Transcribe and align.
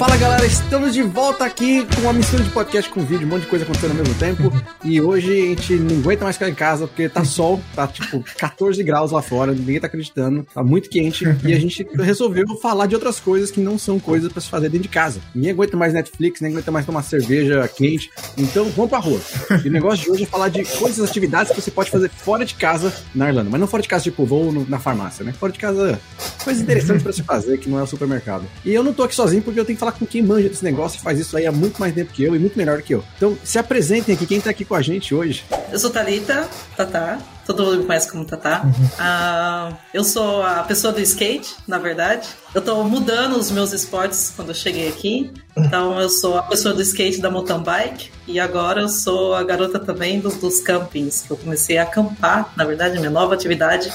Fala 0.00 0.16
galera, 0.16 0.46
estamos 0.46 0.94
de 0.94 1.02
volta 1.02 1.44
aqui 1.44 1.84
com 1.94 2.00
uma 2.00 2.14
mistura 2.14 2.42
de 2.42 2.48
podcast 2.48 2.90
com 2.90 3.04
vídeo, 3.04 3.26
um 3.26 3.30
monte 3.32 3.42
de 3.42 3.48
coisa 3.48 3.66
acontecendo 3.66 3.90
ao 3.90 3.98
mesmo 3.98 4.14
tempo. 4.14 4.50
E 4.82 4.98
hoje 4.98 5.30
a 5.30 5.46
gente 5.48 5.74
não 5.74 5.98
aguenta 5.98 6.24
mais 6.24 6.36
ficar 6.36 6.48
em 6.48 6.54
casa 6.54 6.86
porque 6.86 7.06
tá 7.06 7.22
sol, 7.22 7.60
tá 7.76 7.86
tipo 7.86 8.24
14 8.38 8.82
graus 8.82 9.12
lá 9.12 9.20
fora, 9.20 9.52
ninguém 9.52 9.78
tá 9.78 9.88
acreditando, 9.88 10.46
tá 10.54 10.64
muito 10.64 10.88
quente. 10.88 11.26
E 11.44 11.52
a 11.52 11.60
gente 11.60 11.86
resolveu 11.98 12.46
falar 12.62 12.86
de 12.86 12.94
outras 12.94 13.20
coisas 13.20 13.50
que 13.50 13.60
não 13.60 13.78
são 13.78 14.00
coisas 14.00 14.32
para 14.32 14.40
se 14.40 14.48
fazer 14.48 14.70
dentro 14.70 14.84
de 14.84 14.88
casa. 14.88 15.20
Ninguém 15.34 15.50
aguenta 15.50 15.76
mais 15.76 15.92
Netflix, 15.92 16.40
ninguém 16.40 16.56
aguenta 16.56 16.72
mais 16.72 16.86
tomar 16.86 17.02
cerveja 17.02 17.68
quente. 17.68 18.10
Então 18.38 18.70
vamos 18.70 18.88
pra 18.88 19.00
rua. 19.00 19.20
E 19.62 19.68
o 19.68 19.70
negócio 19.70 20.02
de 20.02 20.10
hoje 20.12 20.22
é 20.22 20.26
falar 20.26 20.48
de 20.48 20.64
coisas, 20.64 21.06
atividades 21.06 21.52
que 21.52 21.60
você 21.60 21.70
pode 21.70 21.90
fazer 21.90 22.08
fora 22.08 22.46
de 22.46 22.54
casa 22.54 22.90
na 23.14 23.28
Irlanda. 23.28 23.50
Mas 23.50 23.60
não 23.60 23.68
fora 23.68 23.82
de 23.82 23.88
casa, 23.90 24.04
tipo, 24.04 24.24
vou 24.24 24.50
na 24.66 24.78
farmácia, 24.78 25.26
né? 25.26 25.34
Fora 25.34 25.52
de 25.52 25.58
casa, 25.58 26.00
coisas 26.42 26.62
interessantes 26.62 27.02
para 27.02 27.12
se 27.12 27.22
fazer 27.22 27.58
que 27.58 27.68
não 27.68 27.78
é 27.78 27.82
o 27.82 27.86
supermercado. 27.86 28.46
E 28.64 28.72
eu 28.72 28.82
não 28.82 28.94
tô 28.94 29.02
aqui 29.02 29.14
sozinho 29.14 29.42
porque 29.42 29.60
eu 29.60 29.64
tenho 29.66 29.76
que 29.76 29.80
falar 29.80 29.89
com 29.92 30.06
quem 30.06 30.22
manja 30.22 30.48
desse 30.48 30.64
negócio 30.64 30.98
e 30.98 31.02
faz 31.02 31.18
isso 31.18 31.36
aí 31.36 31.46
há 31.46 31.52
muito 31.52 31.80
mais 31.80 31.94
tempo 31.94 32.12
que 32.12 32.22
eu 32.22 32.34
e 32.34 32.38
muito 32.38 32.56
melhor 32.56 32.80
que 32.82 32.94
eu. 32.94 33.04
Então, 33.16 33.36
se 33.42 33.58
apresentem 33.58 34.14
aqui, 34.14 34.26
quem 34.26 34.40
tá 34.40 34.50
aqui 34.50 34.64
com 34.64 34.74
a 34.74 34.82
gente 34.82 35.14
hoje. 35.14 35.44
Eu 35.72 35.78
sou 35.78 35.90
Thalita, 35.90 36.48
Tatá. 36.76 37.18
Todo 37.46 37.64
mundo 37.64 37.78
me 37.78 37.84
conhece 37.84 38.08
como 38.10 38.24
Tatá. 38.24 38.62
Uhum. 38.64 38.70
Uh, 38.70 39.76
eu 39.92 40.04
sou 40.04 40.42
a 40.42 40.62
pessoa 40.62 40.92
do 40.92 41.00
skate, 41.00 41.56
na 41.66 41.78
verdade. 41.78 42.28
Eu 42.54 42.62
tô 42.62 42.84
mudando 42.84 43.36
os 43.36 43.50
meus 43.50 43.72
esportes 43.72 44.32
quando 44.36 44.48
eu 44.48 44.54
cheguei 44.54 44.88
aqui. 44.88 45.32
Então, 45.56 46.00
eu 46.00 46.08
sou 46.08 46.38
a 46.38 46.42
pessoa 46.42 46.72
do 46.72 46.82
skate 46.82 47.20
da 47.20 47.30
mountain 47.30 47.62
bike. 47.62 48.10
E 48.26 48.38
agora 48.38 48.82
eu 48.82 48.88
sou 48.88 49.34
a 49.34 49.42
garota 49.42 49.80
também 49.80 50.20
dos, 50.20 50.36
dos 50.36 50.60
campings, 50.60 51.22
que 51.22 51.32
eu 51.32 51.36
comecei 51.36 51.78
a 51.78 51.82
acampar, 51.82 52.52
na 52.56 52.64
verdade, 52.64 52.98
minha 52.98 53.10
nova 53.10 53.34
atividade 53.34 53.92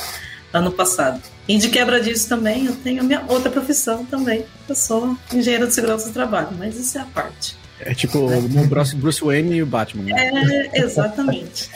ano 0.55 0.72
passado. 0.72 1.22
E 1.48 1.58
de 1.58 1.70
quebra 1.70 2.00
disso 2.00 2.27
também, 2.27 2.66
eu 2.66 2.76
tenho 2.77 3.02
a 3.02 3.04
minha 3.04 3.23
outra 3.27 3.52
profissão 3.52 4.05
também. 4.05 4.45
Eu 4.67 4.75
sou 4.75 5.16
engenheiro 5.31 5.67
de 5.67 5.73
segurança 5.73 6.08
do 6.08 6.14
trabalho, 6.14 6.50
mas 6.58 6.75
isso 6.78 6.98
é 6.98 7.02
a 7.02 7.06
parte. 7.06 7.56
É 7.80 7.94
tipo 7.94 8.20
o 8.20 8.67
Bruce, 8.67 8.95
Bruce 8.95 9.23
Wayne 9.23 9.58
e 9.58 9.64
o 9.64 9.66
Batman. 9.66 10.03
Né? 10.03 10.70
É, 10.73 10.80
exatamente. 10.80 11.70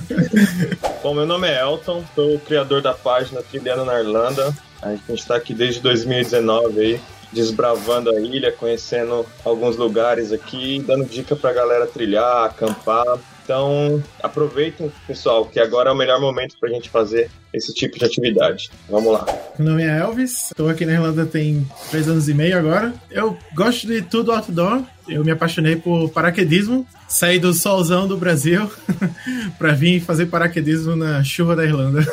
Bom, 1.02 1.14
meu 1.14 1.26
nome 1.26 1.46
é 1.46 1.60
Elton, 1.60 2.02
sou 2.14 2.36
o 2.36 2.40
criador 2.40 2.80
da 2.80 2.94
página 2.94 3.42
Trilhando 3.42 3.84
na 3.84 4.00
Irlanda. 4.00 4.52
A 4.80 4.92
gente 4.92 5.14
está 5.14 5.36
aqui 5.36 5.52
desde 5.52 5.80
2019 5.80 6.80
aí, 6.80 7.00
desbravando 7.30 8.10
a 8.10 8.18
ilha, 8.18 8.50
conhecendo 8.50 9.26
alguns 9.44 9.76
lugares 9.76 10.32
aqui, 10.32 10.82
dando 10.86 11.04
dica 11.04 11.36
pra 11.36 11.52
galera 11.52 11.86
trilhar, 11.86 12.46
acampar. 12.46 13.18
Então, 13.50 14.00
aproveitem, 14.22 14.92
pessoal, 15.08 15.44
que 15.44 15.58
agora 15.58 15.90
é 15.90 15.92
o 15.92 15.96
melhor 15.96 16.20
momento 16.20 16.56
para 16.60 16.68
a 16.68 16.72
gente 16.72 16.88
fazer 16.88 17.28
esse 17.52 17.74
tipo 17.74 17.98
de 17.98 18.04
atividade. 18.04 18.70
Vamos 18.88 19.12
lá. 19.12 19.26
Meu 19.58 19.70
nome 19.70 19.82
é 19.82 19.98
Elvis, 19.98 20.52
estou 20.52 20.68
aqui 20.68 20.86
na 20.86 20.92
Irlanda 20.92 21.26
tem 21.26 21.68
três 21.90 22.06
anos 22.06 22.28
e 22.28 22.34
meio 22.34 22.56
agora. 22.56 22.94
Eu 23.10 23.36
gosto 23.52 23.88
de 23.88 24.02
tudo 24.02 24.30
outdoor. 24.30 24.84
Eu 25.08 25.24
me 25.24 25.32
apaixonei 25.32 25.74
por 25.74 26.10
paraquedismo. 26.10 26.86
Saí 27.08 27.40
do 27.40 27.52
solzão 27.52 28.06
do 28.06 28.16
Brasil 28.16 28.70
para 29.58 29.72
vir 29.72 30.00
fazer 30.00 30.26
paraquedismo 30.26 30.94
na 30.94 31.24
chuva 31.24 31.56
da 31.56 31.64
Irlanda. 31.64 32.06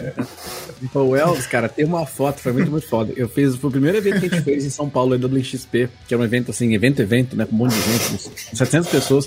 o 0.94 1.14
Elvis, 1.14 1.46
cara, 1.46 1.68
tem 1.68 1.84
uma 1.84 2.06
foto, 2.06 2.40
foi 2.40 2.52
muito, 2.52 2.70
muito 2.70 2.88
foda. 2.88 3.12
Eu 3.14 3.28
fiz, 3.28 3.54
foi 3.56 3.68
o 3.68 3.70
primeiro 3.70 3.98
evento 3.98 4.20
que 4.20 4.26
a 4.28 4.28
gente 4.30 4.42
fez 4.42 4.64
em 4.64 4.70
São 4.70 4.88
Paulo, 4.88 5.18
no 5.18 5.44
XP, 5.44 5.90
que 6.08 6.14
é 6.14 6.16
um 6.16 6.24
evento 6.24 6.52
assim, 6.52 6.74
evento, 6.74 7.02
evento, 7.02 7.36
né, 7.36 7.44
com 7.44 7.54
um 7.54 7.58
monte 7.58 7.74
de 7.74 7.82
gente, 7.82 8.56
700 8.56 8.88
pessoas. 8.88 9.26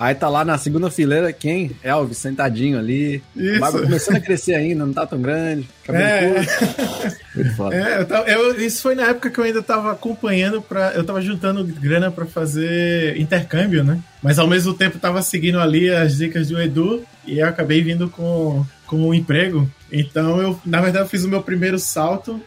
Aí 0.00 0.14
tá 0.14 0.30
lá 0.30 0.46
na 0.46 0.56
segunda 0.56 0.90
fileira 0.90 1.30
quem? 1.30 1.72
Elvis, 1.82 2.16
sentadinho 2.16 2.78
ali. 2.78 3.22
Isso. 3.36 3.60
Barba 3.60 3.82
começando 3.82 4.16
a 4.16 4.20
crescer 4.20 4.54
ainda, 4.54 4.86
não 4.86 4.94
tá 4.94 5.04
tão 5.04 5.20
grande. 5.20 5.68
Cabelo 5.84 6.04
é. 6.06 6.46
Muito 7.36 7.54
foda. 7.54 7.76
É, 7.76 8.00
eu 8.00 8.06
tava, 8.06 8.26
eu, 8.26 8.58
isso 8.58 8.80
foi 8.80 8.94
na 8.94 9.08
época 9.08 9.28
que 9.28 9.38
eu 9.38 9.44
ainda 9.44 9.62
tava 9.62 9.92
acompanhando 9.92 10.62
para 10.62 10.94
Eu 10.94 11.04
tava 11.04 11.20
juntando 11.20 11.62
grana 11.64 12.10
para 12.10 12.24
fazer 12.24 13.20
intercâmbio, 13.20 13.84
né? 13.84 14.00
Mas 14.22 14.38
ao 14.38 14.46
mesmo 14.46 14.72
tempo 14.72 14.98
tava 14.98 15.20
seguindo 15.20 15.60
ali 15.60 15.90
as 15.90 16.16
dicas 16.16 16.48
do 16.48 16.58
Edu 16.58 17.04
e 17.26 17.40
eu 17.40 17.46
acabei 17.46 17.82
vindo 17.82 18.08
com, 18.08 18.64
com 18.86 18.96
um 18.96 19.12
emprego. 19.12 19.70
Então 19.92 20.40
eu, 20.40 20.58
na 20.64 20.80
verdade, 20.80 21.04
eu 21.04 21.08
fiz 21.10 21.24
o 21.24 21.28
meu 21.28 21.42
primeiro 21.42 21.78
salto 21.78 22.40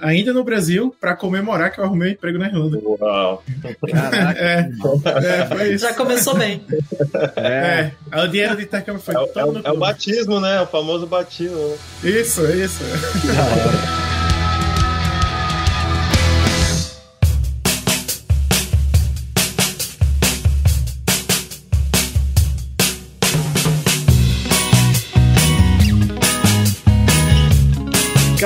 ainda 0.00 0.32
no 0.32 0.44
Brasil, 0.44 0.94
para 1.00 1.14
comemorar 1.14 1.72
que 1.72 1.80
eu 1.80 1.84
arrumei 1.84 2.10
um 2.10 2.12
emprego 2.12 2.38
na 2.38 2.46
Irlanda. 2.48 2.80
Uau! 2.82 3.42
Caraca! 3.90 4.38
É, 4.38 4.70
é, 5.24 5.46
foi 5.46 5.74
isso. 5.74 5.86
Já 5.86 5.94
começou 5.94 6.34
bem. 6.34 6.62
É, 7.36 7.90
é 8.10 8.22
o 8.22 8.28
dinheiro 8.28 8.56
de 8.56 8.64
intercâmbio 8.64 9.00
foi 9.00 9.14
é, 9.14 9.26
todo 9.26 9.58
é, 9.58 9.68
é 9.68 9.72
o 9.72 9.78
batismo, 9.78 10.40
né? 10.40 10.60
O 10.60 10.66
famoso 10.66 11.06
batismo. 11.06 11.56
Né? 11.56 12.10
Isso, 12.10 12.44
isso. 12.46 12.82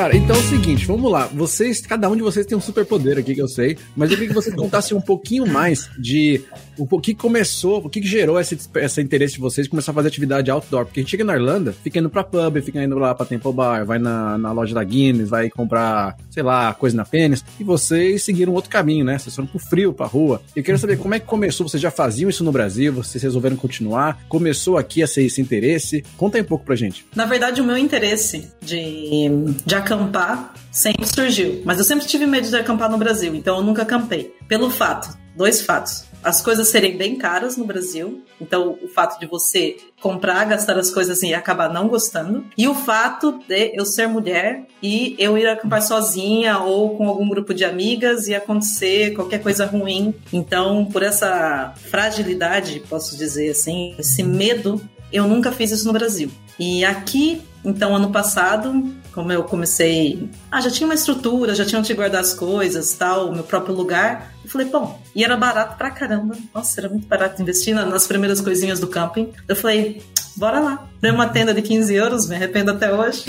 Cara, 0.02 0.16
então 0.16 0.34
é 0.34 0.38
o 0.40 0.42
seguinte, 0.42 0.84
vamos 0.84 1.08
lá. 1.12 1.28
Vocês, 1.28 1.80
cada 1.80 2.10
um 2.10 2.16
de 2.16 2.22
vocês 2.22 2.44
tem 2.44 2.58
um 2.58 2.60
superpoder 2.60 3.18
aqui 3.18 3.36
que 3.36 3.40
eu 3.40 3.46
sei, 3.46 3.78
mas 3.94 4.10
eu 4.10 4.16
queria 4.16 4.30
que 4.30 4.34
vocês 4.34 4.52
contassem 4.56 4.96
um 4.96 5.00
pouquinho 5.00 5.46
mais 5.46 5.88
de 5.96 6.42
o 6.78 7.00
que 7.00 7.14
começou, 7.14 7.78
o 7.78 7.88
que 7.88 8.02
gerou 8.02 8.38
esse, 8.38 8.58
esse 8.76 9.00
interesse 9.00 9.34
de 9.34 9.40
vocês 9.40 9.68
começar 9.68 9.92
a 9.92 9.94
fazer 9.94 10.08
atividade 10.08 10.50
outdoor. 10.50 10.86
Porque 10.86 11.00
a 11.00 11.02
gente 11.02 11.10
chega 11.10 11.24
na 11.24 11.34
Irlanda, 11.34 11.72
fica 11.72 11.98
indo 11.98 12.10
pra 12.10 12.24
pub, 12.24 12.60
fica 12.62 12.82
indo 12.82 12.98
lá 12.98 13.14
pra 13.14 13.26
Temple 13.26 13.52
Bar, 13.52 13.84
vai 13.84 13.98
na, 13.98 14.38
na 14.38 14.52
loja 14.52 14.74
da 14.74 14.84
Guinness, 14.84 15.28
vai 15.28 15.50
comprar, 15.50 16.16
sei 16.30 16.42
lá, 16.42 16.72
coisa 16.74 16.96
na 16.96 17.04
Pênis, 17.04 17.44
e 17.58 17.64
vocês 17.64 18.22
seguiram 18.22 18.52
outro 18.52 18.70
caminho, 18.70 19.04
né? 19.04 19.18
Vocês 19.18 19.34
foram 19.34 19.48
pro 19.48 19.58
frio, 19.58 19.92
pra 19.92 20.06
rua. 20.06 20.42
Eu 20.54 20.62
quero 20.62 20.78
saber 20.78 20.98
como 20.98 21.14
é 21.14 21.18
que 21.18 21.26
começou, 21.26 21.68
vocês 21.68 21.80
já 21.82 21.90
faziam 21.90 22.28
isso 22.28 22.44
no 22.44 22.52
Brasil, 22.52 22.92
vocês 22.92 23.22
resolveram 23.22 23.56
continuar, 23.56 24.20
começou 24.28 24.76
aqui 24.78 25.02
a 25.02 25.06
ser 25.06 25.24
esse 25.24 25.40
interesse? 25.40 26.04
Conta 26.16 26.38
aí 26.38 26.42
um 26.42 26.46
pouco 26.46 26.64
pra 26.64 26.76
gente. 26.76 27.04
Na 27.14 27.24
verdade, 27.24 27.60
o 27.60 27.64
meu 27.64 27.76
interesse 27.76 28.48
de, 28.60 29.28
de 29.64 29.74
acampar 29.74 30.54
sempre 30.70 31.06
surgiu. 31.06 31.62
Mas 31.64 31.78
eu 31.78 31.84
sempre 31.84 32.06
tive 32.06 32.26
medo 32.26 32.48
de 32.48 32.56
acampar 32.56 32.90
no 32.90 32.98
Brasil, 32.98 33.34
então 33.34 33.56
eu 33.56 33.62
nunca 33.62 33.82
acampei. 33.82 34.34
Pelo 34.48 34.70
fato, 34.70 35.16
dois 35.36 35.60
fatos. 35.60 36.04
As 36.22 36.40
coisas 36.40 36.68
serem 36.68 36.96
bem 36.96 37.16
caras 37.16 37.56
no 37.56 37.64
Brasil, 37.64 38.22
então 38.40 38.78
o 38.82 38.88
fato 38.88 39.18
de 39.18 39.26
você 39.26 39.76
comprar, 40.00 40.44
gastar 40.44 40.78
as 40.78 40.90
coisas 40.90 41.22
e 41.22 41.34
acabar 41.34 41.72
não 41.72 41.88
gostando. 41.88 42.44
E 42.56 42.68
o 42.68 42.74
fato 42.74 43.40
de 43.48 43.72
eu 43.74 43.84
ser 43.84 44.06
mulher 44.06 44.64
e 44.82 45.16
eu 45.18 45.36
ir 45.36 45.46
acampar 45.46 45.82
sozinha 45.82 46.58
ou 46.58 46.96
com 46.96 47.08
algum 47.08 47.28
grupo 47.28 47.52
de 47.52 47.64
amigas 47.64 48.28
e 48.28 48.34
acontecer 48.34 49.14
qualquer 49.14 49.42
coisa 49.42 49.66
ruim. 49.66 50.14
Então, 50.32 50.84
por 50.86 51.02
essa 51.02 51.74
fragilidade, 51.90 52.82
posso 52.88 53.16
dizer 53.16 53.50
assim, 53.50 53.94
esse 53.98 54.22
medo, 54.22 54.80
eu 55.12 55.26
nunca 55.26 55.52
fiz 55.52 55.70
isso 55.70 55.86
no 55.86 55.92
Brasil. 55.92 56.30
E 56.58 56.84
aqui, 56.84 57.42
então, 57.64 57.94
ano 57.94 58.10
passado, 58.10 58.92
como 59.12 59.30
eu 59.32 59.44
comecei. 59.44 60.28
Ah, 60.50 60.60
já 60.60 60.70
tinha 60.70 60.86
uma 60.86 60.94
estrutura, 60.94 61.54
já 61.54 61.64
tinha 61.64 61.78
onde 61.78 61.94
guardar 61.94 62.20
as 62.20 62.34
coisas, 62.34 62.92
tal, 62.94 63.32
meu 63.32 63.44
próprio 63.44 63.74
lugar. 63.74 64.32
Eu 64.44 64.50
falei, 64.50 64.66
bom, 64.68 65.00
e 65.14 65.22
era 65.22 65.36
barato 65.36 65.76
pra 65.76 65.90
caramba. 65.90 66.34
Nossa, 66.54 66.80
era 66.80 66.88
muito 66.88 67.06
barato 67.06 67.40
investir 67.40 67.74
nas 67.74 68.06
primeiras 68.06 68.40
coisinhas 68.40 68.80
do 68.80 68.88
camping. 68.88 69.32
Eu 69.46 69.54
falei, 69.54 70.02
bora 70.36 70.58
lá. 70.60 70.88
Dei 71.00 71.10
uma 71.10 71.28
tenda 71.28 71.52
de 71.52 71.62
15 71.62 71.94
euros, 71.94 72.28
me 72.28 72.36
arrependo 72.36 72.70
até 72.70 72.92
hoje. 72.92 73.24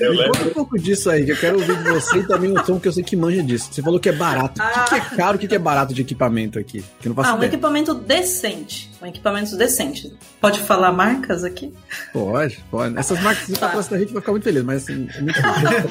me 0.00 0.24
conta 0.26 0.44
um 0.44 0.52
pouco 0.52 0.78
disso 0.78 1.10
aí, 1.10 1.24
que 1.24 1.32
eu 1.32 1.36
quero 1.36 1.58
ouvir 1.58 1.76
de 1.82 1.90
você 1.90 2.18
e 2.18 2.26
também 2.26 2.50
o 2.50 2.62
Tom, 2.62 2.78
que 2.78 2.88
eu 2.88 2.92
sei 2.92 3.02
que 3.02 3.16
manja 3.16 3.42
disso. 3.42 3.68
Você 3.70 3.82
falou 3.82 3.98
que 3.98 4.08
é 4.08 4.12
barato. 4.12 4.60
Ah. 4.62 4.84
O 4.86 4.88
que, 4.88 4.94
é 4.94 5.00
caro, 5.00 5.36
o 5.36 5.40
que 5.40 5.54
é 5.54 5.58
barato 5.58 5.92
de 5.92 6.02
equipamento 6.02 6.58
aqui? 6.58 6.84
Que 7.00 7.08
não 7.08 7.16
ah, 7.18 7.32
um 7.32 7.36
ideia. 7.36 7.48
equipamento 7.48 7.94
decente. 7.94 8.90
Um 9.04 9.08
equipamento 9.08 9.54
decente. 9.54 10.16
Pode 10.40 10.60
falar 10.60 10.90
marcas 10.90 11.44
aqui? 11.44 11.70
Pode, 12.10 12.58
pode. 12.70 12.98
Essas 12.98 13.20
marcas 13.20 13.46
de 13.46 13.52
tá. 13.52 13.66
patrocínio 13.66 13.96
a 13.96 14.00
gente 14.00 14.12
vai 14.14 14.22
ficar 14.22 14.32
muito 14.32 14.44
feliz, 14.44 14.64
mas 14.64 14.82
assim, 14.82 15.06
é 15.14 15.20
muito 15.20 15.38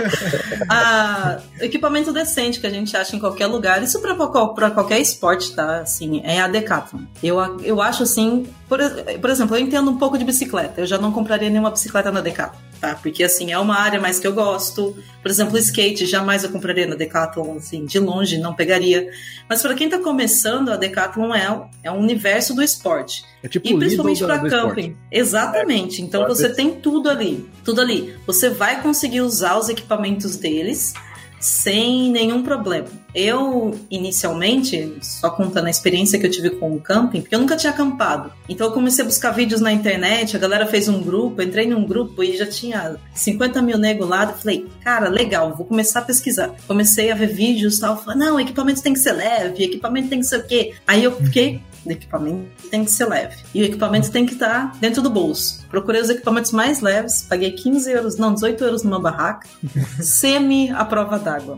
ah, 0.68 1.40
Equipamento 1.60 2.12
decente 2.12 2.60
que 2.60 2.66
a 2.66 2.72
gente 2.72 2.98
acha 2.98 3.16
em 3.16 3.20
qualquer 3.20 3.46
lugar. 3.46 3.84
Isso 3.84 4.02
pra, 4.02 4.16
pra 4.16 4.72
qualquer 4.72 5.00
esporte, 5.00 5.54
tá? 5.54 5.82
Assim, 5.82 6.22
é 6.24 6.42
a 6.42 6.48
Decathlon. 6.48 7.02
Eu, 7.22 7.38
eu 7.62 7.80
acho 7.84 8.02
assim, 8.02 8.48
por, 8.68 8.80
por 9.22 9.30
exemplo, 9.30 9.56
eu 9.56 9.62
entendo 9.62 9.92
um 9.92 9.98
pouco 10.00 10.18
de 10.18 10.26
bicicleta. 10.26 10.82
Eu 10.82 10.88
já 10.88 10.98
não 10.98 11.12
compraria 11.12 11.52
nenhuma 11.52 11.70
bicicleta 11.70 12.12
na 12.12 12.22
Decathlon, 12.22 12.60
tá? 12.82 12.96
Porque 12.96 13.24
assim, 13.24 13.52
é 13.52 13.60
uma 13.60 13.76
área 13.76 14.02
mais 14.02 14.18
que 14.18 14.26
eu 14.26 14.34
gosto. 14.34 14.98
Por 15.22 15.30
exemplo, 15.30 15.56
skate, 15.60 16.08
jamais 16.08 16.44
eu 16.44 16.50
compraria 16.50 16.88
na 16.88 16.96
Decathlon, 16.96 17.58
assim, 17.58 17.86
de 17.86 18.00
longe 18.00 18.40
não 18.40 18.56
pegaria. 18.56 19.12
Mas 19.48 19.62
para 19.62 19.76
quem 19.76 19.88
tá 19.88 20.00
começando, 20.00 20.70
a 20.70 20.78
Decathlon 20.78 21.36
é, 21.36 21.62
é 21.84 21.92
um 21.92 22.00
universo 22.00 22.56
do 22.56 22.64
esporte. 22.64 23.03
É 23.42 23.48
tipo 23.48 23.68
e 23.68 23.78
principalmente 23.78 24.24
para 24.24 24.40
camping. 24.40 24.82
Esporte. 24.82 24.98
Exatamente. 25.12 26.02
É, 26.02 26.06
então 26.06 26.28
você 26.28 26.50
tem 26.50 26.72
tudo 26.72 27.10
ali. 27.10 27.50
Tudo 27.64 27.82
ali. 27.82 28.16
Você 28.26 28.50
vai 28.50 28.82
conseguir 28.82 29.22
usar 29.22 29.58
os 29.58 29.70
equipamentos 29.70 30.36
deles 30.36 30.94
sem 31.40 32.10
nenhum 32.12 32.44
problema. 32.44 33.03
Eu, 33.14 33.78
inicialmente, 33.90 34.98
só 35.02 35.30
contando 35.30 35.68
a 35.68 35.70
experiência 35.70 36.20
que 36.20 36.26
eu 36.26 36.32
tive 36.32 36.52
com 36.52 36.76
o 36.76 36.82
camping, 36.82 37.22
porque 37.22 37.36
eu 37.36 37.40
nunca 37.40 37.56
tinha 37.56 37.72
acampado. 37.72 38.32
Então 38.50 38.68
eu 38.68 38.74
comecei 38.74 39.04
a 39.04 39.08
buscar 39.08 39.32
vídeos 39.32 39.62
na 39.62 39.72
internet, 39.72 40.36
a 40.36 40.40
galera 40.40 40.66
fez 40.66 40.88
um 40.88 41.02
grupo, 41.02 41.42
entrei 41.42 41.68
num 41.68 41.86
grupo 41.86 42.24
e 42.24 42.36
já 42.38 42.46
tinha 42.46 42.98
50 43.14 43.62
mil 43.62 43.78
nego 43.78 44.06
lá. 44.06 44.24
Eu 44.24 44.34
falei, 44.34 44.68
cara, 44.84 45.10
legal, 45.10 45.56
vou 45.56 45.66
começar 45.66 46.00
a 46.00 46.04
pesquisar. 46.04 46.52
Comecei 46.68 47.12
a 47.12 47.16
ver 47.16 47.28
vídeos 47.28 47.78
e 47.78 47.82
tal, 47.82 48.02
falei, 48.02 48.20
não, 48.20 48.40
equipamento 48.40 48.82
tem 48.82 48.94
que 48.94 49.00
ser 49.00 49.14
leve, 49.14 49.64
equipamento 49.64 50.10
tem 50.10 50.20
que 50.20 50.26
ser 50.26 50.38
o 50.38 50.48
quê. 50.48 50.74
Aí 50.88 51.04
eu 51.04 51.16
fiquei 51.16 51.62
equipamento 51.92 52.48
tem 52.70 52.86
que 52.86 52.92
ser 52.92 53.06
leve. 53.06 53.36
E 53.54 53.62
o 53.62 53.66
equipamento 53.66 54.12
tem 54.12 54.26
que 54.26 54.34
estar 54.34 54.72
dentro 54.80 55.02
do 55.02 55.10
bolso. 55.10 55.66
Procurei 55.70 56.02
os 56.02 56.10
equipamentos 56.10 56.52
mais 56.52 56.82
leves, 56.82 57.26
paguei 57.28 57.52
15 57.52 57.92
euros, 57.92 58.18
não, 58.18 58.34
18 58.34 58.64
euros 58.64 58.84
numa 58.84 59.00
barraca, 59.00 59.48
semi 60.02 60.70
a 60.72 60.86
prova 60.86 61.20
d'água. 61.20 61.58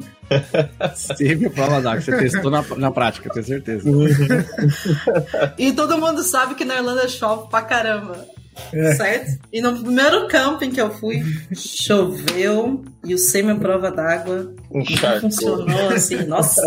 Semi 0.95 1.45
a 1.45 1.50
prova 1.50 1.81
d'água, 1.81 2.01
você 2.01 2.18
testou 2.18 2.51
na, 2.51 2.63
na 2.77 2.92
prática, 2.92 3.30
tenho 3.30 3.45
certeza. 3.45 3.89
e 5.57 5.72
todo 5.74 5.98
mundo 5.98 6.24
sabe 6.24 6.56
que 6.56 6.66
na 6.66 6.75
Irlanda 6.75 7.07
chove 7.07 7.50
pra 7.50 7.62
caramba. 7.62 8.25
É. 8.74 8.95
Certo? 8.95 9.39
E 9.51 9.62
no 9.62 9.77
primeiro 9.77 10.27
camping 10.27 10.72
que 10.72 10.81
eu 10.81 10.89
fui, 10.89 11.24
choveu 11.54 12.83
e 13.04 13.13
o 13.13 13.18
semi-prova 13.18 13.92
d'água 13.92 14.54
não 14.72 15.19
funcionou 15.19 15.89
assim. 15.89 16.25
Nossa. 16.25 16.62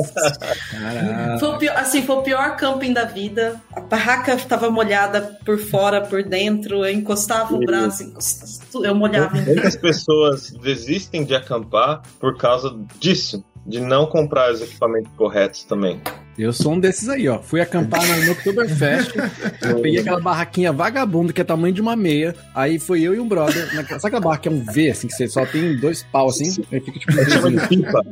Foi 1.40 1.48
o 1.48 1.58
pior, 1.58 1.76
assim, 1.76 2.02
foi 2.02 2.16
o 2.16 2.22
pior 2.22 2.56
camping 2.56 2.92
da 2.92 3.04
vida. 3.04 3.60
A 3.74 3.80
barraca 3.80 4.34
estava 4.34 4.70
molhada 4.70 5.38
por 5.44 5.58
fora, 5.58 6.02
por 6.02 6.22
dentro. 6.22 6.84
Eu 6.84 6.92
encostava 6.92 7.54
o 7.54 7.58
braço, 7.60 8.02
encostava, 8.02 8.86
eu 8.86 8.94
molhava. 8.94 9.36
Muitas 9.36 9.76
pessoas 9.76 10.50
desistem 10.62 11.24
de 11.24 11.34
acampar 11.34 12.02
por 12.20 12.36
causa 12.36 12.78
disso 12.98 13.42
de 13.68 13.80
não 13.80 14.06
comprar 14.06 14.50
os 14.50 14.62
equipamentos 14.62 15.12
corretos 15.14 15.62
também. 15.62 16.00
Eu 16.38 16.52
sou 16.52 16.72
um 16.72 16.80
desses 16.80 17.08
aí, 17.08 17.28
ó. 17.28 17.40
Fui 17.40 17.60
acampar 17.60 18.00
no, 18.06 18.32
Oktoberfest. 18.32 19.12
eu 19.60 19.80
peguei 19.80 20.00
aquela 20.00 20.20
barraquinha 20.20 20.72
vagabunda 20.72 21.32
que 21.32 21.40
é 21.40 21.44
tamanho 21.44 21.74
de 21.74 21.80
uma 21.80 21.94
meia. 21.94 22.34
Aí 22.54 22.78
foi 22.78 23.02
eu 23.02 23.14
e 23.14 23.20
um 23.20 23.28
brother. 23.28 23.74
Naquela, 23.74 24.00
sabe 24.00 24.16
aquela 24.16 24.20
barra 24.20 24.38
que 24.38 24.48
é 24.48 24.50
um 24.50 24.64
V, 24.64 24.90
assim, 24.90 25.08
que 25.08 25.14
você 25.14 25.28
só 25.28 25.44
tem 25.44 25.76
dois 25.76 26.02
pau 26.04 26.28
assim? 26.28 26.64
Aí 26.72 26.80
fica 26.80 26.98
tipo. 26.98 27.12
A 27.12 27.24
gente 27.24 27.32
chama 27.32 27.50
de 27.50 27.68
pipa. 27.68 28.06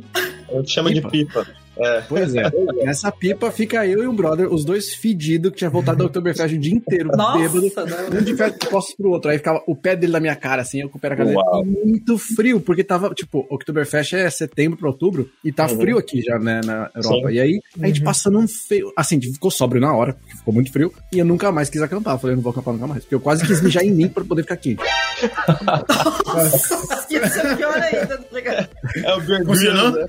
A 0.49 0.53
gente 0.57 0.71
chama 0.71 0.89
pipa. 0.89 1.09
de 1.09 1.25
pipa. 1.25 1.47
É. 1.79 2.01
Pois 2.07 2.35
é. 2.35 2.43
Nessa 2.83 3.11
pipa 3.11 3.51
fica 3.51 3.85
eu 3.85 4.03
e 4.03 4.07
um 4.07 4.15
brother, 4.15 4.51
os 4.51 4.65
dois 4.65 4.93
fedidos, 4.93 5.51
que 5.51 5.57
tinha 5.57 5.69
voltado 5.69 5.97
do 5.99 6.05
Oktoberfest 6.05 6.55
o 6.55 6.59
dia 6.59 6.73
inteiro, 6.73 7.09
Nossa, 7.15 7.37
bêbado. 7.37 8.17
Um 8.17 8.21
de 8.21 8.35
posso 8.69 8.95
pro 8.95 9.11
outro. 9.11 9.31
Aí 9.31 9.37
ficava 9.37 9.61
o 9.67 9.75
pé 9.75 9.95
dele 9.95 10.13
na 10.13 10.19
minha 10.19 10.35
cara, 10.35 10.61
assim, 10.61 10.81
eu 10.81 10.89
com 10.89 10.97
o 10.97 11.01
pé 11.01 11.09
na 11.09 11.15
cara 11.15 11.29
dele. 11.29 11.41
Muito 11.65 12.17
frio, 12.17 12.59
porque 12.59 12.83
tava, 12.83 13.13
tipo, 13.13 13.45
Oktoberfest 13.49 14.13
é 14.13 14.29
setembro 14.29 14.77
pra 14.77 14.89
outubro, 14.89 15.29
e 15.43 15.51
tá 15.51 15.67
uhum. 15.67 15.79
frio 15.79 15.97
aqui 15.97 16.21
já, 16.21 16.37
né, 16.39 16.61
na 16.65 16.89
Europa. 16.95 17.29
Sim. 17.29 17.33
E 17.33 17.39
aí, 17.39 17.61
a 17.81 17.87
gente 17.87 17.99
uhum. 17.99 18.05
passando 18.05 18.39
um 18.39 18.47
feio. 18.47 18.91
Assim, 18.95 19.19
ficou 19.21 19.51
sóbrio 19.51 19.81
na 19.81 19.93
hora, 19.93 20.13
porque 20.13 20.37
ficou 20.37 20.53
muito 20.53 20.71
frio, 20.71 20.93
e 21.11 21.19
eu 21.19 21.25
nunca 21.25 21.51
mais 21.51 21.69
quis 21.69 21.81
acampar. 21.81 22.15
Eu 22.15 22.19
falei, 22.19 22.33
eu 22.33 22.37
não 22.37 22.43
vou 22.43 22.51
acampar 22.51 22.73
nunca 22.73 22.87
mais. 22.87 23.03
Porque 23.03 23.15
eu 23.15 23.19
quase 23.19 23.45
quis 23.45 23.61
mijar 23.61 23.83
em 23.83 23.91
mim 23.91 24.07
pra 24.07 24.23
poder 24.23 24.43
ficar 24.43 24.57
quente. 24.57 24.83
Nossa, 26.25 27.07
isso 27.09 27.39
é 27.39 27.55
pior 27.55 27.77
ainda, 27.77 28.17
tá 28.17 28.35
ligado? 28.35 28.69
É 28.95 29.13
o 29.15 29.21
Bear 29.21 29.43
Grylls, 29.45 30.07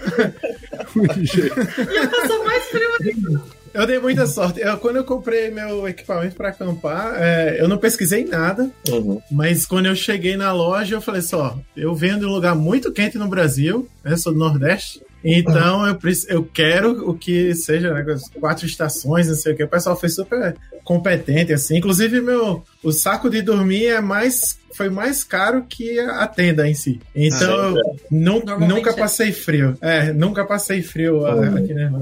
passar 1.66 2.44
mais 2.44 2.64
frio 2.66 3.42
eu 3.74 3.86
dei 3.86 3.98
muita 3.98 4.26
sorte. 4.26 4.60
Eu, 4.60 4.76
quando 4.78 4.96
eu 4.96 5.04
comprei 5.04 5.50
meu 5.50 5.86
equipamento 5.86 6.34
para 6.34 6.48
acampar, 6.48 7.14
é, 7.16 7.60
eu 7.60 7.68
não 7.68 7.78
pesquisei 7.78 8.24
nada, 8.24 8.70
uhum. 8.88 9.20
mas 9.30 9.66
quando 9.66 9.86
eu 9.86 9.94
cheguei 9.94 10.36
na 10.36 10.52
loja, 10.52 10.96
eu 10.96 11.00
falei 11.00 11.22
só, 11.22 11.58
eu 11.76 11.94
venho 11.94 12.18
de 12.18 12.24
um 12.24 12.30
lugar 12.30 12.54
muito 12.54 12.92
quente 12.92 13.18
no 13.18 13.28
Brasil, 13.28 13.88
né, 14.02 14.16
sou 14.16 14.32
do 14.32 14.38
Nordeste, 14.38 15.02
então 15.22 15.86
eu, 15.86 15.98
eu 16.28 16.44
quero 16.44 17.08
o 17.08 17.14
que 17.14 17.54
seja, 17.54 17.92
né, 17.92 18.04
quatro 18.40 18.66
estações, 18.66 19.28
não 19.28 19.34
sei 19.34 19.52
o 19.52 19.56
que. 19.56 19.64
O 19.64 19.68
pessoal 19.68 19.98
foi 19.98 20.08
super 20.08 20.56
competente, 20.88 21.52
assim. 21.52 21.76
Inclusive, 21.76 22.18
meu, 22.22 22.64
o 22.82 22.92
saco 22.92 23.28
de 23.28 23.42
dormir 23.42 23.88
é 23.88 24.00
mais. 24.00 24.58
Foi 24.74 24.88
mais 24.88 25.22
caro 25.22 25.66
que 25.68 25.98
a 25.98 26.26
tenda 26.26 26.66
em 26.66 26.72
si. 26.72 26.98
Então, 27.14 27.74
ah, 27.74 27.78
é. 27.78 27.96
nu, 28.10 28.42
nunca 28.60 28.94
passei 28.94 29.32
frio. 29.32 29.76
É, 29.82 30.12
nunca 30.14 30.46
passei 30.46 30.82
frio 30.82 31.18
uhum. 31.18 31.56
aqui, 31.56 31.74
né? 31.74 31.92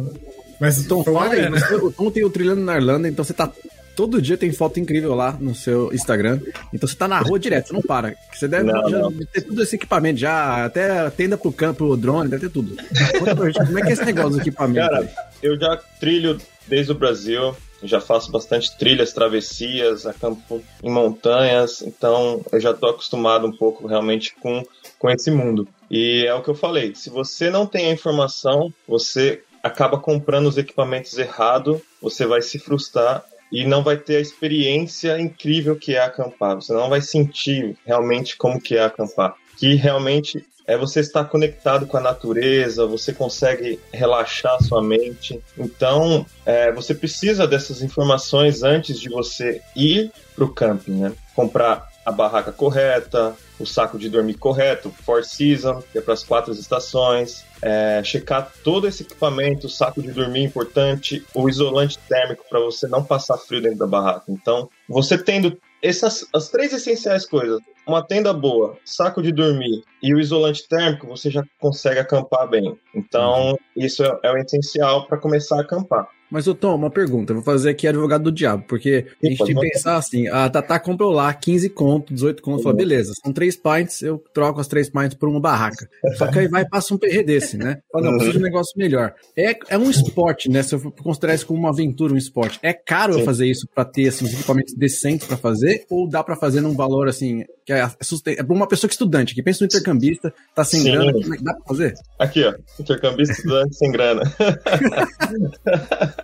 Mas 0.61 0.79
então, 0.79 1.03
fala 1.03 1.33
aí, 1.33 1.51
né? 1.51 1.59
ontem 1.99 2.21
eu 2.21 2.31
trilhando 2.31 2.61
na 2.61 2.77
Irlanda, 2.77 3.09
então 3.09 3.25
você 3.25 3.33
tá 3.33 3.51
todo 3.95 4.21
dia 4.21 4.37
tem 4.37 4.53
foto 4.53 4.79
incrível 4.79 5.15
lá 5.15 5.37
no 5.41 5.55
seu 5.55 5.93
Instagram. 5.93 6.39
Então 6.73 6.87
você 6.87 6.95
tá 6.95 7.09
na 7.09 7.19
rua 7.19 7.39
direto, 7.39 7.69
você 7.69 7.73
não 7.73 7.83
para. 7.83 8.15
Você 8.33 8.47
deve 8.47 8.65
não, 8.65 8.89
não. 8.89 9.13
ter 9.13 9.41
tudo 9.41 9.63
esse 9.63 9.75
equipamento 9.75 10.21
já, 10.21 10.67
até 10.67 11.09
tenda 11.11 11.37
pro 11.37 11.51
campo, 11.51 11.87
o 11.87 11.97
drone, 11.97 12.29
deve 12.29 12.49
ter 12.49 12.53
tudo. 12.53 12.77
Conta 13.19 13.35
pra 13.35 13.47
gente, 13.47 13.67
como 13.67 13.79
é 13.79 13.83
que 13.83 13.89
é 13.89 13.93
esse 13.93 14.05
negócio 14.05 14.33
do 14.33 14.41
equipamento? 14.41 14.89
Cara, 14.89 15.01
aí? 15.01 15.09
eu 15.43 15.59
já 15.59 15.77
trilho 15.99 16.39
desde 16.69 16.93
o 16.93 16.95
Brasil, 16.95 17.57
já 17.83 18.01
faço 18.01 18.31
bastante 18.31 18.77
trilhas, 18.79 19.13
travessias, 19.13 20.07
acampo 20.07 20.63
em 20.83 20.91
montanhas, 20.91 21.83
então 21.83 22.43
eu 22.53 22.61
já 22.61 22.73
tô 22.73 22.87
acostumado 22.87 23.47
um 23.47 23.57
pouco 23.57 23.87
realmente 23.87 24.35
com, 24.37 24.65
com 24.99 25.11
esse 25.11 25.31
mundo. 25.31 25.69
E 25.91 26.25
é 26.27 26.35
o 26.35 26.43
que 26.43 26.49
eu 26.49 26.55
falei, 26.55 26.95
se 26.95 27.11
você 27.11 27.51
não 27.51 27.67
tem 27.67 27.87
a 27.87 27.93
informação, 27.93 28.73
você 28.89 29.43
acaba 29.63 29.99
comprando 29.99 30.47
os 30.47 30.59
equipamentos 30.59 31.17
errado, 31.19 31.81
você 32.01 32.25
vai 32.27 32.41
se 32.41 32.59
frustrar 32.59 33.25
e 33.51 33.65
não 33.65 33.83
vai 33.83 33.97
ter 33.97 34.17
a 34.17 34.21
experiência 34.21 35.19
incrível 35.19 35.77
que 35.77 35.95
é 35.95 36.01
acampar. 36.01 36.57
Você 36.57 36.73
não 36.73 36.89
vai 36.89 37.01
sentir 37.01 37.77
realmente 37.85 38.37
como 38.37 38.61
que 38.61 38.77
é 38.77 38.85
acampar. 38.85 39.35
Que 39.57 39.75
realmente 39.75 40.45
é 40.67 40.77
você 40.77 41.01
estar 41.01 41.25
conectado 41.27 41.87
com 41.87 41.97
a 41.97 42.01
natureza, 42.01 42.87
você 42.87 43.13
consegue 43.13 43.79
relaxar 43.93 44.61
sua 44.63 44.83
mente. 44.83 45.41
Então, 45.57 46.27
é, 46.45 46.73
você 46.73 46.95
precisa 46.95 47.47
dessas 47.47 47.83
informações 47.83 48.63
antes 48.63 48.99
de 48.99 49.09
você 49.09 49.63
ir 49.77 50.11
para 50.35 50.45
o 50.45 50.53
camping, 50.53 50.97
né? 51.01 51.13
Comprar 51.35 51.89
a 52.05 52.11
barraca 52.11 52.53
correta, 52.53 53.37
o 53.59 53.67
saco 53.67 53.99
de 53.99 54.09
dormir 54.09 54.35
correto, 54.35 54.91
Four 55.05 55.25
Season, 55.25 55.83
que 55.93 55.99
é 55.99 56.01
para 56.01 56.15
as 56.15 56.23
quatro 56.23 56.53
estações, 56.53 57.45
é, 57.63 58.03
checar 58.05 58.53
todo 58.63 58.87
esse 58.87 59.03
equipamento, 59.03 59.67
o 59.67 59.71
saco 59.71 60.03
de 60.03 60.13
dormir 60.13 60.45
importante, 60.45 61.25
o 61.35 61.49
isolante 61.49 61.99
térmico 62.09 62.45
para 62.49 62.61
você 62.61 62.87
não 62.87 63.03
passar 63.03 63.39
frio 63.39 63.63
dentro 63.63 63.79
da 63.79 63.87
barraca. 63.87 64.25
Então, 64.29 64.69
você 64.89 65.17
tendo 65.17 65.57
essas 65.83 66.27
as 66.35 66.49
três 66.49 66.73
essenciais 66.73 67.27
coisas, 67.27 67.61
uma 67.87 68.03
tenda 68.03 68.33
boa, 68.33 68.77
saco 68.85 69.23
de 69.23 69.31
dormir 69.31 69.85
e 70.03 70.13
o 70.15 70.19
isolante 70.19 70.67
térmico, 70.69 71.07
você 71.07 71.31
já 71.31 71.43
consegue 71.59 72.01
acampar 72.01 72.49
bem. 72.49 72.77
Então, 72.95 73.51
uhum. 73.51 73.57
isso 73.77 74.05
é, 74.05 74.19
é 74.25 74.33
o 74.33 74.37
essencial 74.39 75.07
para 75.07 75.19
começar 75.19 75.59
a 75.59 75.61
acampar. 75.61 76.09
Mas, 76.31 76.47
ô 76.49 76.55
Tom, 76.55 76.75
uma 76.75 76.91
pergunta. 76.91 77.33
Eu 77.33 77.37
vou 77.37 77.45
fazer 77.45 77.71
aqui 77.71 77.87
advogado 77.87 78.25
do 78.25 78.33
diabo, 78.33 78.65
porque 78.67 79.07
a 79.23 79.29
gente 79.29 79.45
tem 79.45 79.55
que 79.55 79.71
pensar 79.73 79.97
assim: 79.97 80.29
a 80.29 80.49
Tatá 80.49 80.79
comprou 80.79 81.13
lá 81.13 81.33
15 81.33 81.71
conto, 81.71 82.13
18 82.13 82.43
conto, 82.43 82.63
fala, 82.63 82.75
beleza, 82.75 83.13
são 83.23 83.33
três 83.33 83.57
pints, 83.57 84.03
eu 84.03 84.23
troco 84.33 84.61
as 84.61 84.67
três 84.67 84.91
pints 84.91 85.15
por 85.15 85.29
uma 85.29 85.41
barraca. 85.41 85.89
Só 86.17 86.27
que 86.27 86.39
aí 86.39 86.49
vai 86.49 86.63
e 86.63 86.69
passa 86.69 86.95
um 86.95 86.99
perre 86.99 87.23
desse, 87.23 87.57
né? 87.57 87.79
Fala, 87.91 88.07
não, 88.07 88.13
preciso 88.13 88.33
de 88.33 88.39
um 88.39 88.43
negócio 88.43 88.73
melhor. 88.77 89.15
É, 89.37 89.57
é 89.69 89.79
um 89.79 89.91
esporte, 89.91 90.51
né? 90.51 90.63
Se 90.63 90.75
eu 90.75 90.93
considerar 91.03 91.35
isso 91.35 91.47
como 91.47 91.61
uma 91.61 91.71
aventura, 91.71 92.13
um 92.13 92.17
esporte. 92.17 92.59
É 92.63 92.73
caro 92.73 93.15
Sim. 93.15 93.21
eu 93.21 93.25
fazer 93.25 93.47
isso 93.47 93.69
para 93.75 93.85
ter 93.85 94.09
assim, 94.09 94.25
os 94.25 94.33
equipamentos 94.33 94.75
decentes 94.75 95.27
para 95.27 95.37
fazer? 95.37 95.85
Ou 95.91 96.09
dá 96.09 96.23
para 96.25 96.37
fazer 96.37 96.61
num 96.61 96.75
valor 96.75 97.09
assim, 97.09 97.45
que 97.65 97.73
é, 97.73 97.79
é 97.81 98.43
para 98.43 98.55
uma 98.55 98.67
pessoa 98.67 98.89
que 98.89 98.95
é 98.95 98.97
estudante, 98.97 99.35
que 99.35 99.43
pensa 99.43 99.65
no 99.65 99.67
intercambista, 99.67 100.33
tá 100.55 100.65
sem 100.65 100.81
Sim. 100.81 100.93
grana, 100.93 101.11
é 101.11 101.43
dá 101.43 101.55
pra 101.55 101.65
fazer? 101.67 101.95
Aqui, 102.19 102.45
ó, 102.45 102.55
intercambista 102.81 103.35
estudante 103.35 103.77
sem 103.77 103.93
grana. 103.93 104.23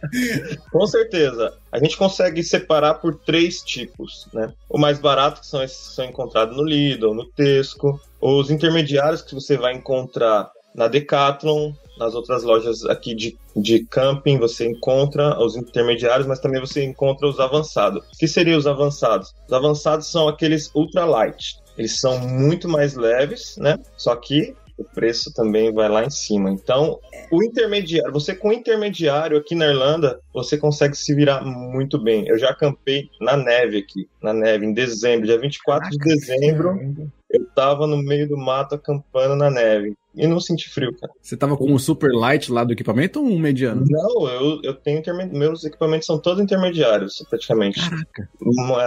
Com 0.70 0.86
certeza. 0.86 1.54
A 1.70 1.78
gente 1.78 1.96
consegue 1.96 2.42
separar 2.42 2.94
por 2.94 3.14
três 3.14 3.62
tipos, 3.62 4.28
né? 4.32 4.52
O 4.68 4.78
mais 4.78 4.98
barato, 4.98 5.40
que 5.40 5.46
são 5.46 5.62
esses 5.62 5.88
que 5.88 5.94
são 5.94 6.04
encontrados 6.04 6.56
no 6.56 6.64
Lidl, 6.64 7.14
no 7.14 7.26
Tesco. 7.26 8.00
Os 8.20 8.50
intermediários 8.50 9.22
que 9.22 9.34
você 9.34 9.56
vai 9.56 9.74
encontrar 9.74 10.50
na 10.74 10.88
Decathlon, 10.88 11.72
nas 11.98 12.14
outras 12.14 12.42
lojas 12.42 12.84
aqui 12.86 13.14
de, 13.14 13.36
de 13.54 13.84
camping 13.84 14.38
você 14.38 14.66
encontra 14.66 15.38
os 15.38 15.56
intermediários, 15.56 16.26
mas 16.26 16.40
também 16.40 16.60
você 16.60 16.82
encontra 16.82 17.28
os 17.28 17.38
avançados. 17.38 18.04
O 18.04 18.18
que 18.18 18.26
seriam 18.26 18.58
os 18.58 18.66
avançados? 18.66 19.34
Os 19.46 19.52
avançados 19.52 20.10
são 20.10 20.28
aqueles 20.28 20.70
ultralight. 20.74 21.60
Eles 21.76 22.00
são 22.00 22.18
muito 22.18 22.68
mais 22.68 22.94
leves, 22.94 23.56
né? 23.56 23.78
Só 23.96 24.14
que 24.16 24.54
o 24.82 24.94
preço 24.94 25.32
também 25.32 25.72
vai 25.72 25.88
lá 25.88 26.04
em 26.04 26.10
cima. 26.10 26.50
Então, 26.50 26.98
o 27.30 27.42
intermediário, 27.42 28.12
você 28.12 28.34
com 28.34 28.48
o 28.48 28.52
intermediário 28.52 29.38
aqui 29.38 29.54
na 29.54 29.66
Irlanda, 29.66 30.20
você 30.32 30.58
consegue 30.58 30.96
se 30.96 31.14
virar 31.14 31.42
muito 31.42 31.98
bem. 31.98 32.26
Eu 32.28 32.38
já 32.38 32.50
acampei 32.50 33.08
na 33.20 33.36
neve 33.36 33.78
aqui, 33.78 34.08
na 34.22 34.32
neve, 34.32 34.66
em 34.66 34.72
dezembro, 34.72 35.26
dia 35.26 35.38
24 35.38 35.82
Caraca, 35.82 35.96
de 35.96 36.14
dezembro. 36.14 37.10
Eu 37.30 37.46
tava 37.54 37.86
no 37.86 37.96
meio 37.96 38.28
do 38.28 38.36
mato 38.36 38.74
acampando 38.74 39.34
na 39.34 39.50
neve. 39.50 39.96
E 40.14 40.26
não 40.26 40.38
senti 40.38 40.68
frio, 40.68 40.94
cara. 40.98 41.12
Você 41.20 41.36
tava 41.36 41.56
com 41.56 41.72
o 41.72 41.78
super 41.78 42.12
light 42.12 42.52
lá 42.52 42.64
do 42.64 42.72
equipamento 42.72 43.20
ou 43.20 43.26
um 43.26 43.38
mediano? 43.38 43.84
Não, 43.88 44.28
eu, 44.28 44.60
eu 44.62 44.74
tenho 44.74 44.98
intermediário. 44.98 45.38
Meus 45.38 45.64
equipamentos 45.64 46.06
são 46.06 46.18
todos 46.18 46.42
intermediários, 46.42 47.24
praticamente. 47.30 47.80
Caraca. 47.80 48.28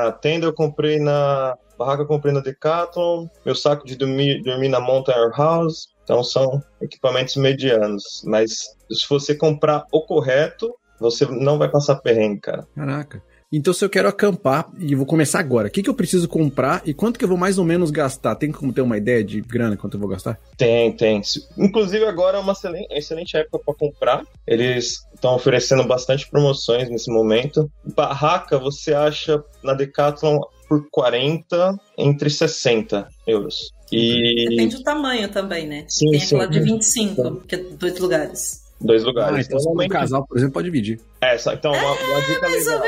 A 0.08 0.12
tenda 0.12 0.46
eu 0.46 0.54
comprei 0.54 1.00
na 1.00 1.58
barraca 1.78 2.04
eu 2.04 2.08
comprei 2.08 2.34
na 2.34 2.40
Decathlon, 2.40 3.28
meu 3.46 3.54
saco 3.54 3.86
de 3.86 3.96
dormir, 3.96 4.42
dormir 4.44 4.70
na 4.70 4.80
Mountain 4.80 5.32
House, 5.36 5.90
Então 6.04 6.24
são 6.24 6.64
equipamentos 6.82 7.36
medianos. 7.36 8.24
Mas 8.26 8.60
se 8.90 9.08
você 9.10 9.36
comprar 9.36 9.86
o 9.92 10.02
correto, 10.02 10.74
você 11.00 11.26
não 11.26 11.58
vai 11.58 11.70
passar 11.70 11.96
perrengue, 11.96 12.42
cara. 12.42 12.68
Caraca. 12.76 13.22
Então, 13.56 13.74
se 13.74 13.86
eu 13.86 13.90
quero 13.90 14.10
acampar 14.10 14.70
e 14.78 14.94
vou 14.94 15.06
começar 15.06 15.40
agora, 15.40 15.70
o 15.70 15.72
que, 15.72 15.82
que 15.82 15.90
eu 15.90 15.94
preciso 15.94 16.28
comprar 16.28 16.82
e 16.86 16.94
quanto 16.94 17.18
que 17.18 17.24
eu 17.24 17.30
vou 17.30 17.38
mais 17.38 17.58
ou 17.58 17.64
menos 17.64 17.90
gastar? 17.90 18.36
Tem 18.36 18.52
como 18.52 18.74
ter 18.74 18.82
uma 18.82 18.98
ideia 18.98 19.24
de 19.24 19.40
grana 19.40 19.78
quanto 19.78 19.96
eu 19.96 20.00
vou 20.00 20.10
gastar? 20.10 20.38
Tem, 20.58 20.92
tem. 20.92 21.22
Inclusive, 21.58 22.04
agora 22.04 22.38
é 22.38 22.42
uma 22.42 22.52
excelente, 22.52 22.88
excelente 22.92 23.38
época 23.38 23.60
para 23.66 23.74
comprar. 23.76 24.26
Eles 24.46 25.06
estão 25.14 25.34
oferecendo 25.36 25.86
bastante 25.86 26.30
promoções 26.30 26.90
nesse 26.90 27.10
momento. 27.10 27.72
Barraca 27.96 28.60
você 28.60 28.94
acha 28.94 29.42
na 29.64 29.74
Decathlon 29.74 30.42
por 30.68 30.90
40, 30.92 31.80
entre 31.98 32.30
60 32.30 33.08
euros. 33.26 33.72
E... 33.90 34.50
Depende 34.50 34.76
do 34.76 34.84
tamanho 34.84 35.30
também, 35.30 35.66
né? 35.66 35.86
Sim, 35.88 36.12
Tem 36.12 36.20
sim. 36.20 36.36
aquela 36.36 36.48
de 36.48 36.60
25, 36.60 37.42
que 37.48 37.56
é 37.56 37.58
dois 37.60 37.98
lugares. 38.00 38.65
Dois 38.80 39.04
lugares. 39.04 39.38
Ah, 39.38 39.42
então, 39.42 39.58
então 39.60 39.86
um 39.86 39.88
casal, 39.88 40.26
por 40.28 40.38
exemplo, 40.38 40.54
pode 40.54 40.66
dividir. 40.66 41.00
É, 41.22 41.36
então 41.36 41.72
uma, 41.72 41.92
uma 41.92 42.20
é, 42.20 42.28
dica 42.28 42.48
legal. 42.48 42.82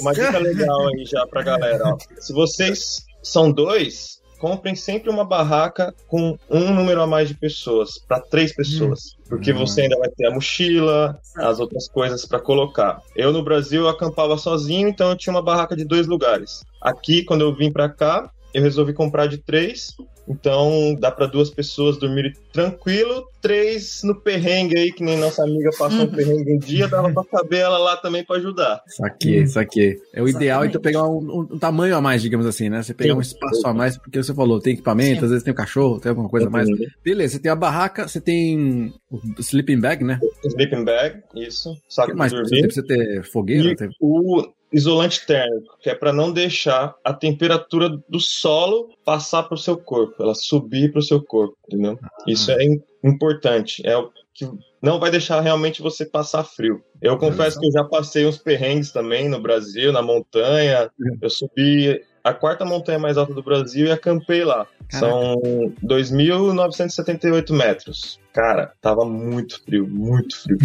Uma 0.00 0.12
dica 0.12 0.38
legal 0.38 0.88
aí 0.88 1.04
já 1.04 1.26
pra 1.26 1.42
galera. 1.42 1.82
Ó. 1.86 1.98
Se 2.20 2.32
vocês 2.32 3.04
são 3.22 3.50
dois, 3.50 4.22
comprem 4.38 4.74
sempre 4.74 5.08
uma 5.08 5.24
barraca 5.24 5.94
com 6.08 6.36
um 6.50 6.74
número 6.74 7.00
a 7.00 7.06
mais 7.06 7.28
de 7.28 7.34
pessoas, 7.34 7.98
para 7.98 8.20
três 8.20 8.52
pessoas. 8.52 9.16
Hum. 9.18 9.22
Porque 9.28 9.52
hum. 9.52 9.58
você 9.58 9.82
ainda 9.82 9.98
vai 9.98 10.08
ter 10.08 10.26
a 10.26 10.30
mochila, 10.30 11.18
as 11.36 11.60
outras 11.60 11.88
coisas 11.88 12.24
para 12.24 12.40
colocar. 12.40 13.00
Eu 13.14 13.32
no 13.32 13.44
Brasil 13.44 13.82
eu 13.82 13.88
acampava 13.88 14.36
sozinho, 14.36 14.88
então 14.88 15.10
eu 15.10 15.16
tinha 15.16 15.32
uma 15.32 15.42
barraca 15.42 15.76
de 15.76 15.84
dois 15.84 16.06
lugares. 16.06 16.64
Aqui, 16.80 17.24
quando 17.24 17.42
eu 17.42 17.54
vim 17.54 17.70
para 17.70 17.88
cá, 17.88 18.30
eu 18.52 18.62
resolvi 18.62 18.92
comprar 18.92 19.26
de 19.26 19.38
três 19.38 19.94
então 20.28 20.94
dá 20.98 21.10
para 21.10 21.26
duas 21.26 21.50
pessoas 21.50 21.98
dormirem 21.98 22.32
tranquilo, 22.52 23.24
três 23.40 24.02
no 24.04 24.14
perrengue 24.14 24.78
aí, 24.78 24.92
que 24.92 25.02
nem 25.02 25.16
nossa 25.18 25.42
amiga 25.42 25.70
passou 25.76 26.00
um 26.00 26.02
uhum. 26.02 26.10
perrengue 26.10 26.52
um 26.54 26.58
dia, 26.58 26.86
dava 26.86 27.12
pra 27.12 27.24
caber 27.24 27.60
ela 27.60 27.78
lá 27.78 27.96
também 27.96 28.24
para 28.24 28.36
ajudar. 28.36 28.82
Saquei, 28.86 29.46
saquei. 29.46 29.98
É 30.12 30.22
o 30.22 30.28
ideal 30.28 30.64
então 30.64 30.80
pegar 30.80 31.04
um, 31.04 31.46
um, 31.50 31.58
tamanho 31.58 31.96
a 31.96 32.00
mais, 32.00 32.22
digamos 32.22 32.46
assim, 32.46 32.68
né? 32.68 32.82
Você 32.82 32.94
pegar 32.94 33.12
Sim. 33.14 33.18
um 33.18 33.22
espaço 33.22 33.66
a 33.66 33.74
mais, 33.74 33.96
porque 33.96 34.22
você 34.22 34.34
falou, 34.34 34.60
tem 34.60 34.74
equipamento, 34.74 35.20
Sim. 35.20 35.24
às 35.24 35.30
vezes 35.30 35.44
tem 35.44 35.52
o 35.52 35.54
um 35.54 35.56
cachorro, 35.56 36.00
tem 36.00 36.10
alguma 36.10 36.28
coisa 36.28 36.46
a 36.46 36.50
mais. 36.50 36.68
Beleza, 37.02 37.34
você 37.34 37.40
tem 37.40 37.50
a 37.50 37.56
barraca, 37.56 38.06
você 38.06 38.20
tem 38.20 38.92
o 39.10 39.40
sleeping 39.40 39.80
bag, 39.80 40.04
né? 40.04 40.20
Sleeping 40.44 40.84
bag, 40.84 41.22
isso. 41.34 41.76
Saco 41.88 42.12
que 42.12 42.16
mais? 42.16 42.32
Você 42.32 42.60
precisa 42.60 42.86
ter 42.86 43.24
fogueira? 43.24 43.74
Tem... 43.74 43.88
O 44.00 44.42
isolante 44.72 45.26
térmico, 45.26 45.76
que 45.80 45.90
é 45.90 45.94
para 45.94 46.12
não 46.12 46.32
deixar 46.32 46.94
a 47.04 47.12
temperatura 47.12 47.88
do 47.88 48.20
solo 48.20 48.90
passar 49.04 49.44
para 49.44 49.54
o 49.54 49.58
seu 49.58 49.76
corpo, 49.76 50.22
ela 50.22 50.34
subir 50.34 50.90
para 50.90 51.00
o 51.00 51.04
seu 51.04 51.22
corpo, 51.22 51.56
entendeu? 51.66 51.98
Ah. 52.02 52.08
Isso 52.26 52.50
é 52.50 52.58
importante, 53.04 53.82
é 53.84 53.96
o 53.96 54.10
que 54.34 54.48
não 54.80 54.98
vai 54.98 55.10
deixar 55.10 55.40
realmente 55.40 55.82
você 55.82 56.04
passar 56.04 56.42
frio. 56.42 56.82
Eu 57.00 57.18
confesso 57.18 57.60
que 57.60 57.66
eu 57.66 57.72
já 57.72 57.84
passei 57.84 58.26
uns 58.26 58.38
perrengues 58.38 58.90
também 58.90 59.28
no 59.28 59.40
Brasil, 59.40 59.92
na 59.92 60.02
montanha. 60.02 60.90
Eu 61.20 61.30
subi 61.30 62.02
a 62.24 62.32
quarta 62.32 62.64
montanha 62.64 62.98
mais 62.98 63.18
alta 63.18 63.34
do 63.34 63.42
Brasil 63.42 63.86
e 63.86 63.92
acampei 63.92 64.44
lá. 64.44 64.66
Caraca. 64.88 64.98
São 64.98 65.36
2.978 65.84 67.52
metros. 67.52 68.20
Cara, 68.32 68.72
tava 68.80 69.04
muito 69.04 69.62
frio, 69.62 69.86
muito 69.86 70.40
frio. 70.42 70.58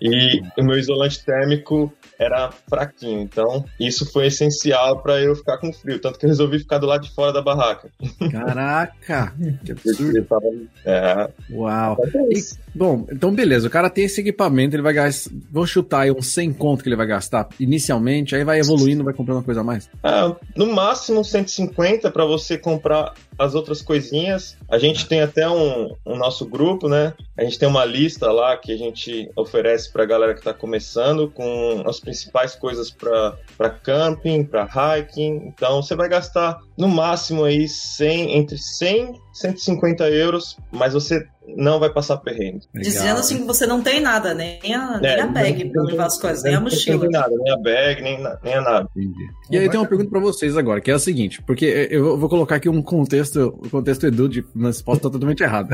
E 0.00 0.42
o 0.58 0.62
meu 0.62 0.78
isolante 0.78 1.24
térmico 1.24 1.92
era 2.18 2.50
fraquinho. 2.68 3.20
Então, 3.20 3.64
isso 3.80 4.10
foi 4.10 4.26
essencial 4.26 5.00
para 5.00 5.20
eu 5.20 5.34
ficar 5.34 5.58
com 5.58 5.72
frio. 5.72 5.98
Tanto 5.98 6.18
que 6.18 6.26
eu 6.26 6.30
resolvi 6.30 6.58
ficar 6.58 6.78
do 6.78 6.86
lado 6.86 7.02
de 7.02 7.14
fora 7.14 7.32
da 7.32 7.42
barraca. 7.42 7.88
Caraca! 8.30 9.34
que 9.64 9.72
absurdo. 9.72 10.26
É. 10.84 11.30
Uau! 11.50 11.96
E, 12.30 12.42
bom, 12.74 13.06
então 13.10 13.34
beleza. 13.34 13.68
O 13.68 13.70
cara 13.70 13.88
tem 13.88 14.04
esse 14.04 14.20
equipamento, 14.20 14.76
ele 14.76 14.82
vai 14.82 14.92
gastar. 14.92 15.30
Vou 15.50 15.66
chutar 15.66 16.00
aí 16.00 16.10
uns 16.10 16.26
100 16.28 16.52
conto 16.52 16.82
que 16.82 16.88
ele 16.88 16.96
vai 16.96 17.06
gastar 17.06 17.48
inicialmente, 17.58 18.34
aí 18.34 18.44
vai 18.44 18.60
evoluindo, 18.60 19.04
vai 19.04 19.14
comprando 19.14 19.38
uma 19.38 19.44
coisa 19.44 19.60
a 19.60 19.64
mais? 19.64 19.88
É, 20.02 20.36
no 20.56 20.72
máximo 20.74 21.24
150 21.24 22.10
para 22.10 22.24
você 22.24 22.58
comprar 22.58 23.14
as 23.38 23.54
outras 23.54 23.82
coisinhas. 23.82 24.56
A 24.68 24.78
gente 24.78 25.06
tem 25.06 25.20
até 25.20 25.48
um, 25.48 25.94
um 26.04 26.16
nosso 26.16 26.46
grupo, 26.46 26.88
né? 26.88 27.05
A 27.36 27.44
gente 27.44 27.58
tem 27.58 27.68
uma 27.68 27.84
lista 27.84 28.30
lá 28.30 28.56
que 28.56 28.72
a 28.72 28.76
gente 28.76 29.30
oferece 29.36 29.92
para 29.92 30.02
a 30.02 30.06
galera 30.06 30.32
que 30.32 30.40
está 30.40 30.54
começando 30.54 31.30
com 31.30 31.82
as 31.86 32.00
principais 32.00 32.54
coisas 32.54 32.90
para 32.90 33.70
camping, 33.82 34.44
para 34.44 34.64
hiking. 34.64 35.46
Então 35.46 35.82
você 35.82 35.94
vai 35.94 36.08
gastar 36.08 36.58
no 36.76 36.88
máximo 36.88 37.44
aí 37.44 37.68
100, 37.68 38.36
entre 38.36 38.58
100 38.58 39.12
e 39.12 39.38
150 39.38 40.08
euros, 40.10 40.56
mas 40.70 40.94
você 40.94 41.26
não 41.56 41.78
vai 41.78 41.90
passar 41.90 42.16
perrengue. 42.18 42.66
Dizendo 42.74 43.20
assim 43.20 43.38
que 43.38 43.44
você 43.44 43.66
não 43.66 43.82
tem 43.82 44.00
nada, 44.00 44.34
nem 44.34 44.58
a, 44.74 44.98
nem 44.98 45.10
é, 45.10 45.20
a 45.20 45.26
bag 45.26 45.70
para 45.70 45.82
levar 45.82 46.06
as 46.06 46.18
coisas, 46.18 46.42
nem 46.42 46.54
a 46.54 46.60
mochila. 46.60 46.96
Não 46.96 47.02
tem 47.02 47.10
nada, 47.10 47.34
nem 47.36 47.52
a 47.52 47.56
bag, 47.56 48.02
nem, 48.02 48.22
nem 48.42 48.54
a 48.54 48.60
nada. 48.60 48.88
Entendi. 48.96 49.26
E 49.50 49.58
aí 49.58 49.68
tem 49.68 49.78
uma 49.78 49.86
pergunta 49.86 50.10
para 50.10 50.20
vocês 50.20 50.56
agora, 50.56 50.80
que 50.80 50.90
é 50.90 50.94
a 50.94 50.98
seguinte, 50.98 51.42
porque 51.42 51.88
eu 51.90 52.16
vou 52.18 52.28
colocar 52.28 52.56
aqui 52.56 52.68
um 52.68 52.82
contexto, 52.82 53.58
o 53.62 53.70
contexto 53.70 54.06
Edu, 54.06 54.28
de, 54.28 54.44
mas 54.54 54.82
posso 54.82 54.98
estar 54.98 55.10
totalmente 55.10 55.42
errado. 55.42 55.68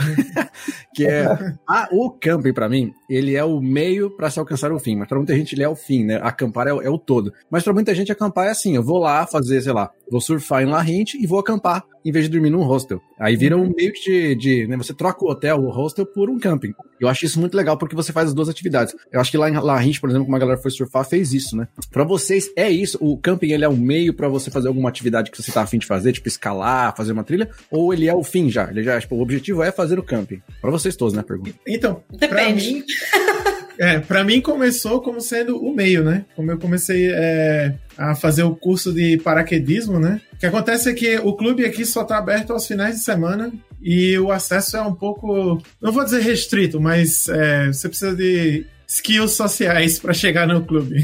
que 0.94 1.06
é, 1.06 1.26
a, 1.68 1.88
o 1.92 2.10
camping 2.10 2.52
para 2.52 2.68
mim, 2.68 2.92
ele 3.08 3.36
é 3.36 3.44
o 3.44 3.60
meio 3.60 4.10
para 4.10 4.30
se 4.30 4.38
alcançar 4.38 4.72
o 4.72 4.78
fim, 4.78 4.96
mas 4.96 5.08
para 5.08 5.18
muita 5.18 5.34
gente 5.34 5.54
ele 5.54 5.62
é 5.62 5.68
o 5.68 5.76
fim, 5.76 6.04
né? 6.04 6.20
Acampar 6.22 6.66
é, 6.66 6.70
é 6.70 6.90
o 6.90 6.98
todo. 6.98 7.32
Mas 7.50 7.62
para 7.62 7.72
muita 7.72 7.94
gente 7.94 8.12
acampar 8.12 8.46
é 8.46 8.50
assim, 8.50 8.76
eu 8.76 8.82
vou 8.82 8.98
lá 8.98 9.26
fazer, 9.26 9.60
sei 9.62 9.72
lá, 9.72 9.90
vou 10.10 10.20
surfar 10.20 10.62
em 10.62 10.66
Larrente 10.66 11.22
e 11.22 11.26
vou 11.26 11.38
acampar 11.38 11.84
em 12.04 12.12
vez 12.12 12.26
de 12.26 12.30
dormir 12.30 12.50
num 12.50 12.62
hostel. 12.62 13.00
Aí 13.18 13.36
vira 13.36 13.56
um 13.56 13.72
meio 13.74 13.92
de, 13.92 14.34
de 14.34 14.66
né, 14.66 14.76
você 14.76 14.92
troca 14.94 15.24
o 15.24 15.28
hotel, 15.28 15.58
o 15.58 15.70
hostel 15.70 16.06
por 16.06 16.28
um 16.28 16.38
camping. 16.38 16.74
Eu 17.00 17.08
acho 17.08 17.24
isso 17.24 17.40
muito 17.40 17.56
legal 17.56 17.76
porque 17.76 17.96
você 17.96 18.12
faz 18.12 18.28
as 18.28 18.34
duas 18.34 18.48
atividades. 18.48 18.94
Eu 19.10 19.20
acho 19.20 19.30
que 19.30 19.36
lá 19.36 19.48
em 19.48 19.54
Larrente, 19.54 20.00
por 20.00 20.08
exemplo, 20.08 20.24
como 20.24 20.36
a 20.36 20.38
galera 20.38 20.60
foi 20.60 20.70
surfar, 20.70 21.04
fez 21.04 21.32
isso, 21.32 21.56
né? 21.56 21.66
Para 21.90 22.04
vocês 22.04 22.50
é 22.56 22.70
isso, 22.70 22.98
o 23.00 23.16
camping 23.16 23.52
ele 23.52 23.64
é 23.64 23.68
um 23.68 23.76
meio 23.76 24.14
para 24.14 24.28
você 24.28 24.50
fazer 24.50 24.68
alguma 24.68 24.88
atividade 24.88 25.30
que 25.30 25.40
você 25.40 25.50
tá 25.50 25.62
afim 25.62 25.78
de 25.78 25.86
fazer, 25.86 26.12
tipo 26.12 26.28
escalar, 26.28 26.96
fazer 26.96 27.12
uma 27.12 27.24
trilha, 27.24 27.50
ou 27.70 27.92
ele 27.92 28.08
é 28.08 28.14
o 28.14 28.22
fim 28.22 28.50
já? 28.50 28.70
Ele 28.70 28.82
já, 28.82 29.00
tipo, 29.00 29.16
o 29.16 29.20
objetivo 29.20 29.62
é 29.62 29.72
fazer 29.72 29.98
o 29.98 30.02
camping. 30.02 30.40
Para 30.60 30.70
vocês 30.70 30.96
todos, 30.96 31.14
né, 31.14 31.22
pergunta. 31.22 31.54
Então, 31.66 32.02
depende. 32.10 32.74
Mim... 32.74 32.84
É, 33.78 33.98
para 33.98 34.24
mim 34.24 34.40
começou 34.40 35.00
como 35.00 35.20
sendo 35.20 35.56
o 35.56 35.74
meio, 35.74 36.04
né? 36.04 36.24
Como 36.36 36.50
eu 36.50 36.58
comecei 36.58 37.10
é, 37.10 37.74
a 37.96 38.14
fazer 38.14 38.42
o 38.42 38.54
curso 38.54 38.92
de 38.92 39.16
paraquedismo, 39.18 39.98
né? 39.98 40.20
O 40.32 40.36
que 40.36 40.46
acontece 40.46 40.90
é 40.90 40.94
que 40.94 41.18
o 41.18 41.34
clube 41.34 41.64
aqui 41.64 41.84
só 41.84 42.04
tá 42.04 42.18
aberto 42.18 42.52
aos 42.52 42.66
finais 42.66 42.96
de 42.96 43.04
semana 43.04 43.52
e 43.80 44.18
o 44.18 44.30
acesso 44.30 44.76
é 44.76 44.82
um 44.82 44.94
pouco, 44.94 45.60
não 45.80 45.92
vou 45.92 46.04
dizer 46.04 46.20
restrito, 46.20 46.80
mas 46.80 47.28
é, 47.28 47.68
você 47.68 47.88
precisa 47.88 48.14
de 48.14 48.66
skills 48.92 49.32
sociais 49.32 49.98
para 49.98 50.12
chegar 50.12 50.46
no 50.46 50.64
clube. 50.64 51.02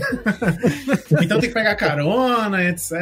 então 1.23 1.41
tem 1.41 1.49
que 1.49 1.55
pegar 1.55 1.75
carona, 1.75 2.63
etc. 2.65 2.93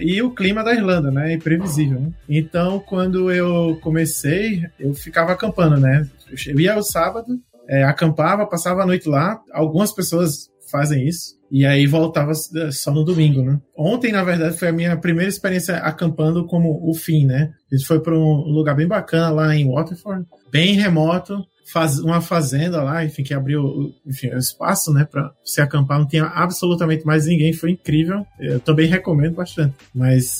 E 0.00 0.20
o 0.20 0.30
clima 0.30 0.62
da 0.62 0.74
Irlanda, 0.74 1.10
né? 1.10 1.32
É 1.32 1.34
imprevisível. 1.34 2.00
Né? 2.00 2.10
Então, 2.28 2.78
quando 2.78 3.32
eu 3.32 3.78
comecei, 3.80 4.64
eu 4.78 4.92
ficava 4.92 5.32
acampando, 5.32 5.78
né? 5.78 6.06
Eu 6.46 6.60
ia 6.60 6.74
ao 6.74 6.82
sábado, 6.82 7.40
é, 7.68 7.84
acampava, 7.84 8.46
passava 8.46 8.82
a 8.82 8.86
noite 8.86 9.08
lá. 9.08 9.40
Algumas 9.52 9.92
pessoas 9.92 10.48
fazem 10.70 11.06
isso. 11.06 11.36
E 11.50 11.64
aí 11.64 11.86
voltava 11.86 12.32
só 12.34 12.92
no 12.92 13.04
domingo, 13.04 13.42
né? 13.42 13.60
Ontem, 13.76 14.10
na 14.10 14.24
verdade, 14.24 14.58
foi 14.58 14.68
a 14.68 14.72
minha 14.72 14.96
primeira 14.96 15.28
experiência 15.28 15.76
acampando 15.76 16.44
como 16.44 16.80
o 16.88 16.92
fim, 16.92 17.24
né? 17.24 17.52
A 17.70 17.76
gente 17.76 17.86
foi 17.86 18.00
para 18.00 18.14
um 18.14 18.50
lugar 18.50 18.74
bem 18.74 18.86
bacana 18.86 19.30
lá 19.30 19.54
em 19.54 19.70
Waterford, 19.70 20.26
bem 20.50 20.74
remoto, 20.74 21.44
faz, 21.72 21.98
uma 21.98 22.20
fazenda 22.20 22.82
lá, 22.82 23.04
enfim, 23.04 23.22
que 23.22 23.34
abriu 23.34 23.92
enfim, 24.06 24.28
o 24.30 24.38
espaço, 24.38 24.92
né, 24.92 25.04
para 25.04 25.32
se 25.44 25.60
acampar. 25.60 25.98
Não 25.98 26.06
tinha 26.06 26.24
absolutamente 26.24 27.04
mais 27.04 27.26
ninguém, 27.26 27.52
foi 27.52 27.72
incrível. 27.72 28.26
Eu 28.40 28.60
também 28.60 28.88
recomendo 28.88 29.34
bastante. 29.34 29.74
Mas 29.94 30.38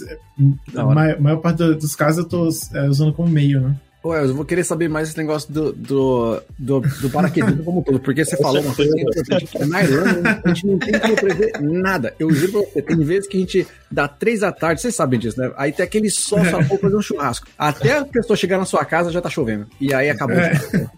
a 0.74 0.84
maior, 0.84 1.20
maior 1.20 1.36
parte 1.38 1.58
dos 1.74 1.94
casos 1.94 2.24
eu 2.24 2.28
tô 2.28 2.48
é, 2.74 2.88
usando 2.88 3.12
como 3.12 3.28
meio, 3.28 3.60
né? 3.60 3.76
Ué, 4.06 4.22
eu 4.22 4.34
vou 4.34 4.44
querer 4.44 4.62
saber 4.62 4.88
mais 4.88 5.08
esse 5.08 5.18
negócio 5.18 5.52
do, 5.52 5.72
do, 5.72 6.42
do, 6.56 6.80
do 6.80 7.10
paraquedismo 7.10 7.64
como 7.64 7.82
todo, 7.82 7.98
porque 7.98 8.24
você 8.24 8.36
falou 8.36 8.62
uma 8.62 8.74
coisa 8.74 8.94
que 8.94 9.64
na 9.66 9.82
Irlanda 9.82 10.40
a 10.44 10.48
gente 10.48 10.66
não 10.66 10.78
tem 10.78 10.98
como 10.98 11.16
prever 11.16 11.60
nada. 11.60 12.14
Eu 12.18 12.30
juro 12.30 12.52
pra 12.52 12.60
você, 12.60 12.82
tem 12.82 12.98
vezes 13.00 13.28
que 13.28 13.36
a 13.36 13.40
gente 13.40 13.66
dá 13.90 14.06
três 14.06 14.40
da 14.40 14.52
tarde, 14.52 14.80
vocês 14.80 14.94
sabem 14.94 15.18
disso, 15.18 15.40
né? 15.40 15.50
Aí 15.56 15.72
tem 15.72 15.84
aquele 15.84 16.08
sol, 16.08 16.44
só 16.44 16.62
for 16.62 16.78
fazer 16.78 16.96
um 16.96 17.02
churrasco. 17.02 17.48
Até 17.58 17.98
a 17.98 18.04
pessoa 18.04 18.36
chegar 18.36 18.58
na 18.58 18.64
sua 18.64 18.84
casa 18.84 19.10
já 19.10 19.20
tá 19.20 19.28
chovendo. 19.28 19.66
E 19.80 19.92
aí 19.92 20.08
acabou. 20.08 20.36
É, 20.36 20.52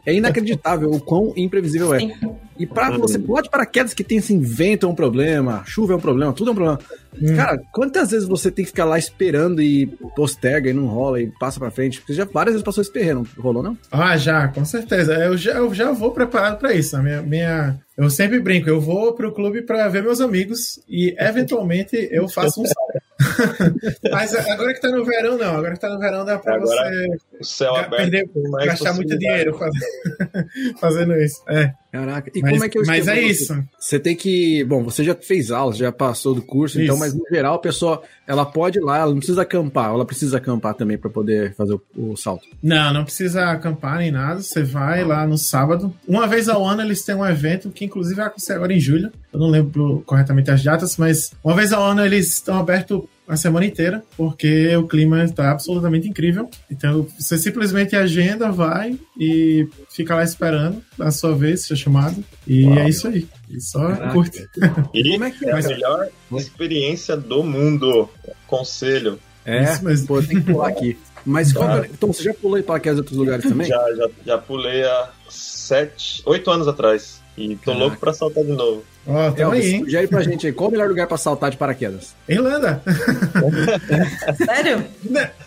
é 0.05 0.15
inacreditável 0.15 0.91
o 0.91 1.01
quão 1.01 1.33
imprevisível 1.35 1.95
é. 1.95 2.01
E 2.59 2.67
para 2.67 2.97
você 2.99 3.19
pode 3.19 3.49
paraquedas 3.49 3.95
que 3.95 4.03
tem 4.03 4.19
assim, 4.19 4.41
vento 4.41 4.87
é 4.87 4.89
um 4.89 4.95
problema, 4.95 5.63
chuva 5.65 5.93
é 5.93 5.97
um 5.97 6.01
problema, 6.01 6.33
tudo 6.33 6.49
é 6.49 6.53
um 6.53 6.57
problema. 6.57 6.81
Hum. 7.21 7.37
Cara, 7.37 7.59
quantas 7.73 8.11
vezes 8.11 8.27
você 8.27 8.51
tem 8.51 8.65
que 8.65 8.71
ficar 8.71 8.85
lá 8.85 8.99
esperando 8.99 9.63
e 9.63 9.87
posterga 10.17 10.69
e 10.69 10.73
não 10.73 10.87
rola 10.87 11.21
e 11.21 11.29
passa 11.39 11.59
pra 11.59 11.71
frente? 11.71 12.03
Você 12.07 12.15
já 12.15 12.25
várias 12.25 12.55
vezes 12.55 12.65
passou 12.65 12.83
esse 12.83 12.93
terreno, 12.93 13.27
rolou 13.39 13.63
não? 13.63 13.77
Ah, 13.91 14.17
já, 14.17 14.49
com 14.49 14.65
certeza. 14.65 15.15
Eu 15.15 15.37
já, 15.37 15.53
eu 15.53 15.73
já 15.73 15.93
vou 15.93 16.11
preparado 16.11 16.59
para 16.59 16.75
isso. 16.75 16.97
A 16.97 17.03
minha, 17.03 17.23
minha, 17.23 17.79
eu 17.99 18.09
sempre 18.09 18.39
brinco, 18.39 18.71
eu 18.71 18.81
vou 18.81 19.13
pro 19.13 19.33
clube 19.33 19.63
para 19.63 19.89
ver 19.89 20.05
meus 20.05 20.21
amigos 20.21 20.79
e 20.89 21.17
eventualmente 21.19 21.97
eu 22.13 22.29
faço 22.29 22.63
um 22.63 22.65
Mas 24.11 24.33
agora 24.35 24.73
que 24.73 24.81
tá 24.81 24.91
no 24.91 25.05
verão, 25.05 25.37
não. 25.37 25.57
Agora 25.57 25.75
que 25.75 25.81
tá 25.81 25.89
no 25.89 25.99
verão, 25.99 26.25
dá 26.25 26.39
pra 26.39 26.55
agora, 26.55 26.89
você. 26.89 27.19
O 27.41 27.45
céu 27.45 27.75
aberto. 27.75 28.11
Perder, 28.11 28.29
gastar 28.65 28.95
muito 28.95 29.19
dinheiro 29.19 29.59
fazendo, 30.81 31.15
isso. 31.17 31.43
É. 31.49 31.75
Caraca, 31.91 32.31
e 32.35 32.43
mas, 32.43 32.53
como 32.53 32.65
é 32.65 32.69
que 32.69 32.79
eu 32.79 32.83
Mas 32.87 33.09
é 33.09 33.19
isso. 33.19 33.65
Você 33.79 33.99
tem 33.99 34.15
que. 34.15 34.63
Bom, 34.65 34.85
você 34.85 35.03
já 35.03 35.15
fez 35.15 35.51
aulas, 35.51 35.79
já 35.79 35.91
passou 35.91 36.35
do 36.35 36.43
curso, 36.43 36.79
então, 36.81 36.97
isso. 36.97 37.05
então, 37.07 37.19
mas 37.19 37.31
no 37.31 37.35
geral 37.35 37.55
a 37.55 37.59
pessoa 37.59 38.03
ela 38.27 38.45
pode 38.45 38.79
ir 38.79 38.83
lá, 38.83 38.99
ela 38.99 39.11
não 39.11 39.17
precisa 39.17 39.41
acampar, 39.41 39.91
ela 39.91 40.05
precisa 40.05 40.37
acampar 40.37 40.75
também 40.75 40.99
para 40.99 41.09
poder 41.09 41.55
fazer 41.55 41.73
o, 41.73 41.83
o, 41.97 42.15
salto. 42.15 42.47
Não, 42.63 42.93
não 42.93 43.05
precisa 43.05 43.47
acampar 43.47 43.99
nem 43.99 44.11
nada. 44.11 44.43
Você 44.43 44.63
vai 44.63 45.03
lá 45.03 45.27
no 45.27 45.39
sábado. 45.39 45.95
Uma 46.07 46.27
vez 46.27 46.47
ao 46.47 46.63
ano 46.63 46.83
eles 46.83 47.03
têm 47.03 47.15
um 47.15 47.27
evento 47.27 47.71
que, 47.71 47.88
inclusive, 47.89 48.17
vai 48.17 48.27
acontecer 48.27 48.53
agora 48.53 48.73
em 48.73 48.81
julho. 48.81 49.11
Eu 49.33 49.41
não 49.41 49.49
lembro 49.51 50.03
corretamente 50.07 50.51
as 50.51 50.63
datas, 50.63 50.97
mas 50.97 51.33
uma 51.43 51.55
vez 51.55 51.73
ao 51.73 51.83
ano 51.83 52.05
eles 52.05 52.35
estão 52.35 52.59
abertos 52.59 53.03
a 53.27 53.37
semana 53.37 53.67
inteira, 53.67 54.03
porque 54.17 54.75
o 54.77 54.89
clima 54.89 55.25
está 55.25 55.51
absolutamente 55.51 56.09
incrível. 56.09 56.49
Então 56.71 57.07
você 57.19 57.37
simplesmente 57.37 57.95
agenda, 57.95 58.51
vai 58.51 58.99
e 59.19 59.69
fica 59.91 60.15
lá 60.15 60.25
esperando 60.25 60.83
a 60.99 61.11
sua 61.11 61.35
vez 61.35 61.67
ser 61.67 61.77
chamado. 61.77 62.25
E 62.47 62.65
Uau. 62.65 62.79
é 62.79 62.89
isso 62.89 63.07
aí. 63.09 63.29
E 63.51 63.61
só 63.61 63.89
Caraca. 63.89 64.13
curte. 64.13 64.49
E 64.95 65.13
como 65.13 65.25
é 65.25 65.31
que 65.31 65.47
é 65.47 65.53
a 65.53 65.57
melhor 65.57 66.09
experiência 66.33 67.17
do 67.17 67.43
mundo? 67.43 68.09
Conselho. 68.47 69.19
É, 69.45 69.65
isso 69.65 69.85
mesmo. 69.85 70.07
Pô, 70.07 70.23
tem 70.23 70.41
que 70.41 70.53
pular 70.53 70.69
aqui. 70.69 70.97
Mas 71.25 71.55
ah. 71.57 71.83
então 71.91 72.13
você 72.13 72.23
já 72.23 72.35
pulou 72.35 72.63
para 72.63 72.77
aqueles 72.77 72.99
outros 72.99 73.17
lugares 73.17 73.45
também? 73.49 73.67
Já, 73.67 73.95
já, 73.95 74.09
já 74.25 74.39
pulei 74.39 74.83
há 74.85 75.11
sete, 75.29 76.23
oito 76.25 76.51
anos 76.51 76.67
atrás. 76.67 77.21
E 77.39 77.55
tô 77.57 77.67
Caraca. 77.67 77.85
louco 77.85 77.97
pra 77.99 78.13
saltar 78.13 78.45
de 78.45 78.51
novo. 78.51 78.83
Ó, 79.07 79.13
oh, 79.13 79.51
aí, 79.53 79.75
hein? 79.75 79.85
Sugere 79.85 80.09
pra 80.09 80.23
gente 80.23 80.47
aí, 80.47 80.53
qual 80.53 80.69
o 80.69 80.73
melhor 80.73 80.89
lugar 80.89 81.07
pra 81.07 81.17
saltar 81.17 81.51
de 81.51 81.57
paraquedas? 81.57 82.17
Irlanda. 82.29 82.83
Sério? 84.45 84.85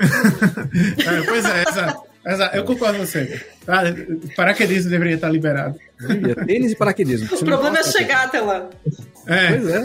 é, 1.18 1.22
pois 1.22 1.44
é, 1.44 1.62
exato. 1.62 2.02
exato. 2.26 2.56
Eu 2.56 2.64
concordo 2.64 2.98
com 2.98 3.06
você. 3.06 3.44
Ah, 3.66 3.82
paraquedismo 4.36 4.90
deveria 4.90 5.14
estar 5.14 5.30
liberado. 5.30 5.78
Tênis 6.46 6.72
e 6.72 6.76
paraquedismo. 6.76 7.34
O 7.34 7.44
problema 7.44 7.78
é 7.78 7.82
chegar 7.84 8.26
até 8.26 8.40
lá. 8.40 8.68
É. 9.26 9.52
Pois 9.52 9.68
é. 9.68 9.82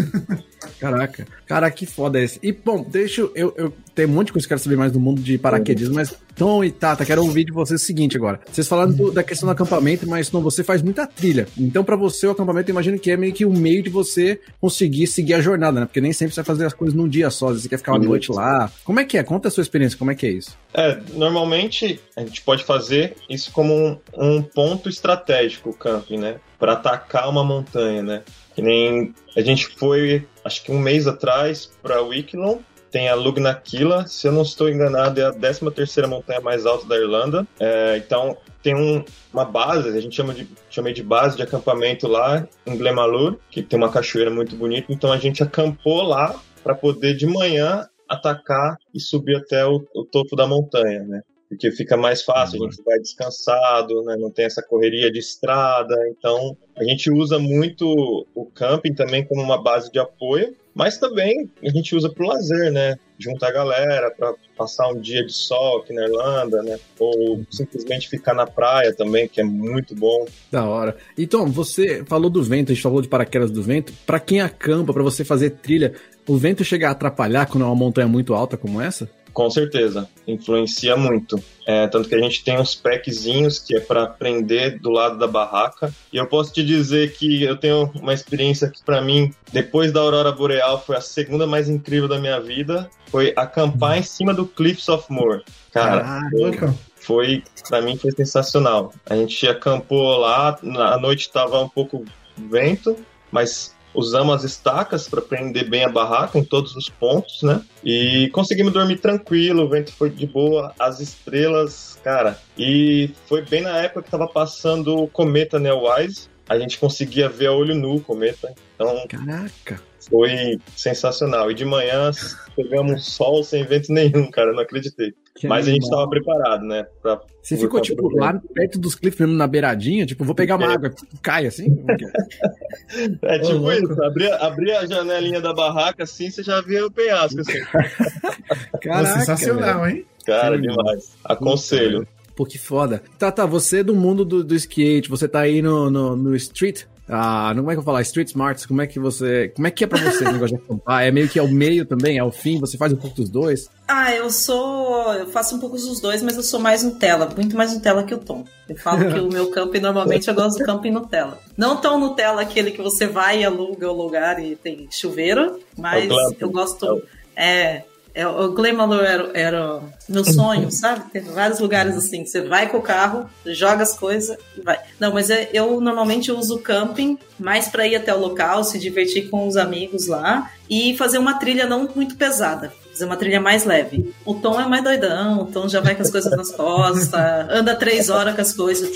Caraca. 0.80 1.28
Cara, 1.48 1.70
que 1.72 1.86
foda 1.86 2.22
esse. 2.22 2.40
E, 2.42 2.52
bom, 2.52 2.86
deixa 2.88 3.22
eu, 3.36 3.54
eu. 3.58 3.74
Tem 3.94 4.06
um 4.06 4.10
monte 4.10 4.28
de 4.28 4.34
coisa 4.34 4.48
que 4.48 4.54
eu 4.54 4.58
quero 4.58 4.64
saber 4.64 4.76
mais 4.76 4.92
do 4.92 5.00
mundo 5.00 5.22
de 5.22 5.38
paraquedismo, 5.38 5.94
mas 5.96 6.16
Tom 6.36 6.64
e 6.64 6.72
Tata, 6.72 7.06
quero 7.06 7.22
ouvir 7.22 7.46
de 7.46 7.52
vocês 7.52 7.82
o 7.82 7.86
seguinte 7.86 8.18
agora. 8.18 8.40
Vocês 8.52 8.68
falaram 8.68 8.92
do, 8.92 9.12
da 9.12 9.24
questão 9.24 9.48
do 9.48 9.52
acampamento, 9.52 10.08
mas 10.08 10.32
não, 10.32 10.42
você 10.42 10.64
faz 10.64 10.82
muita 10.82 11.06
trilha. 11.06 11.48
Então, 11.58 11.84
para 11.84 11.96
você, 11.96 12.26
o 12.26 12.32
acampamento, 12.32 12.70
eu 12.70 12.74
imagino 12.74 12.98
que 12.98 13.12
é 13.12 13.18
meio 13.18 13.34
que 13.34 13.46
o 13.46 13.50
um 13.50 13.58
meio 13.58 13.84
de 13.84 13.90
você 13.90 14.40
conseguir 14.60 15.08
seguir 15.08 15.36
a 15.36 15.42
jornada, 15.42 15.82
né? 15.82 15.86
Porque 15.86 16.02
nem 16.02 16.12
sempre 16.12 16.34
você 16.34 16.42
vai 16.42 16.46
fazer 16.46 16.66
as 16.66 16.74
coisas 16.74 16.96
num 16.96 17.08
dia 17.08 17.30
só, 17.30 17.48
você 17.54 17.70
quer 17.70 17.78
ficar 17.78 17.92
uma 17.92 18.00
uhum. 18.00 18.06
noite 18.06 18.32
lá. 18.32 18.72
Como 18.84 19.00
é 19.00 19.06
que 19.06 19.18
é? 19.18 19.24
Conta 19.24 19.48
a 19.48 19.52
sua 19.52 19.62
experiência, 19.62 19.98
como 19.98 20.12
é 20.12 20.16
que 20.16 20.26
é 20.26 20.32
isso? 20.32 20.58
É, 20.74 21.00
normalmente 21.14 22.00
a 22.16 22.22
gente 22.22 22.42
pode 22.42 22.64
fazer 22.64 23.16
isso 23.30 23.52
como 23.52 23.74
um, 23.74 23.98
um 24.18 24.42
ponto 24.42 24.90
estratégico, 24.90 25.70
o 25.70 25.74
camping, 25.74 26.18
né? 26.18 26.38
Para 26.58 26.74
atacar 26.74 27.30
uma 27.30 27.44
montanha, 27.44 28.02
né? 28.02 28.24
Que 28.56 28.62
nem 28.62 29.14
a 29.36 29.42
gente 29.42 29.68
foi, 29.68 30.26
acho 30.44 30.64
que 30.64 30.72
um 30.72 30.80
mês 30.80 31.08
atrás, 31.08 31.72
para 31.82 32.02
Wicklow. 32.02 32.62
Tem 32.92 33.10
a 33.10 33.16
Lugnaquilla, 33.16 34.06
se 34.06 34.28
eu 34.28 34.32
não 34.32 34.44
estou 34.44 34.70
enganado, 34.70 35.20
é 35.20 35.26
a 35.26 35.34
13 35.34 35.72
terceira 35.72 36.08
montanha 36.08 36.40
mais 36.40 36.64
alta 36.64 36.88
da 36.88 36.96
Irlanda. 36.96 37.48
É, 37.60 37.98
então, 37.98 38.38
tem 38.62 38.76
um, 38.76 39.04
uma 39.34 39.44
base, 39.44 39.90
a 39.90 40.00
gente 40.00 40.16
chama 40.16 40.32
de, 40.32 40.48
chamei 40.70 40.94
de 40.94 41.02
base 41.02 41.36
de 41.36 41.42
acampamento 41.42 42.08
lá 42.08 42.48
em 42.68 42.78
Glemalur, 42.78 43.40
que 43.50 43.64
tem 43.64 43.80
uma 43.80 43.92
cachoeira 43.92 44.30
muito 44.30 44.56
bonita. 44.56 44.94
Então, 44.94 45.12
a 45.12 45.18
gente 45.18 45.42
acampou 45.42 46.04
lá 46.04 46.40
para 46.64 46.76
poder 46.76 47.16
de 47.16 47.26
manhã 47.26 47.88
atacar 48.08 48.78
e 48.94 49.00
subir 49.00 49.38
até 49.38 49.66
o, 49.66 49.84
o 49.96 50.06
topo 50.06 50.36
da 50.36 50.46
montanha, 50.46 51.04
né? 51.04 51.22
Porque 51.54 51.72
fica 51.72 51.96
mais 51.96 52.22
fácil, 52.22 52.64
a 52.64 52.70
gente 52.70 52.84
vai 52.84 53.00
descansado, 53.00 54.04
né? 54.04 54.16
não 54.18 54.30
tem 54.30 54.46
essa 54.46 54.62
correria 54.62 55.12
de 55.12 55.20
estrada, 55.20 55.96
então 56.10 56.58
a 56.76 56.84
gente 56.84 57.12
usa 57.12 57.40
muito 57.40 58.26
o 58.36 58.46
camping 58.46 58.94
também 58.94 59.24
como 59.24 59.42
uma 59.42 59.62
base 59.62 59.92
de 59.92 60.00
apoio, 60.00 60.56
mas 60.76 60.98
também 60.98 61.50
a 61.64 61.70
gente 61.70 61.96
usa 61.96 62.10
para 62.10 62.26
o 62.26 62.28
lazer, 62.28 62.72
né? 62.72 62.96
Juntar 63.20 63.50
a 63.50 63.52
galera 63.52 64.10
para 64.10 64.34
passar 64.58 64.88
um 64.88 65.00
dia 65.00 65.24
de 65.24 65.32
sol 65.32 65.78
aqui 65.78 65.94
na 65.94 66.04
Irlanda, 66.04 66.64
né? 66.64 66.80
Ou 66.98 67.46
simplesmente 67.52 68.10
ficar 68.10 68.34
na 68.34 68.48
praia 68.48 68.92
também, 68.92 69.28
que 69.28 69.40
é 69.40 69.44
muito 69.44 69.96
bom. 69.96 70.26
Da 70.52 70.66
hora. 70.66 70.98
Então, 71.16 71.46
você 71.46 72.04
falou 72.06 72.28
do 72.28 72.42
vento, 72.42 72.72
a 72.72 72.74
gente 72.74 72.82
falou 72.82 73.04
de 73.04 73.08
paraquedas 73.08 73.52
do 73.52 73.62
vento. 73.62 73.94
Para 74.04 74.20
quem 74.20 74.42
acampa, 74.42 74.92
para 74.92 75.04
você 75.04 75.24
fazer 75.24 75.52
trilha, 75.52 75.94
o 76.28 76.38
vento 76.38 76.64
chega 76.64 76.88
a 76.88 76.92
atrapalhar 76.92 77.46
quando 77.46 77.64
é 77.64 77.68
uma 77.68 77.76
montanha 77.76 78.08
muito 78.08 78.34
alta 78.34 78.58
como 78.58 78.82
essa? 78.82 79.08
Com 79.34 79.50
certeza, 79.50 80.08
influencia 80.28 80.96
muito. 80.96 81.44
É, 81.66 81.88
tanto 81.88 82.08
que 82.08 82.14
a 82.14 82.20
gente 82.20 82.44
tem 82.44 82.60
uns 82.60 82.76
packzinhos 82.76 83.58
que 83.58 83.76
é 83.76 83.80
para 83.80 84.06
prender 84.06 84.80
do 84.80 84.92
lado 84.92 85.18
da 85.18 85.26
barraca. 85.26 85.92
E 86.12 86.18
eu 86.18 86.28
posso 86.28 86.54
te 86.54 86.64
dizer 86.64 87.14
que 87.14 87.42
eu 87.42 87.58
tenho 87.58 87.92
uma 87.96 88.14
experiência 88.14 88.70
que, 88.70 88.84
para 88.84 89.02
mim, 89.02 89.34
depois 89.52 89.92
da 89.92 90.02
Aurora 90.02 90.32
Boreal, 90.32 90.84
foi 90.84 90.98
a 90.98 91.02
segunda 91.02 91.48
mais 91.48 91.68
incrível 91.68 92.08
da 92.08 92.20
minha 92.20 92.40
vida. 92.40 92.90
Foi 93.08 93.34
acampar 93.36 93.98
em 93.98 94.04
cima 94.04 94.34
do 94.34 94.46
Cliffs 94.46 94.88
of 94.88 95.12
Moher. 95.12 95.44
Cara, 95.72 96.30
foi, 96.30 96.74
foi 96.96 97.44
para 97.68 97.82
mim 97.82 97.98
foi 97.98 98.12
sensacional. 98.12 98.94
A 99.10 99.16
gente 99.16 99.48
acampou 99.48 100.18
lá, 100.18 100.60
a 100.62 100.98
noite 101.00 101.32
tava 101.32 101.60
um 101.60 101.70
pouco 101.70 102.06
vento, 102.38 102.96
mas 103.32 103.74
usamos 103.94 104.36
as 104.36 104.44
estacas 104.44 105.08
para 105.08 105.22
prender 105.22 105.70
bem 105.70 105.84
a 105.84 105.90
barraca 105.90 106.38
em 106.38 106.44
todos 106.44 106.76
os 106.76 106.90
pontos, 106.90 107.44
né? 107.44 107.62
E 107.84 108.30
conseguimos 108.34 108.74
dormir 108.74 108.98
tranquilo, 108.98 109.64
o 109.64 109.70
vento 109.70 109.92
foi 109.92 110.10
de 110.10 110.26
boa, 110.26 110.74
as 110.80 111.00
estrelas, 111.00 112.00
cara. 112.04 112.40
E 112.58 113.12
foi 113.28 113.42
bem 113.42 113.62
na 113.62 113.78
época 113.78 114.04
que 114.04 114.12
tava 114.12 114.28
passando 114.28 114.96
o 114.98 115.08
cometa 115.08 115.60
Neowise. 115.60 116.30
A 116.48 116.60
gente 116.60 116.78
conseguia 116.78 117.30
ver 117.30 117.48
a 117.48 117.54
olho 117.54 117.74
nu 117.74 117.96
o 117.96 118.02
cometa. 118.02 118.54
Então, 118.76 119.06
Caraca! 119.08 119.82
Foi 120.10 120.60
sensacional. 120.76 121.50
E 121.50 121.54
de 121.54 121.64
manhã 121.64 122.12
pegamos 122.56 123.06
sol 123.06 123.44
sem 123.44 123.64
vento 123.64 123.92
nenhum, 123.94 124.30
cara. 124.30 124.52
Não 124.52 124.60
acreditei. 124.60 125.14
Que 125.44 125.48
Mas 125.50 125.68
animal. 125.68 125.72
a 125.72 125.74
gente 125.74 125.84
estava 125.84 126.10
preparado, 126.10 126.66
né? 126.66 126.88
Pra 127.02 127.20
Você 127.42 127.58
ficou, 127.58 127.82
tipo, 127.82 128.08
lá 128.16 128.42
perto 128.54 128.80
dos 128.80 128.96
cliffs, 128.96 129.20
mesmo 129.20 129.36
na 129.36 129.46
beiradinha? 129.46 130.06
Tipo, 130.06 130.24
vou 130.24 130.34
pegar 130.34 130.56
uma 130.56 130.72
é. 130.72 130.74
água, 130.74 130.94
cai 131.22 131.46
assim? 131.46 131.84
é 133.22 133.40
tipo 133.40 133.70
isso, 133.74 134.02
abrir, 134.02 134.32
abrir 134.42 134.72
a 134.72 134.86
janelinha 134.86 135.42
da 135.42 135.54
barraca 135.54 136.04
assim, 136.04 136.32
você 136.32 136.42
já 136.42 136.62
vê 136.62 136.82
o 136.82 136.90
penhasco. 136.90 137.42
Assim. 137.42 137.60
Caraca, 138.82 139.20
sensacional, 139.20 139.86
hein? 139.86 140.06
Cara, 140.26 140.58
demais. 140.58 141.12
Aconselho. 141.26 142.08
Pô, 142.34 142.46
que 142.46 142.58
foda. 142.58 143.04
Tá, 143.20 143.30
tá, 143.30 143.46
você 143.46 143.80
é 143.80 143.84
do 143.84 143.94
mundo 143.94 144.24
do, 144.24 144.46
do 144.46 144.56
skate, 144.56 145.10
você 145.10 145.28
tá 145.28 145.42
aí 145.42 145.62
no, 145.62 145.90
no, 145.90 146.16
no 146.16 146.36
street, 146.38 146.84
ah, 147.10 147.52
como 147.56 147.70
é 147.70 147.74
que 147.74 147.80
eu 147.80 147.84
vou 147.84 147.94
falar? 147.94 148.02
Street 148.02 148.30
Smarts, 148.30 148.66
como 148.66 148.82
é 148.82 148.88
que 148.88 148.98
você. 148.98 149.50
Como 149.50 149.68
é 149.68 149.72
que 149.72 149.84
é 149.84 149.88
pra 149.88 150.00
você 150.00 150.24
o 150.24 150.32
negócio 150.32 150.58
de 150.58 150.64
acampar? 150.64 151.04
É 151.04 151.12
meio 151.12 151.28
que 151.28 151.38
é 151.38 151.44
o 151.44 151.50
meio 151.50 151.86
também, 151.86 152.18
é 152.18 152.24
o 152.24 152.32
fim, 152.32 152.60
você 152.60 152.78
faz 152.78 152.94
um 152.94 152.96
pouco 152.96 153.18
dos 153.18 153.30
dois? 153.30 153.70
Ah, 153.88 154.14
eu 154.14 154.30
sou. 154.30 155.14
Eu 155.14 155.28
faço 155.28 155.56
um 155.56 155.60
pouco 155.60 155.76
dos 155.76 156.00
dois, 156.00 156.24
mas 156.24 156.38
eu 156.38 156.44
sou 156.44 156.60
mais 156.60 156.82
Nutella, 156.82 157.30
muito 157.36 157.58
mais 157.58 157.74
Nutella 157.74 158.04
que 158.04 158.14
o 158.14 158.18
Tom. 158.18 158.46
Eu 158.70 158.78
falo 158.78 159.12
que 159.12 159.20
o 159.20 159.28
meu 159.28 159.50
camping, 159.52 159.80
normalmente, 159.80 160.30
eu 160.30 160.34
gosto 160.34 160.60
do 160.60 160.66
camping 160.66 160.92
Nutella. 160.92 161.38
Não 161.58 161.76
tão 161.76 162.00
Nutella 162.00 162.42
aquele 162.42 162.72
que 162.72 162.82
você 162.82 163.06
vai 163.06 163.42
e 163.42 163.46
aluga 163.46 163.92
o 163.92 163.94
lugar 163.94 164.42
e 164.42 164.56
tem 164.56 164.88
chuveiro, 164.90 165.60
mas 165.78 166.10
eu 166.40 166.50
gosto. 166.50 167.04
É, 167.36 167.84
é, 168.16 168.28
o 168.28 168.52
Glenmalure 168.52 169.06
era, 169.06 169.32
era 169.34 169.80
meu 170.08 170.24
sonho, 170.24 170.70
sabe? 170.72 171.10
Tem 171.12 171.22
vários 171.24 171.60
lugares 171.60 171.98
assim, 171.98 172.26
você 172.26 172.42
vai 172.42 172.70
com 172.70 172.78
o 172.78 172.82
carro, 172.82 173.28
joga 173.48 173.82
as 173.82 173.98
coisas 173.98 174.38
e 174.56 174.62
vai. 174.62 174.80
Não, 175.00 175.12
mas 175.12 175.32
é, 175.32 175.50
eu 175.52 175.82
normalmente 175.82 176.32
uso 176.32 176.58
o 176.58 176.60
camping 176.60 177.18
mais 177.40 177.70
para 177.70 177.88
ir 177.88 177.96
até 177.96 178.14
o 178.14 178.20
local, 178.20 178.64
se 178.64 178.78
divertir 178.78 179.30
com 179.30 179.48
os 179.48 179.58
amigos 179.58 180.08
lá 180.08 180.52
e 180.70 180.96
fazer 180.96 181.18
uma 181.18 181.40
trilha 181.40 181.66
não 181.66 181.90
muito 181.96 182.16
pesada. 182.16 182.72
Fazer 182.92 183.06
uma 183.06 183.18
trilha 183.18 183.42
mais 183.42 183.66
leve. 183.66 184.14
O 184.24 184.36
Tom 184.36 184.62
é 184.62 184.68
mais 184.68 184.84
doidão, 184.84 185.42
o 185.42 185.46
Tom 185.46 185.68
já 185.68 185.82
vai 185.82 185.96
com 185.96 186.04
as 186.04 186.12
coisas 186.12 186.32
nas 186.38 186.52
costas, 186.52 187.12
anda 187.50 187.76
três 187.76 188.12
horas 188.12 188.36
com 188.36 188.42
as 188.42 188.54
coisas 188.54 188.92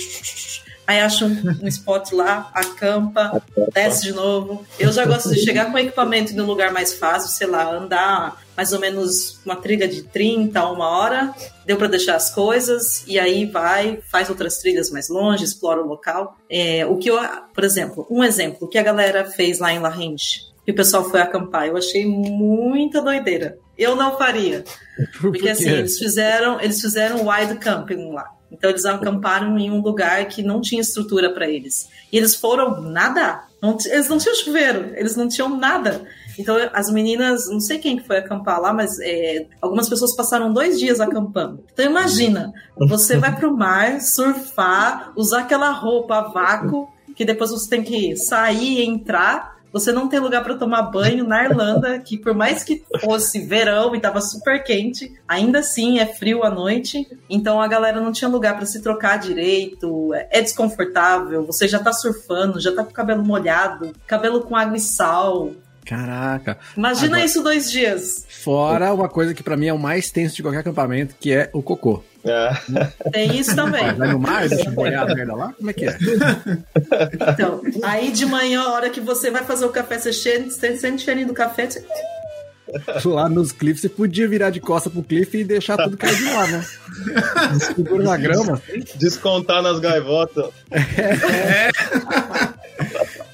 aí 0.88 1.02
acha 1.02 1.26
um, 1.26 1.60
um 1.62 1.68
spot 1.68 2.14
lá, 2.14 2.50
acampa, 2.54 3.44
desce 3.74 4.04
de 4.04 4.14
novo. 4.14 4.66
Eu 4.80 4.92
já 4.92 5.06
gosto 5.06 5.30
de 5.30 5.44
chegar 5.44 5.70
com 5.70 5.78
equipamento 5.78 6.34
no 6.34 6.46
lugar 6.46 6.72
mais 6.72 6.94
fácil, 6.94 7.30
sei 7.30 7.48
lá, 7.48 7.70
andar 7.70 8.42
mais 8.58 8.74
ou 8.74 8.80
menos 8.80 9.40
uma 9.46 9.56
trilha 9.56 9.88
de 9.88 10.02
30 10.02 10.60
a 10.60 10.72
uma 10.72 10.90
hora, 10.90 11.32
deu 11.64 11.78
para 11.78 11.88
deixar 11.88 12.16
as 12.16 12.34
coisas, 12.34 13.04
e 13.06 13.20
aí 13.20 13.46
vai, 13.46 14.00
faz 14.12 14.32
outras 14.32 14.58
trilhas 14.58 14.90
mais 14.90 15.10
longe, 15.10 15.44
explora 15.44 15.80
o 15.80 15.88
local. 15.88 16.36
É, 16.50 16.84
o 16.88 16.98
que 16.98 17.12
eu, 17.12 17.20
por 17.54 17.64
exemplo, 17.64 18.08
um 18.10 18.24
exemplo, 18.24 18.66
o 18.66 18.68
que 18.68 18.80
a 18.80 18.84
galera 18.84 19.26
fez 19.26 19.60
lá 19.60 19.72
em 19.72 19.78
La 19.78 19.90
Range, 19.90 20.48
que 20.66 20.72
o 20.72 20.76
pessoal 20.76 21.08
foi 21.08 21.22
acampar, 21.22 21.68
eu 21.68 21.78
achei 21.78 22.04
muita 22.08 23.00
doideira. 23.00 23.60
Eu 23.78 23.96
não 23.96 24.18
faria. 24.18 24.64
Porque 25.22 25.50
assim, 25.50 25.70
eles 25.70 26.00
fizeram, 26.00 26.60
eles 26.60 26.82
fizeram 26.82 27.28
wide 27.28 27.60
camping 27.60 28.12
lá. 28.12 28.37
Então 28.52 28.70
eles 28.70 28.86
acamparam 28.86 29.58
em 29.58 29.70
um 29.70 29.82
lugar 29.82 30.26
que 30.26 30.42
não 30.42 30.62
tinha 30.62 30.82
estrutura 30.82 31.34
para 31.34 31.48
eles. 31.48 31.90
E 32.12 32.18
eles 32.18 32.36
foram 32.36 32.82
nadar. 32.82 33.48
Não, 33.62 33.78
eles 33.86 34.08
não 34.08 34.18
tinham 34.18 34.36
chuveiro, 34.36 34.92
eles 34.96 35.16
não 35.16 35.28
tinham 35.28 35.58
nada. 35.58 36.02
Então 36.38 36.56
as 36.72 36.90
meninas, 36.92 37.50
não 37.50 37.60
sei 37.60 37.80
quem 37.80 37.98
que 37.98 38.06
foi 38.06 38.18
acampar 38.18 38.62
lá, 38.62 38.72
mas 38.72 39.00
é, 39.00 39.48
algumas 39.62 39.90
pessoas 39.90 40.16
passaram 40.16 40.54
dois 40.54 40.80
dias 40.80 41.00
acampando. 41.00 41.64
Então 41.74 41.86
imagina, 41.86 42.54
você 42.78 43.18
vai 43.18 43.36
para 43.36 43.50
o 43.50 43.58
mar, 43.58 44.00
surfar, 44.02 45.12
usar 45.16 45.42
aquela 45.42 45.72
roupa 45.72 46.18
a 46.18 46.28
vácuo, 46.30 46.88
que 47.16 47.26
depois 47.26 47.50
você 47.50 47.68
tem 47.68 47.84
que 47.84 48.16
sair 48.16 48.80
e 48.80 48.86
entrar 48.86 49.57
você 49.72 49.92
não 49.92 50.08
tem 50.08 50.20
lugar 50.20 50.44
para 50.44 50.56
tomar 50.56 50.84
banho 50.84 51.28
na 51.28 51.44
Irlanda, 51.44 52.00
que 52.00 52.18
por 52.18 52.34
mais 52.34 52.64
que 52.64 52.84
fosse 53.02 53.40
verão 53.40 53.96
e 53.96 54.00
tava 54.00 54.22
super 54.22 54.64
quente, 54.64 55.14
ainda 55.28 55.60
assim 55.60 56.00
é 56.00 56.06
frio 56.06 56.44
à 56.44 56.50
noite. 56.50 57.08
Então 57.30 57.62
a 57.62 57.68
galera 57.68 58.00
não 58.00 58.12
tinha 58.12 58.30
lugar 58.30 58.56
para 58.56 58.66
se 58.66 58.82
trocar 58.82 59.18
direito, 59.18 60.14
é 60.14 60.42
desconfortável. 60.42 61.46
Você 61.46 61.68
já 61.68 61.80
tá 61.80 61.92
surfando, 61.94 62.60
já 62.60 62.74
tá 62.74 62.84
com 62.84 62.92
o 62.92 62.94
cabelo 62.94 63.24
molhado, 63.24 63.94
cabelo 64.06 64.42
com 64.42 64.56
água 64.56 64.78
e 64.78 64.82
sal. 64.82 65.52
Caraca. 65.88 66.58
Imagina 66.76 67.16
Agora, 67.16 67.26
isso 67.26 67.42
dois 67.42 67.72
dias. 67.72 68.26
Fora 68.28 68.94
uma 68.94 69.08
coisa 69.08 69.34
que 69.34 69.42
para 69.42 69.56
mim 69.56 69.68
é 69.68 69.74
o 69.74 69.80
mais 69.80 70.12
tenso 70.12 70.36
de 70.36 70.42
qualquer 70.42 70.60
acampamento, 70.60 71.16
que 71.18 71.32
é 71.32 71.50
o 71.54 71.62
cocô. 71.62 72.04
É. 72.28 73.10
Tem 73.12 73.38
isso 73.38 73.56
também. 73.56 73.94
Vai 73.94 74.12
no 74.12 74.20
mar, 74.20 74.48
deixa 74.50 74.70
molhar 74.72 75.10
a 75.10 75.16
merda 75.16 75.36
lá? 75.36 75.54
Como 75.54 75.70
é 75.70 75.74
que 75.74 75.86
é? 75.86 75.98
Então, 77.32 77.62
aí 77.84 78.12
de 78.12 78.26
manhã, 78.26 78.62
a 78.62 78.74
hora 78.74 78.90
que 78.90 79.00
você 79.00 79.32
vai 79.32 79.44
fazer 79.44 79.66
o 79.66 79.70
café, 79.70 79.98
você 79.98 80.12
sente 80.52 81.04
cheirinho 81.04 81.28
do 81.28 81.34
café, 81.34 81.70
você... 81.70 81.86
Lá 83.06 83.30
nos 83.30 83.54
cliffs 83.54 83.80
você 83.80 83.88
podia 83.88 84.28
virar 84.28 84.50
de 84.50 84.60
costa 84.60 84.90
pro 84.90 85.02
cliff 85.02 85.38
e 85.38 85.44
deixar 85.46 85.78
tudo 85.78 85.96
cair 85.96 86.18
de 86.18 86.26
lá, 86.26 86.48
né? 86.48 86.66
Segura 87.60 88.04
na 88.04 88.18
grama. 88.18 88.62
Descontar 88.96 89.62
nas 89.62 89.80
gaivotas. 89.80 90.48
É. 90.70 91.70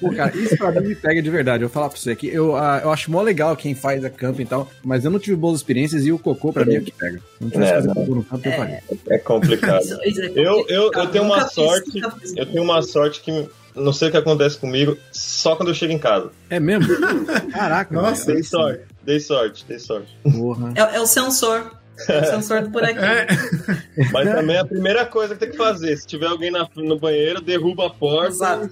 Pô, 0.04 0.14
cara, 0.14 0.36
isso 0.36 0.56
pra 0.58 0.70
mim 0.72 0.88
me 0.88 0.94
pega 0.94 1.22
de 1.22 1.30
verdade. 1.30 1.62
Eu 1.62 1.68
vou 1.68 1.74
falar 1.74 1.88
pra 1.88 1.98
você 1.98 2.10
aqui. 2.10 2.28
Eu, 2.28 2.52
uh, 2.52 2.80
eu 2.82 2.90
acho 2.90 3.10
mó 3.10 3.22
legal 3.22 3.56
quem 3.56 3.74
faz 3.74 4.04
a 4.04 4.10
campo 4.10 4.42
e 4.42 4.44
tal, 4.44 4.70
mas 4.84 5.04
eu 5.04 5.10
não 5.10 5.18
tive 5.18 5.34
boas 5.34 5.56
experiências 5.56 6.04
e 6.04 6.12
o 6.12 6.18
cocô 6.18 6.52
pra 6.52 6.64
mim 6.66 6.74
é 6.74 6.78
o 6.78 6.82
que 6.82 6.92
pega. 6.92 7.20
Não 7.40 7.48
tivesse 7.48 7.88
é, 7.88 7.94
cocô 7.94 8.14
no 8.14 8.22
campo, 8.22 8.46
é, 8.46 8.52
eu 8.52 8.56
faria. 8.56 8.82
É 9.08 9.18
complicado. 9.18 9.84
eu, 10.34 10.66
eu, 10.68 10.90
eu 10.92 11.06
tenho 11.08 11.24
uma 11.24 11.48
sorte. 11.48 12.00
Eu 12.36 12.46
tenho 12.46 12.62
uma 12.62 12.82
sorte 12.82 13.20
que 13.20 13.48
não 13.74 13.92
sei 13.92 14.08
o 14.08 14.10
que 14.10 14.16
acontece 14.16 14.58
comigo, 14.58 14.96
só 15.10 15.56
quando 15.56 15.70
eu 15.70 15.74
chego 15.74 15.92
em 15.92 15.98
casa. 15.98 16.30
É 16.50 16.60
mesmo? 16.60 16.86
Caraca, 17.50 17.94
Nossa, 17.94 18.26
dei 18.32 18.42
sorte, 18.42 18.84
dei 19.02 19.20
sorte, 19.20 19.64
dei 19.66 19.78
sorte. 19.78 20.16
É, 20.74 20.96
é 20.96 21.00
o 21.00 21.06
sensor. 21.06 21.72
É 22.08 22.24
sensor 22.24 22.70
por 22.70 22.82
aqui. 22.84 22.98
É. 22.98 23.26
Mas 24.12 24.28
também 24.28 24.56
é 24.56 24.60
a 24.60 24.64
primeira 24.64 25.06
coisa 25.06 25.34
que 25.34 25.40
tem 25.40 25.50
que 25.50 25.56
fazer. 25.56 25.96
Se 25.96 26.06
tiver 26.06 26.26
alguém 26.26 26.50
na, 26.50 26.68
no 26.76 26.98
banheiro, 26.98 27.40
derruba 27.40 27.86
a 27.86 27.90
porta. 27.90 28.28
Exato. 28.28 28.70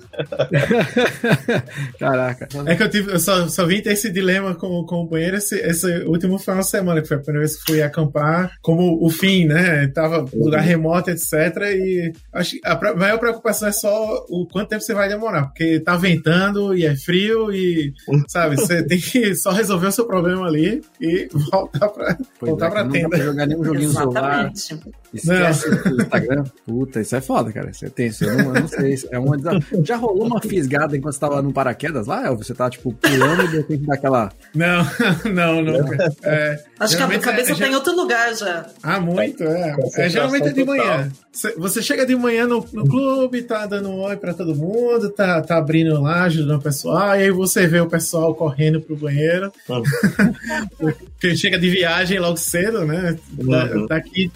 Caraca. 1.99 2.49
É 2.67 2.75
que 2.75 2.83
eu, 2.83 2.91
tive, 2.91 3.13
eu 3.13 3.19
só, 3.19 3.49
só 3.49 3.65
vim 3.65 3.81
ter 3.81 3.93
esse 3.93 4.11
dilema 4.11 4.55
com, 4.55 4.85
com 4.85 5.03
o 5.03 5.07
banheiro 5.07 5.37
esse, 5.37 5.57
esse 5.57 5.87
último 6.05 6.39
final 6.39 6.61
de 6.61 6.67
semana, 6.67 7.01
que 7.01 7.09
foi 7.09 7.17
a 7.17 7.21
primeira 7.21 7.47
vez 7.47 7.57
que 7.57 7.73
fui 7.73 7.83
acampar, 7.83 8.53
como 8.61 9.05
o 9.05 9.09
fim, 9.11 9.45
né? 9.47 9.87
Tava 9.89 10.21
uhum. 10.21 10.45
lugar 10.45 10.61
remoto, 10.61 11.11
etc. 11.11 11.33
E 11.75 12.13
acho 12.33 12.53
que 12.53 12.61
a 12.65 12.95
maior 12.95 13.19
preocupação 13.19 13.69
é 13.69 13.73
só 13.73 14.25
o 14.29 14.47
quanto 14.47 14.69
tempo 14.69 14.83
você 14.83 14.95
vai 14.95 15.09
demorar, 15.09 15.47
porque 15.47 15.81
tá 15.81 15.97
ventando 15.97 16.75
e 16.75 16.85
é 16.85 16.97
frio 16.97 17.53
e, 17.53 17.93
sabe, 18.29 18.57
você 18.57 18.83
tem 18.83 18.99
que 18.99 19.35
só 19.35 19.51
resolver 19.51 19.87
o 19.89 19.93
seu 19.93 20.07
problema 20.07 20.47
ali 20.47 20.83
e 21.01 21.29
voltar 21.51 21.89
pra, 21.89 22.17
voltar 22.41 22.67
é, 22.67 22.71
pra 22.71 22.89
tenda 22.89 23.12
pra 23.13 23.25
jogar 23.25 23.47
nenhum 23.47 23.65
joguinho 23.65 23.91
Exatamente. 23.91 24.61
celular. 24.61 24.87
Esquece 25.13 25.69
o 25.69 26.01
Instagram. 26.01 26.45
Puta, 26.67 27.01
isso 27.01 27.15
é 27.15 27.21
foda, 27.21 27.53
cara. 27.53 27.71
Isso 27.71 27.85
é 27.85 27.91
tenso. 27.91 28.25
Eu 28.25 28.37
não, 28.39 28.45
eu 28.57 28.63
não 28.63 28.69
sei. 28.69 28.99
É 29.11 29.19
uma 29.19 29.37
Já 29.85 29.97
rolou 29.97 30.27
uma 30.27 30.41
fisgada 30.41 30.97
enquanto 30.97 31.15
você 31.15 31.21
tava 31.21 31.43
no 31.43 31.53
paraquedas 31.53 32.07
lá? 32.07 32.31
Ou 32.31 32.39
você 32.39 32.55
tá, 32.55 32.71
tipo, 32.71 32.93
pulando 32.95 33.45
e 33.45 33.49
de 33.49 33.57
repente 33.59 33.87
dá 33.87 33.95
aquela. 33.95 34.33
Não, 34.55 34.87
não, 35.33 35.63
não. 35.63 35.93
É, 36.23 36.65
Acho 36.81 36.97
que 36.97 37.03
a 37.03 37.19
cabeça 37.19 37.53
é, 37.53 37.57
tá 37.57 37.69
em 37.69 37.75
outro 37.75 37.95
lugar 37.95 38.35
já. 38.35 38.67
Ah, 38.83 39.01
muito, 39.01 39.45
é. 39.45 39.77
é 39.97 40.09
geralmente 40.09 40.49
é 40.49 40.53
de 40.53 40.65
manhã. 40.65 41.11
Você 41.57 41.81
chega 41.81 42.05
de 42.05 42.15
manhã 42.15 42.47
no, 42.47 42.67
no 42.73 42.87
clube, 42.87 43.43
tá 43.43 43.65
dando 43.67 43.89
um 43.89 44.01
oi 44.01 44.17
pra 44.17 44.35
todo 44.35 44.55
mundo, 44.55 45.09
tá, 45.09 45.41
tá 45.41 45.57
abrindo 45.57 46.01
lá, 46.01 46.25
ajudando 46.25 46.59
o 46.59 46.63
pessoal, 46.63 47.17
e 47.17 47.23
aí 47.23 47.31
você 47.31 47.67
vê 47.67 47.81
o 47.81 47.89
pessoal 47.89 48.35
correndo 48.35 48.81
pro 48.83 48.97
banheiro. 48.97 49.51
Porque 50.77 51.35
chega 51.37 51.59
de 51.59 51.71
viagem 51.71 52.19
logo 52.19 52.37
cedo, 52.37 52.85
né? 52.85 53.02
Uhum. 53.39 53.87
Daqui 53.87 54.31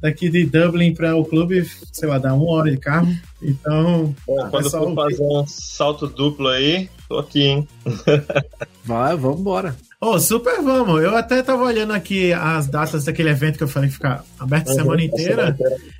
daqui 0.00 0.28
de 0.28 0.44
Dublin 0.44 0.94
para 0.94 1.16
o 1.16 1.24
clube, 1.24 1.68
sei 1.92 2.08
lá, 2.08 2.18
dá 2.18 2.34
uma 2.34 2.50
hora 2.50 2.70
de 2.70 2.76
carro. 2.76 3.12
Então. 3.42 4.14
Bom, 4.26 4.48
quando 4.50 4.70
for 4.70 4.94
fazer 4.94 5.22
um 5.22 5.46
salto 5.46 6.06
duplo 6.06 6.48
aí, 6.48 6.88
tô 7.08 7.18
aqui, 7.18 7.42
hein? 7.42 7.68
Vai, 8.84 9.16
vamos 9.16 9.40
embora. 9.40 9.76
Oh, 10.00 10.18
super 10.20 10.62
vamos. 10.62 11.02
Eu 11.02 11.16
até 11.16 11.42
tava 11.42 11.64
olhando 11.64 11.92
aqui 11.92 12.32
as 12.32 12.66
datas 12.66 13.04
daquele 13.04 13.30
evento 13.30 13.56
que 13.56 13.64
eu 13.64 13.68
falei 13.68 13.88
que 13.88 13.96
fica 13.96 14.22
aberto 14.38 14.68
a 14.68 14.70
uhum, 14.70 14.76
semana 14.76 15.04
inteira. 15.04 15.56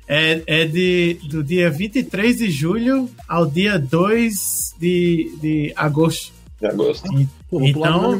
É, 0.07 0.41
é 0.47 0.65
de, 0.65 1.19
do 1.29 1.43
dia 1.43 1.69
23 1.69 2.37
de 2.37 2.49
julho 2.49 3.09
ao 3.27 3.45
dia 3.45 3.77
2 3.77 4.75
de, 4.79 5.31
de 5.41 5.73
agosto. 5.75 6.36
De 6.59 6.65
agosto. 6.65 7.07
Pô, 7.49 7.61
então, 7.61 8.17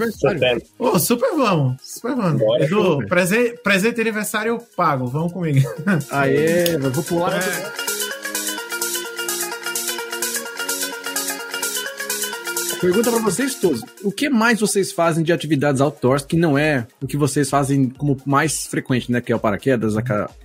oh, 0.77 0.99
super 0.99 1.35
vamos. 1.35 1.77
Super 1.81 2.15
vamos. 2.15 2.39
Bora, 2.39 2.63
Edu, 2.63 2.99
presente, 3.07 3.57
presente 3.63 3.99
aniversário 3.99 4.59
pago. 4.75 5.07
Vamos 5.07 5.33
comigo. 5.33 5.67
Aê, 6.11 6.77
vou 6.93 7.03
pular. 7.03 7.33
É. 7.33 7.96
Pergunta 12.79 13.11
para 13.11 13.21
vocês 13.21 13.55
todos: 13.55 13.81
o 14.03 14.11
que 14.11 14.29
mais 14.29 14.59
vocês 14.59 14.91
fazem 14.91 15.23
de 15.23 15.33
atividades 15.33 15.81
outdoors 15.81 16.25
que 16.25 16.35
não 16.35 16.57
é 16.57 16.87
o 17.01 17.07
que 17.07 17.17
vocês 17.17 17.49
fazem 17.49 17.89
como 17.89 18.17
mais 18.25 18.67
frequente, 18.67 19.11
né? 19.11 19.21
Que 19.21 19.31
é 19.31 19.35
o 19.35 19.39
paraquedas, 19.39 19.95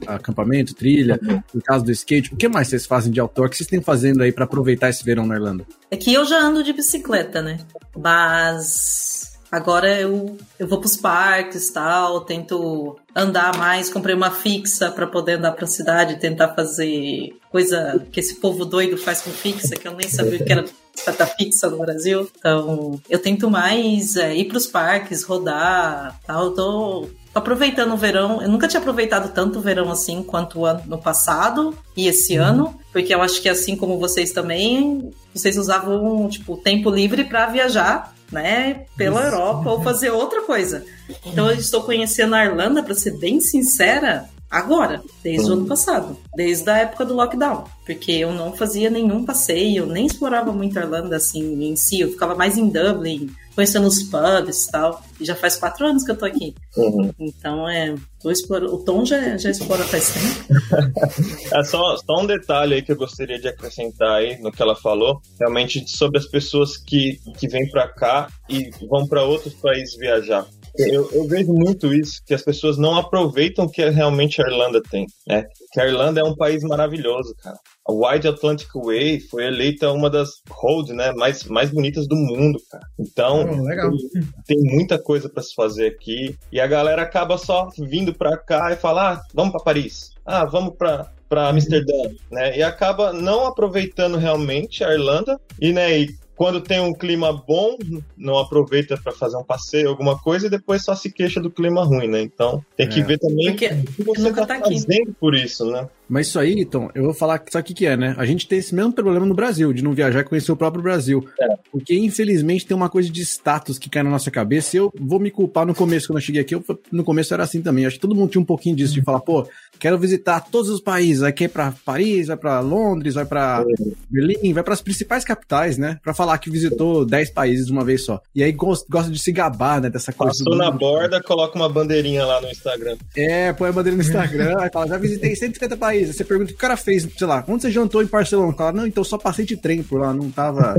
acampamento, 0.07 0.75
trilha, 0.75 1.21
no 1.53 1.62
caso 1.62 1.85
do 1.85 1.92
skate. 1.92 2.33
O 2.33 2.37
que 2.37 2.49
mais 2.49 2.68
vocês 2.68 2.87
fazem 2.87 3.12
de 3.12 3.21
outdoor? 3.21 3.47
O 3.47 3.51
que 3.51 3.57
vocês 3.57 3.68
têm 3.68 3.81
fazendo 3.81 4.23
aí 4.23 4.33
para 4.33 4.45
aproveitar 4.45 4.88
esse 4.88 5.05
verão 5.05 5.27
na 5.27 5.37
Irlanda? 5.37 5.66
É 5.90 5.97
que 5.97 6.12
eu 6.12 6.25
já 6.25 6.40
ando 6.40 6.62
de 6.62 6.73
bicicleta, 6.73 7.42
né? 7.42 7.59
Mas 7.97 9.33
Agora 9.53 10.01
eu, 10.01 10.38
eu 10.59 10.66
vou 10.66 10.81
pros 10.81 10.97
parques 10.97 11.68
tal, 11.68 12.23
tento 12.23 12.97
andar 13.14 13.55
mais, 13.59 13.92
comprei 13.92 14.14
uma 14.14 14.31
fixa 14.31 14.90
para 14.90 15.07
poder 15.07 15.33
andar 15.33 15.53
pra 15.53 15.66
cidade, 15.66 16.18
tentar 16.18 16.55
fazer 16.55 17.37
coisa 17.51 18.03
que 18.11 18.18
esse 18.18 18.37
povo 18.37 18.64
doido 18.64 18.97
faz 18.97 19.21
com 19.21 19.31
fixa, 19.31 19.77
que 19.77 19.87
eu 19.87 19.95
nem 19.95 20.09
sabia 20.09 20.42
que 20.42 20.51
era 20.51 20.64
estar 20.96 21.26
fixa 21.26 21.68
no 21.68 21.78
Brasil. 21.78 22.31
Então, 22.38 23.00
eu 23.09 23.18
tento 23.18 23.50
mais 23.50 24.16
é, 24.16 24.37
ir 24.37 24.46
pros 24.46 24.66
parques, 24.66 25.24
rodar 25.24 26.18
tal. 26.26 26.46
Eu 26.46 26.50
tô 26.55 27.09
aproveitando 27.35 27.92
o 27.92 27.96
verão. 27.96 28.42
Eu 28.42 28.48
nunca 28.48 28.68
tinha 28.68 28.81
aproveitado 28.81 29.33
tanto 29.33 29.59
o 29.59 29.62
verão 29.62 29.90
assim 29.90 30.22
quanto 30.22 30.61
o 30.61 30.66
ano 30.66 30.98
passado 30.98 31.76
e 31.96 32.07
esse 32.07 32.38
uhum. 32.38 32.44
ano, 32.44 32.81
porque 32.92 33.14
eu 33.14 33.22
acho 33.22 33.40
que 33.40 33.48
assim 33.48 33.76
como 33.76 33.98
vocês 33.98 34.33
também, 34.33 35.11
vocês 35.35 35.57
usavam 35.57 36.28
tipo 36.28 36.57
tempo 36.57 36.90
livre 36.90 37.24
para 37.24 37.46
viajar 37.46 38.12
né, 38.31 38.87
pela 38.96 39.20
Isso. 39.20 39.35
Europa 39.35 39.70
ou 39.70 39.83
fazer 39.83 40.11
outra 40.11 40.42
coisa. 40.42 40.85
Então 41.24 41.50
eu 41.50 41.57
estou 41.57 41.83
conhecendo 41.83 42.35
a 42.35 42.44
Irlanda, 42.44 42.83
para 42.83 42.94
ser 42.94 43.18
bem 43.18 43.40
sincera, 43.40 44.28
agora, 44.53 45.03
desde 45.25 45.51
o 45.51 45.55
ano 45.55 45.67
passado, 45.67 46.17
desde 46.35 46.69
a 46.71 46.79
época 46.79 47.07
do 47.07 47.15
lockdown, 47.15 47.65
porque 47.87 48.12
eu 48.12 48.33
não 48.33 48.53
fazia 48.53 48.91
nenhum 48.91 49.25
passeio, 49.25 49.87
nem 49.87 50.07
explorava 50.07 50.53
muito 50.53 50.79
a 50.79 50.83
Irlanda 50.83 51.17
assim 51.17 51.65
em 51.65 51.75
si, 51.75 52.01
eu 52.01 52.11
ficava 52.11 52.35
mais 52.35 52.59
em 52.59 52.69
Dublin, 52.69 53.31
conhecendo 53.55 53.87
os 53.87 54.03
pubs 54.03 54.65
e 54.65 54.71
tal. 54.71 55.03
E 55.21 55.25
já 55.25 55.35
faz 55.35 55.57
quatro 55.57 55.87
anos 55.87 56.05
que 56.05 56.11
eu 56.11 56.17
tô 56.17 56.25
aqui. 56.25 56.55
Uhum. 56.77 57.11
Então 57.19 57.69
é. 57.69 57.95
Exploro... 58.25 58.73
O 58.73 58.79
Tom 58.79 59.05
já, 59.05 59.37
já 59.37 59.51
explora 59.51 59.83
faz 59.85 60.12
tempo. 60.12 60.55
é 61.53 61.65
só, 61.65 61.97
só 61.97 62.23
um 62.23 62.27
detalhe 62.27 62.75
aí 62.75 62.83
que 62.83 62.93
eu 62.93 62.97
gostaria 62.97 63.38
de 63.38 63.49
acrescentar 63.49 64.19
aí 64.19 64.41
no 64.41 64.53
que 64.53 64.62
ela 64.62 64.77
falou, 64.77 65.21
realmente 65.41 65.85
sobre 65.91 66.19
as 66.19 66.27
pessoas 66.27 66.77
que, 66.77 67.21
que 67.38 67.49
vêm 67.49 67.69
para 67.69 67.88
cá 67.88 68.29
e 68.49 68.71
vão 68.88 69.09
para 69.09 69.25
outros 69.25 69.55
países 69.55 69.97
viajar. 69.97 70.47
Eu, 70.79 71.11
eu, 71.13 71.29
vejo 71.29 71.53
muito 71.53 71.93
isso, 71.93 72.23
que 72.25 72.33
as 72.33 72.43
pessoas 72.43 72.79
não 72.79 72.97
aproveitam 72.97 73.67
o 73.67 73.71
que 73.71 73.87
realmente 73.91 74.43
a 74.43 74.47
Irlanda 74.47 74.81
tem, 74.83 75.07
né? 75.27 75.45
Que 75.71 75.81
a 75.81 75.87
Irlanda 75.87 76.21
é 76.21 76.25
um 76.25 76.35
país 76.35 76.63
maravilhoso, 76.63 77.35
cara. 77.43 77.59
A 77.87 77.93
Wide 77.93 78.29
Atlantic 78.29 78.69
Way 78.75 79.21
foi 79.21 79.45
eleita 79.45 79.93
uma 79.93 80.09
das 80.09 80.31
roads, 80.49 80.95
né, 80.95 81.13
mais, 81.13 81.45
mais 81.45 81.71
bonitas 81.71 82.07
do 82.07 82.17
mundo, 82.17 82.59
cara. 82.71 82.85
Então, 82.99 83.45
oh, 83.45 84.45
tem 84.47 84.59
muita 84.61 84.99
coisa 84.99 85.29
para 85.29 85.43
se 85.43 85.55
fazer 85.55 85.89
aqui 85.89 86.37
e 86.51 86.61
a 86.61 86.67
galera 86.67 87.03
acaba 87.03 87.37
só 87.37 87.69
vindo 87.79 88.15
para 88.15 88.37
cá 88.39 88.73
e 88.73 88.77
fala: 88.77 89.15
"Ah, 89.15 89.23
vamos 89.35 89.53
para 89.53 89.65
Paris. 89.65 90.13
Ah, 90.25 90.45
vamos 90.45 90.77
para 90.77 91.11
para 91.33 91.49
Amsterdã, 91.49 92.11
né? 92.31 92.59
E 92.59 92.63
acaba 92.63 93.11
não 93.11 93.47
aproveitando 93.47 94.19
realmente 94.19 94.85
a 94.85 94.93
Irlanda 94.93 95.41
e 95.59 95.73
né, 95.73 96.01
e 96.01 96.15
quando 96.42 96.61
tem 96.61 96.81
um 96.81 96.92
clima 96.92 97.33
bom, 97.33 97.78
não 98.16 98.37
aproveita 98.37 98.96
para 99.00 99.12
fazer 99.12 99.37
um 99.37 99.44
passeio, 99.44 99.88
alguma 99.88 100.18
coisa, 100.18 100.48
e 100.48 100.50
depois 100.50 100.83
só 100.83 100.92
se 100.92 101.09
queixa 101.09 101.40
do 101.40 101.48
clima 101.48 101.85
ruim, 101.85 102.09
né? 102.09 102.20
Então 102.20 102.61
tem 102.76 102.88
que 102.88 102.98
é. 102.98 103.05
ver 103.05 103.18
também 103.20 103.50
Porque 103.50 103.66
o 103.66 103.85
que 103.85 104.02
você 104.02 104.33
tá, 104.33 104.44
tá 104.44 104.59
fazendo 104.59 105.14
por 105.20 105.37
isso, 105.37 105.70
né? 105.70 105.88
Mas 106.12 106.27
isso 106.27 106.38
aí, 106.38 106.57
então, 106.59 106.90
eu 106.94 107.05
vou 107.05 107.14
falar, 107.14 107.42
sabe 107.48 107.62
o 107.62 107.66
que, 107.68 107.72
que 107.72 107.87
é, 107.87 107.96
né? 107.96 108.14
A 108.18 108.27
gente 108.27 108.46
tem 108.46 108.59
esse 108.59 108.75
mesmo 108.75 108.92
problema 108.92 109.25
no 109.25 109.33
Brasil, 109.33 109.72
de 109.72 109.83
não 109.83 109.94
viajar 109.94 110.20
e 110.20 110.25
conhecer 110.25 110.53
o 110.53 110.57
próprio 110.57 110.83
Brasil. 110.83 111.27
É. 111.40 111.57
Porque, 111.72 111.96
infelizmente, 111.96 112.66
tem 112.66 112.77
uma 112.77 112.90
coisa 112.90 113.09
de 113.09 113.22
status 113.22 113.79
que 113.79 113.88
cai 113.88 114.03
na 114.03 114.11
nossa 114.11 114.31
cabeça. 114.31 114.77
Eu 114.77 114.92
vou 115.01 115.18
me 115.18 115.31
culpar 115.31 115.64
no 115.64 115.75
começo, 115.75 116.09
quando 116.09 116.18
eu 116.18 116.22
cheguei 116.22 116.42
aqui, 116.42 116.55
eu, 116.55 116.62
no 116.92 117.03
começo 117.03 117.33
era 117.33 117.44
assim 117.44 117.62
também. 117.62 117.87
Acho 117.87 117.96
que 117.96 118.03
todo 118.03 118.14
mundo 118.14 118.29
tinha 118.29 118.42
um 118.42 118.44
pouquinho 118.44 118.77
disso, 118.77 118.92
de 118.92 119.01
falar, 119.01 119.20
pô, 119.20 119.48
quero 119.81 119.98
visitar 119.98 120.40
todos 120.51 120.68
os 120.68 120.83
países. 120.83 121.22
Aí 121.22 121.33
quer 121.33 121.44
ir 121.44 121.48
pra 121.48 121.72
Paris, 121.83 122.27
vai 122.27 122.37
pra 122.37 122.61
Londres, 122.61 123.14
vai 123.14 123.25
pra 123.25 123.64
é. 123.66 123.92
Berlim, 124.11 124.53
vai 124.53 124.62
para 124.62 124.75
as 124.75 124.83
principais 124.83 125.25
capitais, 125.25 125.79
né? 125.79 125.98
Pra 126.05 126.12
falar 126.12 126.37
que 126.37 126.51
visitou 126.51 127.07
10 127.07 127.31
países 127.31 127.66
de 127.66 127.72
uma 127.72 127.87
vez 127.87 128.05
só. 128.05 128.20
E 128.35 128.42
aí 128.42 128.53
gosta, 128.53 129.11
de 129.11 129.18
se 129.18 129.33
gabar, 129.33 129.81
né? 129.81 129.88
Dessa 129.88 130.12
coisa. 130.12 130.44
Passou 130.44 130.59
na 130.59 130.70
borda, 130.70 131.22
coloca 131.22 131.57
uma 131.57 131.70
bandeirinha 131.70 132.27
lá 132.27 132.38
no 132.42 132.51
Instagram. 132.51 132.98
É, 133.16 133.51
põe 133.55 133.70
a 133.70 133.72
bandeirinha 133.72 134.03
no 134.03 134.07
Instagram, 134.07 134.57
aí 134.59 134.68
fala, 134.70 134.88
já 134.88 134.98
visitei 134.98 135.35
150 135.35 135.75
países. 135.79 136.02
Você 136.07 136.25
pergunta 136.25 136.51
o 136.51 136.55
que 136.55 136.59
o 136.59 136.61
cara 136.61 136.77
fez, 136.77 137.07
sei 137.17 137.27
lá, 137.27 137.45
onde 137.47 137.62
você 137.62 137.71
jantou 137.71 138.03
em 138.03 138.07
Barcelona? 138.07 138.53
Fala, 138.53 138.73
não, 138.73 138.87
então 138.87 139.05
só 139.05 139.19
passei 139.19 139.45
de 139.45 139.57
trem 139.57 139.83
por 139.83 140.01
lá, 140.01 140.12
não 140.12 140.31
tava. 140.31 140.77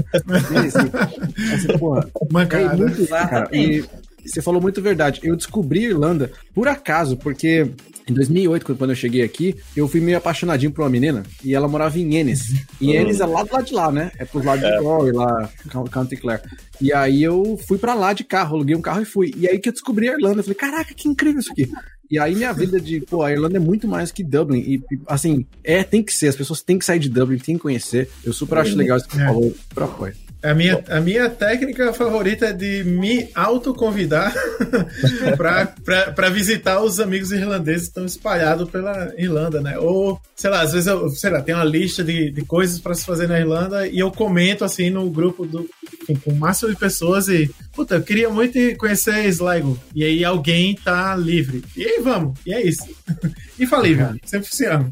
porra, 1.79 2.09
Mancada. 2.31 2.73
É 2.73 2.75
muito, 2.75 3.07
cara, 3.07 3.49
e 3.51 3.83
você 4.25 4.41
falou 4.41 4.61
muito 4.61 4.81
verdade. 4.81 5.19
Eu 5.23 5.35
descobri 5.35 5.85
a 5.85 5.89
Irlanda 5.89 6.31
por 6.53 6.67
acaso, 6.67 7.17
porque 7.17 7.71
em 8.07 8.13
2008, 8.13 8.75
quando 8.75 8.89
eu 8.89 8.95
cheguei 8.95 9.21
aqui, 9.21 9.55
eu 9.75 9.87
fui 9.87 10.01
meio 10.01 10.17
apaixonadinho 10.17 10.71
por 10.71 10.81
uma 10.81 10.89
menina 10.89 11.23
e 11.43 11.55
ela 11.55 11.67
morava 11.67 11.97
em 11.97 12.17
Ennis. 12.17 12.65
E 12.79 12.87
uhum. 12.87 13.01
Ennis 13.01 13.19
é 13.19 13.25
lá 13.25 13.43
do 13.43 13.53
lado 13.53 13.65
de 13.65 13.73
lá, 13.73 13.91
né? 13.91 14.11
É 14.17 14.25
pro 14.25 14.43
lado 14.43 14.65
é. 14.65 14.71
de 14.71 14.83
Galway, 14.83 15.11
lá, 15.11 15.49
County 15.91 16.17
Clare. 16.17 16.41
E 16.81 16.91
aí 16.91 17.23
eu 17.23 17.57
fui 17.67 17.77
para 17.77 17.93
lá 17.93 18.13
de 18.13 18.23
carro, 18.23 18.55
aluguei 18.55 18.75
um 18.75 18.81
carro 18.81 19.01
e 19.01 19.05
fui. 19.05 19.33
E 19.37 19.47
aí 19.47 19.57
que 19.57 19.69
eu 19.69 19.73
descobri 19.73 20.09
a 20.09 20.13
Irlanda. 20.13 20.39
Eu 20.39 20.43
falei, 20.43 20.55
caraca, 20.55 20.93
que 20.93 21.07
incrível 21.07 21.39
isso 21.39 21.51
aqui. 21.51 21.71
E 22.11 22.19
aí 22.19 22.35
minha 22.35 22.53
vida 22.53 22.79
de, 22.79 23.01
pô, 23.01 23.23
a 23.23 23.31
Irlanda 23.31 23.57
é 23.57 23.59
muito 23.59 23.87
mais 23.87 24.11
que 24.11 24.23
Dublin. 24.23 24.59
E, 24.59 24.83
assim, 25.07 25.45
é, 25.63 25.83
tem 25.83 26.03
que 26.03 26.13
ser, 26.13 26.27
as 26.27 26.35
pessoas 26.35 26.61
têm 26.61 26.77
que 26.77 26.85
sair 26.85 26.99
de 26.99 27.09
Dublin, 27.09 27.37
têm 27.37 27.55
que 27.55 27.61
conhecer. 27.61 28.09
Eu 28.23 28.33
super 28.33 28.57
acho 28.57 28.75
legal 28.75 28.97
isso 28.97 29.07
que 29.07 29.15
você 29.15 29.23
é. 29.23 29.25
falou, 29.25 29.55
super 29.69 29.83
apoio. 29.83 30.22
A 30.43 30.53
minha, 30.53 30.83
a 30.89 30.99
minha 30.99 31.29
técnica 31.29 31.93
favorita 31.93 32.47
é 32.47 32.53
de 32.53 32.83
me 32.83 33.29
autoconvidar 33.33 34.33
para 35.37 36.29
visitar 36.29 36.81
os 36.81 36.99
amigos 36.99 37.31
irlandeses 37.31 37.83
que 37.83 37.87
estão 37.91 38.05
espalhados 38.05 38.69
pela 38.69 39.13
Irlanda, 39.17 39.61
né? 39.61 39.77
Ou, 39.79 40.19
sei 40.35 40.49
lá, 40.49 40.61
às 40.61 40.73
vezes 40.73 40.87
eu, 40.87 41.09
sei 41.11 41.29
lá, 41.29 41.41
tem 41.41 41.55
uma 41.55 41.63
lista 41.63 42.03
de, 42.03 42.29
de 42.29 42.43
coisas 42.43 42.77
para 42.77 42.93
se 42.93 43.05
fazer 43.05 43.27
na 43.27 43.39
Irlanda 43.39 43.87
e 43.87 43.99
eu 43.99 44.11
comento 44.11 44.65
assim 44.65 44.89
no 44.89 45.09
grupo 45.09 45.45
do, 45.45 45.65
enfim, 46.01 46.15
com 46.15 46.31
o 46.31 46.35
máximo 46.35 46.71
de 46.71 46.77
pessoas 46.77 47.29
e, 47.29 47.49
puta, 47.73 47.95
eu 47.95 48.03
queria 48.03 48.29
muito 48.29 48.57
conhecer 48.77 49.25
Sligo. 49.25 49.77
E 49.93 50.03
aí 50.03 50.23
alguém 50.23 50.75
tá 50.75 51.15
livre. 51.15 51.63
E 51.75 51.83
aí 51.83 51.99
vamos. 52.01 52.39
E 52.45 52.53
é 52.53 52.61
isso. 52.61 52.87
Infalível. 53.59 54.15
Sempre 54.23 54.47
funciona. 54.47 54.91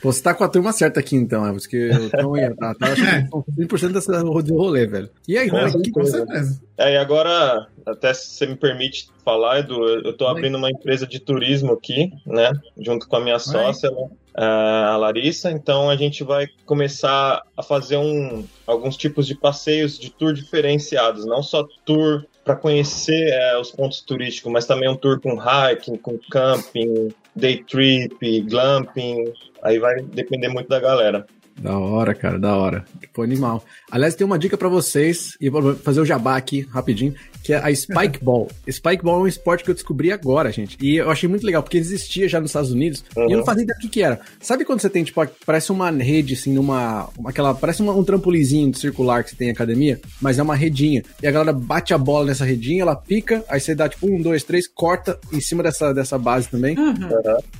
Pô, 0.00 0.12
você 0.12 0.22
tá 0.22 0.32
com 0.32 0.44
a 0.44 0.48
turma 0.48 0.72
certa 0.72 1.00
aqui 1.00 1.14
então, 1.14 1.46
é 1.46 1.52
porque 1.52 1.76
eu 1.92 2.10
tô, 2.10 2.56
tá, 2.56 2.74
tá, 2.74 2.94
que 2.94 3.66
100% 3.66 3.92
dessa, 3.92 4.22
do 4.22 4.56
rolê, 4.56 4.86
velho. 4.86 5.10
E 5.28 5.36
aí, 5.36 5.50
com, 5.50 5.82
que 5.82 5.90
com 5.90 6.04
certeza. 6.04 6.60
É, 6.78 6.94
e 6.94 6.96
agora, 6.96 7.66
até 7.84 8.14
se 8.14 8.30
você 8.30 8.46
me 8.46 8.56
permite 8.56 9.08
falar, 9.22 9.58
Edu, 9.60 9.86
eu 9.86 10.16
tô 10.16 10.26
abrindo 10.26 10.56
uma 10.56 10.70
empresa 10.70 11.06
de 11.06 11.20
turismo 11.20 11.72
aqui, 11.72 12.10
né, 12.26 12.50
junto 12.78 13.06
com 13.06 13.16
a 13.16 13.20
minha 13.20 13.38
sócia, 13.38 13.90
né, 13.90 14.08
a 14.42 14.96
Larissa, 14.96 15.50
então 15.50 15.90
a 15.90 15.96
gente 15.96 16.24
vai 16.24 16.46
começar 16.64 17.42
a 17.56 17.62
fazer 17.62 17.96
um, 17.96 18.44
alguns 18.66 18.96
tipos 18.96 19.26
de 19.26 19.34
passeios 19.34 19.98
de 19.98 20.10
tour 20.10 20.32
diferenciados, 20.32 21.26
não 21.26 21.42
só 21.42 21.66
tour 21.84 22.24
para 22.44 22.56
conhecer 22.56 23.28
é, 23.28 23.58
os 23.58 23.70
pontos 23.70 24.00
turísticos, 24.00 24.50
mas 24.50 24.66
também 24.66 24.88
um 24.88 24.96
tour 24.96 25.20
com 25.20 25.34
hiking, 25.34 25.96
com 25.96 26.18
camping, 26.30 27.08
day 27.36 27.62
trip, 27.64 28.40
glamping, 28.42 29.32
aí 29.62 29.78
vai 29.78 30.00
depender 30.02 30.48
muito 30.48 30.68
da 30.68 30.80
galera. 30.80 31.26
Da 31.60 31.78
hora, 31.78 32.14
cara, 32.14 32.38
da 32.38 32.56
hora. 32.56 32.86
Tipo, 32.98 33.22
animal. 33.22 33.62
Aliás, 33.90 34.14
tem 34.14 34.26
uma 34.26 34.38
dica 34.38 34.56
para 34.56 34.68
vocês, 34.68 35.36
e 35.38 35.50
vou 35.50 35.74
fazer 35.74 36.00
o 36.00 36.06
jabá 36.06 36.36
aqui 36.36 36.62
rapidinho 36.62 37.14
que 37.42 37.52
é 37.52 37.56
a 37.56 37.74
Spike 37.74 38.18
Ball. 38.24 38.48
Spike 38.70 39.02
Ball 39.02 39.20
é 39.20 39.22
um 39.22 39.26
esporte 39.26 39.64
que 39.64 39.70
eu 39.70 39.74
descobri 39.74 40.12
agora, 40.12 40.50
gente. 40.50 40.76
E 40.80 40.96
eu 40.96 41.10
achei 41.10 41.28
muito 41.28 41.44
legal, 41.44 41.62
porque 41.62 41.78
existia 41.78 42.28
já 42.28 42.40
nos 42.40 42.50
Estados 42.50 42.70
Unidos, 42.70 43.04
uhum. 43.16 43.28
e 43.28 43.32
eu 43.32 43.38
não 43.38 43.44
fazia 43.44 43.64
ideia 43.64 43.78
do 43.78 43.82
que, 43.82 43.88
que 43.88 44.02
era. 44.02 44.20
Sabe 44.40 44.64
quando 44.64 44.80
você 44.80 44.90
tem, 44.90 45.04
tipo, 45.04 45.20
parece 45.44 45.72
uma 45.72 45.90
rede, 45.90 46.34
assim, 46.34 46.52
numa. 46.52 47.08
Aquela, 47.24 47.54
parece 47.54 47.82
uma, 47.82 47.94
um 47.94 48.04
trampolizinho 48.04 48.74
circular 48.74 49.24
que 49.24 49.30
você 49.30 49.36
tem 49.36 49.48
em 49.48 49.52
academia, 49.52 50.00
mas 50.20 50.38
é 50.38 50.42
uma 50.42 50.54
redinha. 50.54 51.02
E 51.22 51.26
a 51.26 51.30
galera 51.30 51.52
bate 51.52 51.94
a 51.94 51.98
bola 51.98 52.26
nessa 52.26 52.44
redinha, 52.44 52.82
ela 52.82 52.96
pica, 52.96 53.44
aí 53.48 53.60
você 53.60 53.74
dá, 53.74 53.88
tipo, 53.88 54.06
um, 54.06 54.20
dois, 54.20 54.44
três, 54.44 54.66
corta 54.68 55.18
em 55.32 55.40
cima 55.40 55.62
dessa, 55.62 55.92
dessa 55.92 56.18
base 56.18 56.48
também. 56.48 56.78
Uhum. 56.78 56.94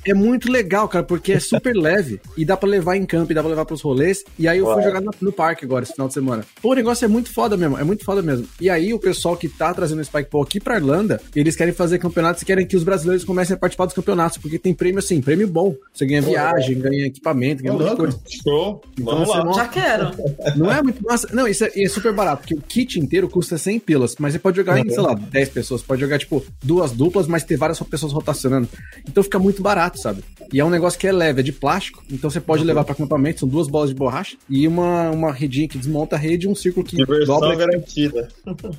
É 0.04 0.14
muito 0.14 0.50
legal, 0.50 0.88
cara, 0.88 1.04
porque 1.04 1.32
é 1.32 1.40
super 1.40 1.74
leve 1.76 2.20
e 2.36 2.44
dá 2.44 2.56
para 2.56 2.68
levar 2.68 2.96
em 2.96 3.06
campo, 3.06 3.32
e 3.32 3.34
dá 3.34 3.42
pra 3.42 3.50
levar 3.50 3.64
pros 3.64 3.80
rolês. 3.80 4.24
E 4.38 4.46
aí 4.48 4.58
eu 4.58 4.72
fui 4.72 4.82
jogar 4.82 5.00
no, 5.00 5.10
no 5.20 5.32
parque 5.32 5.64
agora, 5.64 5.84
esse 5.84 5.92
final 5.92 6.08
de 6.08 6.14
semana. 6.14 6.44
Pô, 6.60 6.72
o 6.72 6.74
negócio 6.74 7.04
é 7.04 7.08
muito 7.08 7.32
foda 7.32 7.56
mesmo, 7.56 7.78
é 7.78 7.84
muito 7.84 8.04
foda 8.04 8.22
mesmo. 8.22 8.46
E 8.60 8.68
aí 8.68 8.92
o 8.92 8.98
pessoal 8.98 9.36
que 9.36 9.48
tá 9.48 9.69
tá 9.70 9.74
trazendo 9.74 10.00
o 10.00 10.04
Spikeball 10.04 10.42
aqui 10.42 10.60
pra 10.60 10.76
Irlanda, 10.76 11.20
eles 11.34 11.56
querem 11.56 11.72
fazer 11.72 11.98
campeonatos 11.98 12.42
e 12.42 12.44
querem 12.44 12.66
que 12.66 12.76
os 12.76 12.84
brasileiros 12.84 13.24
comecem 13.24 13.54
a 13.54 13.58
participar 13.58 13.86
dos 13.86 13.94
campeonatos, 13.94 14.38
porque 14.38 14.58
tem 14.58 14.74
prêmio 14.74 14.98
assim, 14.98 15.20
prêmio 15.20 15.48
bom. 15.48 15.74
Você 15.92 16.06
ganha 16.06 16.22
viagem, 16.22 16.78
ganha 16.78 17.06
equipamento, 17.06 17.62
ganha 17.62 17.74
muita 17.74 17.96
coisa. 17.96 18.18
Show. 18.42 18.82
Então, 18.98 19.24
Vamos 19.24 19.28
lá. 19.28 19.52
Já 19.52 19.68
quero. 19.68 20.10
Não 20.56 20.70
é 20.70 20.82
muito 20.82 21.02
massa. 21.02 21.28
Não, 21.32 21.46
isso 21.46 21.64
é, 21.64 21.70
é, 21.74 21.88
super 21.88 22.12
barato, 22.12 22.42
porque 22.42 22.54
o 22.54 22.60
kit 22.60 22.98
inteiro 22.98 23.28
custa 23.28 23.58
100 23.58 23.80
pilas, 23.80 24.16
mas 24.18 24.32
você 24.32 24.38
pode 24.38 24.56
jogar 24.56 24.76
uhum. 24.76 24.86
em, 24.86 24.90
sei 24.90 25.00
lá, 25.00 25.14
10 25.14 25.48
pessoas. 25.50 25.82
Pode 25.82 26.00
jogar, 26.00 26.18
tipo, 26.18 26.44
duas 26.62 26.92
duplas, 26.92 27.26
mas 27.26 27.44
ter 27.44 27.56
várias 27.56 27.80
pessoas 27.80 28.12
rotacionando. 28.12 28.68
Então 29.08 29.22
fica 29.22 29.38
muito 29.38 29.62
barato, 29.62 29.98
sabe? 29.98 30.22
E 30.52 30.58
é 30.58 30.64
um 30.64 30.70
negócio 30.70 30.98
que 30.98 31.06
é 31.06 31.12
leve, 31.12 31.40
é 31.40 31.42
de 31.42 31.52
plástico, 31.52 32.02
então 32.10 32.28
você 32.28 32.40
pode 32.40 32.62
uhum. 32.62 32.66
levar 32.66 32.84
para 32.84 32.92
acampamento, 32.92 33.40
são 33.40 33.48
duas 33.48 33.68
bolas 33.68 33.90
de 33.90 33.94
borracha 33.94 34.36
e 34.48 34.66
uma, 34.66 35.10
uma 35.10 35.32
redinha 35.32 35.68
que 35.68 35.78
desmonta 35.78 36.16
a 36.16 36.18
rede 36.18 36.46
e 36.46 36.48
um 36.48 36.54
círculo 36.54 36.84
que 36.84 36.96
Diversão 36.96 37.40
dobra. 37.40 37.56
garantida. 37.56 38.28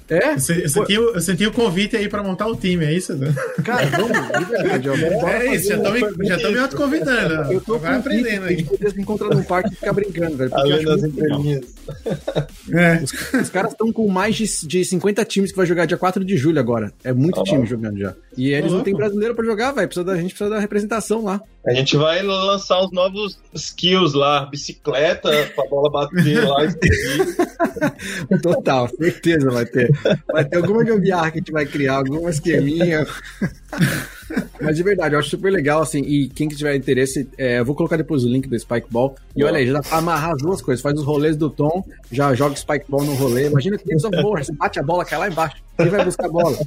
É? 0.09 0.33
Eu 0.33 0.80
senti, 0.81 0.93
eu 0.93 1.21
senti 1.21 1.45
o 1.45 1.51
convite 1.51 1.95
aí 1.95 2.07
para 2.07 2.23
montar 2.23 2.47
um 2.47 2.55
time, 2.55 2.85
é 2.85 2.93
isso? 2.93 3.17
Cara, 3.63 3.85
vamos, 3.87 4.39
de 4.39 4.45
verdade, 4.45 4.89
ó, 4.89 5.27
É 5.27 5.55
isso, 5.55 5.67
já 5.69 5.79
tô 5.79 5.91
me, 5.91 6.27
já 6.27 6.39
tô 6.39 6.51
me 6.51 6.59
autoconvidando. 6.59 7.53
Eu 7.53 7.61
tô 7.61 7.77
Vai 7.77 7.97
aprendendo 7.97 8.45
aí. 8.45 8.63
Vocês 8.63 8.97
encontram 8.97 9.29
no 9.29 9.43
parque 9.43 9.73
e 9.73 9.75
ficar 9.75 9.93
brincando, 9.93 10.37
velho. 10.37 10.51
Além 10.53 10.85
das 10.85 11.03
entrelinhas. 11.03 11.65
É. 12.71 13.01
Os, 13.03 13.33
os, 13.41 13.49
caras 13.49 13.71
estão 13.71 13.91
com 13.91 14.07
mais 14.07 14.35
de, 14.35 14.45
de 14.67 14.85
50 14.85 15.25
times 15.25 15.51
que 15.51 15.57
vai 15.57 15.65
jogar 15.65 15.85
dia 15.85 15.97
4 15.97 16.23
de 16.23 16.37
julho 16.37 16.59
agora. 16.59 16.93
É 17.03 17.11
muito 17.11 17.43
time 17.43 17.65
jogando 17.65 17.97
já. 17.97 18.13
E 18.37 18.53
eles 18.53 18.71
não 18.71 18.81
têm 18.81 18.95
brasileiro 18.95 19.35
para 19.35 19.45
jogar, 19.45 19.71
velho. 19.71 19.87
Precisa 19.87 20.05
da 20.05 20.15
gente 20.15 20.29
precisa 20.33 20.49
da 20.49 20.59
representação 20.59 21.23
lá. 21.23 21.41
A 21.65 21.73
gente 21.73 21.95
vai 21.95 22.23
lançar 22.23 22.79
os 22.81 22.91
novos 22.91 23.37
skills 23.53 24.13
lá, 24.13 24.45
bicicleta 24.45 25.29
pra 25.53 25.67
bola 25.67 25.91
bater 25.91 26.43
lá. 26.43 26.57
Total, 28.41 28.87
certeza 28.87 29.49
vai 29.51 29.65
ter. 29.65 29.91
Vai 30.27 30.45
ter 30.45 30.57
alguma 30.57 30.83
gambiarra 30.83 31.29
que 31.31 31.37
a 31.37 31.41
gente 31.41 31.51
vai 31.51 31.65
criar, 31.65 31.97
alguma 31.97 32.29
esqueminha. 32.29 33.05
Mas 34.61 34.75
de 34.77 34.83
verdade, 34.83 35.15
eu 35.15 35.19
acho 35.19 35.29
super 35.29 35.51
legal, 35.51 35.81
assim, 35.81 35.99
e 35.99 36.29
quem 36.29 36.47
que 36.47 36.55
tiver 36.55 36.75
interesse, 36.75 37.27
é, 37.37 37.59
eu 37.59 37.65
vou 37.65 37.75
colocar 37.75 37.97
depois 37.97 38.23
o 38.23 38.29
link 38.29 38.47
do 38.47 38.57
Spikeball. 38.57 39.15
E 39.35 39.43
olha 39.43 39.57
aí, 39.57 39.67
já 39.67 39.73
dá 39.73 39.81
pra 39.81 39.97
amarrar 39.97 40.31
as 40.31 40.41
duas 40.41 40.61
coisas. 40.61 40.81
Faz 40.81 40.97
os 40.97 41.05
rolês 41.05 41.35
do 41.35 41.49
Tom, 41.49 41.83
já 42.11 42.33
joga 42.33 42.55
Spikeball 42.55 43.03
no 43.03 43.13
rolê. 43.13 43.47
Imagina 43.47 43.77
que 43.77 43.85
tem 43.85 43.99
só 43.99 44.09
porra, 44.09 44.43
você 44.43 44.53
bate 44.53 44.79
a 44.79 44.83
bola, 44.83 45.03
cai 45.03 45.19
lá 45.19 45.27
embaixo. 45.27 45.57
Quem 45.77 45.89
vai 45.89 46.05
buscar 46.05 46.25
a 46.27 46.29
bola? 46.29 46.57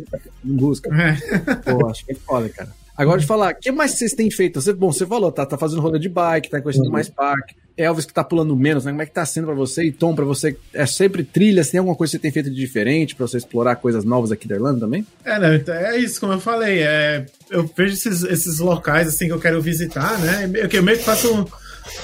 Não 0.43 0.57
busca. 0.57 0.91
É. 0.95 1.55
Pô, 1.71 1.87
acho 1.89 2.05
que 2.05 2.13
é 2.13 2.15
foda, 2.17 2.49
cara. 2.49 2.84
Agora 2.97 3.21
de 3.21 3.27
falar, 3.27 3.53
o 3.53 3.57
que 3.57 3.73
mais 3.73 3.93
vocês 3.93 4.13
têm 4.13 4.31
feito? 4.31 4.61
Você, 4.61 4.73
bom, 4.73 4.93
você 4.93 5.05
falou, 5.07 5.33
tá, 5.33 5.45
tá 5.45 5.59
fazendo 5.59 5.81
roda 5.81 5.99
de 5.99 6.09
bike, 6.09 6.49
tá 6.49 6.61
conhecendo 6.61 6.87
uhum. 6.87 6.93
mais 6.93 7.09
parque. 7.09 7.55
Elvis 7.77 8.05
que 8.05 8.15
tá 8.15 8.23
pulando 8.23 8.55
menos, 8.55 8.85
né? 8.85 8.93
Como 8.93 9.03
é 9.03 9.07
que 9.07 9.13
tá 9.13 9.27
sendo 9.27 9.47
para 9.47 9.55
você? 9.55 9.85
E 9.85 9.93
Tom, 9.93 10.15
para 10.15 10.25
você, 10.25 10.57
é 10.73 10.87
sempre 10.87 11.25
trilhas? 11.25 11.71
Tem 11.71 11.79
alguma 11.79 11.97
coisa 11.97 12.13
que 12.13 12.17
você 12.17 12.23
tem 12.23 12.31
feito 12.31 12.49
de 12.49 12.55
diferente 12.55 13.17
para 13.17 13.27
você 13.27 13.37
explorar 13.37 13.77
coisas 13.77 14.05
novas 14.05 14.31
aqui 14.31 14.47
da 14.47 14.55
Irlanda 14.55 14.79
também? 14.79 15.05
É, 15.25 15.39
né? 15.41 15.61
é 15.67 15.99
isso, 15.99 16.21
como 16.21 16.35
eu 16.35 16.41
falei. 16.41 16.83
É, 16.83 17.27
eu 17.51 17.69
vejo 17.77 17.95
esses, 17.95 18.23
esses 18.23 18.61
locais 18.61 19.09
assim 19.09 19.27
que 19.27 19.33
eu 19.33 19.41
quero 19.41 19.61
visitar, 19.61 20.17
né? 20.21 20.49
Eu, 20.55 20.69
eu 20.69 20.83
meio 20.85 20.99
que 20.99 21.05
faço 21.05 21.35
um 21.35 21.45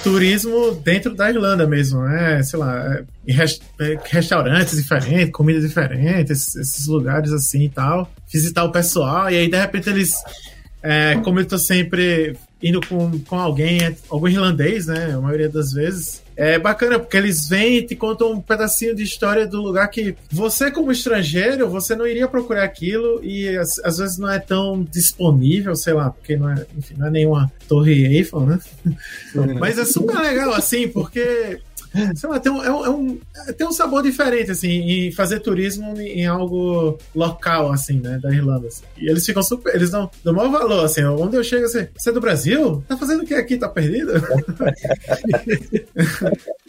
turismo 0.03 0.73
dentro 0.83 1.15
da 1.15 1.29
Irlanda 1.29 1.65
mesmo, 1.65 2.01
né? 2.01 2.43
Sei 2.43 2.59
lá, 2.59 3.03
é, 3.27 3.43
é, 3.79 3.99
restaurantes 4.03 4.75
diferentes, 4.75 5.31
comida 5.31 5.61
diferente, 5.61 6.33
esses, 6.33 6.53
esses 6.53 6.87
lugares 6.87 7.31
assim 7.31 7.63
e 7.63 7.69
tal. 7.69 8.11
Visitar 8.29 8.65
o 8.65 8.73
pessoal, 8.73 9.29
e 9.29 9.37
aí 9.37 9.49
de 9.49 9.57
repente 9.57 9.89
eles 9.89 10.13
é, 10.83 11.15
como 11.23 11.39
eu 11.39 11.45
tô 11.45 11.57
sempre 11.57 12.35
indo 12.61 12.79
com, 12.85 13.19
com 13.21 13.37
alguém, 13.37 13.83
é, 13.83 13.95
algum 14.09 14.27
irlandês, 14.27 14.85
né? 14.85 15.13
A 15.13 15.19
maioria 15.19 15.49
das 15.49 15.73
vezes. 15.73 16.21
É 16.35 16.57
bacana, 16.57 16.97
porque 16.97 17.17
eles 17.17 17.47
vêm 17.47 17.77
e 17.77 17.85
te 17.85 17.95
contam 17.95 18.31
um 18.31 18.41
pedacinho 18.41 18.95
de 18.95 19.03
história 19.03 19.45
do 19.45 19.61
lugar 19.61 19.87
que 19.89 20.15
você, 20.31 20.71
como 20.71 20.91
estrangeiro, 20.91 21.69
você 21.69 21.95
não 21.95 22.07
iria 22.07 22.27
procurar 22.27 22.63
aquilo 22.63 23.23
e 23.23 23.55
às, 23.57 23.77
às 23.79 23.97
vezes 23.97 24.17
não 24.17 24.29
é 24.29 24.39
tão 24.39 24.81
disponível, 24.81 25.75
sei 25.75 25.93
lá, 25.93 26.09
porque 26.09 26.37
não 26.37 26.49
é, 26.49 26.65
enfim, 26.75 26.95
não 26.97 27.07
é 27.07 27.09
nenhuma 27.11 27.51
torre 27.67 28.05
Eiffel, 28.05 28.41
né? 28.41 28.59
Mas 29.59 29.77
é 29.77 29.85
super 29.85 30.17
legal, 30.17 30.53
assim, 30.53 30.87
porque 30.87 31.59
sei 32.15 32.29
lá, 32.29 32.39
tem 32.39 32.51
um, 32.51 32.63
é 32.63 32.71
um, 32.71 32.85
é 32.85 32.89
um, 32.89 33.19
tem 33.57 33.67
um 33.67 33.71
sabor 33.71 34.01
diferente, 34.01 34.51
assim, 34.51 34.69
em 34.69 35.11
fazer 35.11 35.39
turismo 35.39 35.99
em, 35.99 36.25
algo 36.25 36.97
local, 37.13 37.71
assim, 37.71 37.99
né, 37.99 38.17
da 38.21 38.31
Irlanda. 38.31 38.67
Assim. 38.67 38.83
E 38.97 39.09
eles 39.09 39.25
ficam 39.25 39.43
super, 39.43 39.75
eles 39.75 39.89
dão, 39.89 40.09
dão 40.23 40.33
maior 40.33 40.51
valor, 40.51 40.85
assim, 40.85 41.03
onde 41.03 41.35
eu 41.35 41.43
chego, 41.43 41.65
assim, 41.65 41.87
você 41.97 42.09
é 42.09 42.13
do 42.13 42.21
Brasil? 42.21 42.83
Tá 42.87 42.95
fazendo 42.97 43.23
o 43.23 43.25
que 43.25 43.33
aqui? 43.33 43.57
Tá 43.57 43.67
perdido? 43.67 44.13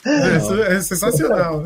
é, 0.05 0.75
é 0.75 0.81
sensacional. 0.81 1.63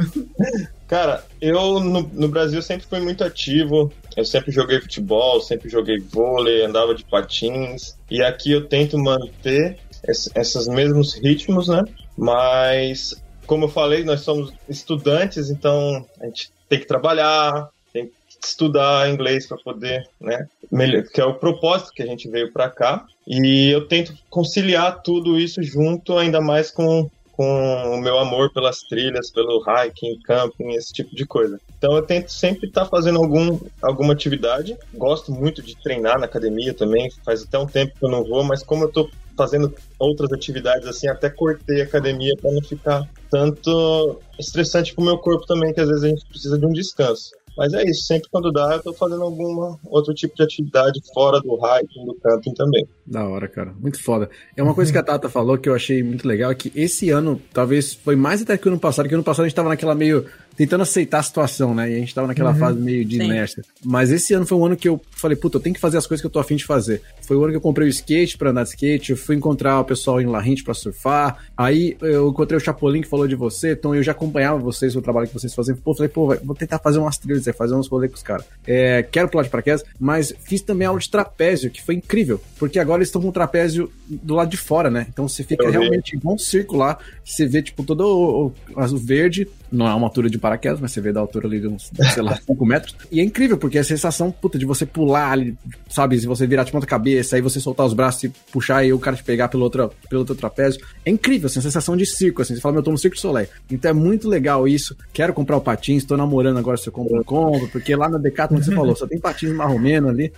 Cara, 0.87 1.25
eu 1.41 1.81
no, 1.81 2.03
no, 2.03 2.29
Brasil 2.29 2.63
sempre 2.63 2.87
fui 2.87 3.01
muito 3.01 3.25
ativo. 3.25 3.93
Eu 4.17 4.25
sempre 4.25 4.53
joguei 4.53 4.81
futebol, 4.81 5.41
sempre 5.41 5.69
joguei 5.69 5.99
vôlei, 5.99 6.65
andava 6.65 6.95
de 6.95 7.05
patins. 7.05 7.97
E 8.11 8.23
aqui 8.23 8.53
eu 8.53 8.67
tento 8.67 8.97
manter 8.97 9.79
esses 10.09 10.69
mesmos 10.69 11.15
ritmos, 11.15 11.69
né? 11.69 11.83
Mas 12.17 13.15
como 13.47 13.65
eu 13.65 13.69
falei, 13.69 14.05
nós 14.05 14.21
somos 14.21 14.53
estudantes, 14.69 15.51
então 15.51 16.05
a 16.21 16.27
gente 16.27 16.51
tem 16.69 16.81
que 16.81 16.87
trabalhar, 16.87 17.69
tem 17.93 18.07
que 18.07 18.13
estudar 18.45 19.09
inglês 19.09 19.47
para 19.47 19.57
poder, 19.59 20.09
né, 20.21 20.47
melhor, 20.71 21.05
que 21.05 21.21
é 21.21 21.25
o 21.25 21.35
propósito 21.35 21.93
que 21.93 22.03
a 22.03 22.07
gente 22.07 22.29
veio 22.29 22.53
para 22.53 22.69
cá. 22.69 23.05
E 23.27 23.71
eu 23.71 23.87
tento 23.87 24.15
conciliar 24.29 25.03
tudo 25.03 25.39
isso 25.39 25.63
junto, 25.63 26.17
ainda 26.17 26.41
mais 26.41 26.71
com 26.71 27.11
com 27.37 27.95
o 27.95 28.01
meu 28.01 28.19
amor 28.19 28.51
pelas 28.51 28.81
trilhas, 28.81 29.31
pelo 29.31 29.63
hiking, 29.63 30.19
camping, 30.25 30.73
esse 30.73 30.91
tipo 30.91 31.15
de 31.15 31.27
coisa. 31.27 31.61
Então 31.77 31.95
eu 31.95 32.03
tento 32.03 32.33
sempre 32.33 32.67
estar 32.67 32.85
tá 32.85 32.89
fazendo 32.89 33.19
algum, 33.19 33.61
alguma 33.83 34.15
atividade. 34.15 34.75
Gosto 34.95 35.31
muito 35.31 35.63
de 35.63 35.77
treinar 35.77 36.19
na 36.19 36.25
academia 36.25 36.73
também. 36.73 37.11
Faz 37.25 37.43
até 37.43 37.59
um 37.59 37.67
tempo 37.67 37.93
que 37.99 38.05
eu 38.05 38.11
não 38.11 38.25
vou, 38.25 38.43
mas 38.43 38.63
como 38.63 38.85
eu 38.85 38.89
estou 38.89 39.11
fazendo 39.37 39.73
outras 39.99 40.33
atividades 40.33 40.89
assim, 40.89 41.09
até 41.09 41.29
cortei 41.29 41.83
a 41.83 41.85
academia 41.85 42.35
para 42.41 42.51
não 42.51 42.63
ficar 42.63 43.07
tanto 43.31 44.21
estressante 44.39 44.95
pro 44.95 45.05
meu 45.05 45.19
corpo 45.19 45.47
também, 45.47 45.73
que 45.73 45.81
às 45.81 45.89
vezes 45.89 46.05
a 46.05 46.09
gente 46.09 46.27
precisa 46.27 46.59
de 46.59 46.67
um 46.67 46.73
descanso. 46.73 47.31
Mas 47.57 47.73
é 47.73 47.83
isso, 47.85 48.05
sempre 48.05 48.29
quando 48.31 48.53
dá, 48.53 48.75
eu 48.75 48.83
tô 48.83 48.93
fazendo 48.93 49.23
algum 49.23 49.77
outro 49.87 50.13
tipo 50.13 50.37
de 50.37 50.43
atividade 50.43 51.01
fora 51.15 51.41
do 51.41 51.57
hiking, 51.57 52.05
do 52.05 52.15
camping 52.23 52.53
também. 52.53 52.87
Da 53.07 53.27
hora, 53.27 53.49
cara. 53.49 53.73
Muito 53.81 54.03
foda. 54.03 54.29
É 54.55 54.63
uma 54.63 54.75
coisa 54.75 54.93
que 54.93 54.99
a 54.99 55.03
Tata 55.03 55.31
falou 55.31 55.57
que 55.57 55.69
eu 55.69 55.75
achei 55.75 56.03
muito 56.03 56.29
legal, 56.29 56.55
que 56.55 56.71
esse 56.75 57.09
ano, 57.09 57.41
talvez, 57.55 57.95
foi 57.95 58.15
mais 58.15 58.43
até 58.43 58.59
que 58.59 58.69
o 58.69 58.71
ano 58.71 58.79
passado, 58.79 59.09
que 59.09 59.15
o 59.15 59.17
ano 59.17 59.25
passado 59.25 59.47
a 59.47 59.49
gente 59.49 59.57
tava 59.57 59.71
naquela 59.71 59.95
meio 59.95 60.27
tentando 60.57 60.83
aceitar 60.83 61.19
a 61.19 61.23
situação, 61.23 61.75
né? 61.75 61.91
E 61.91 61.97
a 61.97 61.99
gente 61.99 62.15
tava 62.15 62.27
naquela 62.27 62.53
uhum. 62.53 62.59
fase 62.59 62.79
meio 62.79 63.05
de 63.05 63.17
Sim. 63.17 63.25
inércia. 63.25 63.65
Mas 63.85 64.11
esse 64.11 64.33
ano 64.33 64.47
foi 64.47 64.57
um 64.57 64.65
ano 64.65 64.77
que 64.77 64.89
eu 64.89 65.01
falei, 65.11 65.37
puta, 65.37 65.59
eu 65.59 65.61
tenho 65.61 65.75
que 65.75 65.81
fazer 65.81 65.99
as 65.99 66.07
coisas 66.07 66.23
que 66.23 66.27
eu 66.27 66.31
tô 66.31 66.39
afim 66.39 66.57
de 66.57 66.65
fazer. 66.65 67.03
Foi 67.23 67.37
o 67.37 67.43
ano 67.43 67.53
que 67.53 67.57
eu 67.57 67.61
comprei 67.61 67.87
o 67.87 67.91
skate 67.91 68.39
para 68.39 68.51
andar 68.51 68.63
de 68.63 68.71
skate, 68.71 69.11
eu 69.11 69.17
fui 69.17 69.37
encontrar 69.37 69.81
o 69.81 69.85
pessoal 69.85 70.21
em 70.21 70.27
Larrinte 70.27 70.65
para 70.65 70.75
surfar. 70.75 71.45
Aí 71.57 71.97
eu 72.01 72.31
encontrei 72.31 72.57
o 72.57 72.61
Chapolin 72.61 73.03
que 73.03 73.09
falou 73.09 73.29
de 73.29 73.35
você, 73.35 73.73
então 73.73 73.95
eu 73.95 74.03
já 74.03 74.13
acompanhava 74.13 74.59
vocês, 74.59 74.97
o 74.97 75.03
trabalho 75.03 75.29
que 75.29 75.35
vocês 75.35 75.55
faziam. 75.55 75.77
Pô, 75.77 75.95
falei, 75.95 76.09
pô, 76.09 76.35
vou 76.43 76.57
tentar 76.57 76.79
fazer 76.79 76.99
umas 76.99 77.19
trilhas, 77.19 77.45
fazer 77.57 77.75
uns 77.75 77.89
rolês 77.89 78.11
com 78.11 78.17
os 78.17 78.23
caras. 78.23 78.47
É, 78.67 79.03
quero 79.03 79.29
pular 79.29 79.43
de 79.43 79.51
paraquedas, 79.51 79.85
mas 80.01 80.33
fiz 80.41 80.63
também 80.63 80.87
aula 80.87 80.99
de 80.99 81.11
trapézio, 81.11 81.71
que 81.71 81.83
foi 81.83 81.97
incrível, 81.97 82.41
porque 82.59 82.79
agora 82.79 82.99
eles 82.99 83.09
estão 83.09 83.21
com 83.21 83.29
o 83.29 83.33
trapézio 83.33 83.91
do 84.07 84.35
lado 84.35 84.51
de 84.51 84.57
fora, 84.57 84.91
né? 84.91 85.07
Então 85.09 85.29
você 85.29 85.43
fica 85.43 85.69
realmente 85.69 86.17
igual 86.17 86.35
um 86.35 86.39
circo 86.39 86.77
lá, 86.77 86.99
você 87.25 87.47
vê, 87.47 87.63
tipo, 87.63 87.83
todo 87.83 88.01
o, 88.01 88.47
o, 88.47 88.53
o 88.75 88.99
verde, 88.99 89.49
não 89.77 89.87
é 89.87 89.95
uma 89.95 90.07
altura 90.07 90.31
de 90.31 90.39
paraquedas, 90.39 90.81
mas 90.81 90.93
você 90.93 91.01
vê 91.01 91.13
da 91.13 91.21
altura 91.21 91.47
ali 91.47 91.61
de 91.61 91.69
uns, 91.69 91.91
sei 92.13 92.23
lá, 92.23 92.37
5 92.37 92.67
metros. 92.67 92.97
E 93.11 93.21
é 93.21 93.23
incrível, 93.23 93.59
porque 93.59 93.79
a 93.79 93.85
sensação, 93.85 94.31
puta, 94.31 94.59
de 94.59 94.65
você 94.65 94.87
pular 94.87 95.33
ali, 95.33 95.57
sabe, 95.89 96.19
se 96.19 96.27
você 96.27 96.47
virar 96.47 96.65
de 96.65 96.73
ponta 96.73 96.87
cabeça, 96.87 97.37
aí 97.37 97.43
você 97.43 97.61
soltar 97.61 97.87
os 97.87 97.95
braços 97.95 98.25
e 98.25 98.29
puxar 98.51 98.85
e 98.85 98.93
o 98.93 98.99
cara 98.99 99.17
te 99.17 99.23
pegar 99.23 99.49
pelo 99.49 99.65
outro, 99.65 99.93
pelo 100.09 100.21
outro 100.21 100.35
trapézio. 100.35 100.81
É 101.05 101.11
incrível, 101.11 101.47
assim, 101.47 101.59
a 101.59 101.63
sensação 101.63 101.97
de 101.97 102.07
circo, 102.07 102.43
assim. 102.43 102.55
Você 102.55 102.61
fala, 102.61 102.73
meu, 102.73 102.81
eu 102.81 102.85
tô 102.85 102.91
no 102.91 102.99
Circo 102.99 103.19
Soleil. 103.19 103.49
Então 103.71 103.91
é 103.91 103.95
muito 103.95 104.29
legal 104.29 104.67
isso. 104.67 104.97
Quero 105.13 105.33
comprar 105.33 105.57
o 105.57 105.61
patins, 105.61 106.05
tô 106.05 106.17
namorando 106.17 106.59
agora 106.59 106.77
se 106.77 106.89
eu 106.89 106.93
compro, 106.93 107.17
eu 107.17 107.25
compro, 107.25 107.69
porque 107.69 107.95
lá 107.95 108.09
na 108.09 108.19
Decathlon, 108.19 108.63
você 108.63 108.75
falou, 108.75 108.97
só 108.97 109.07
tem 109.07 109.21
patins 109.21 109.53
marromeno 109.53 110.09
ali. 110.09 110.33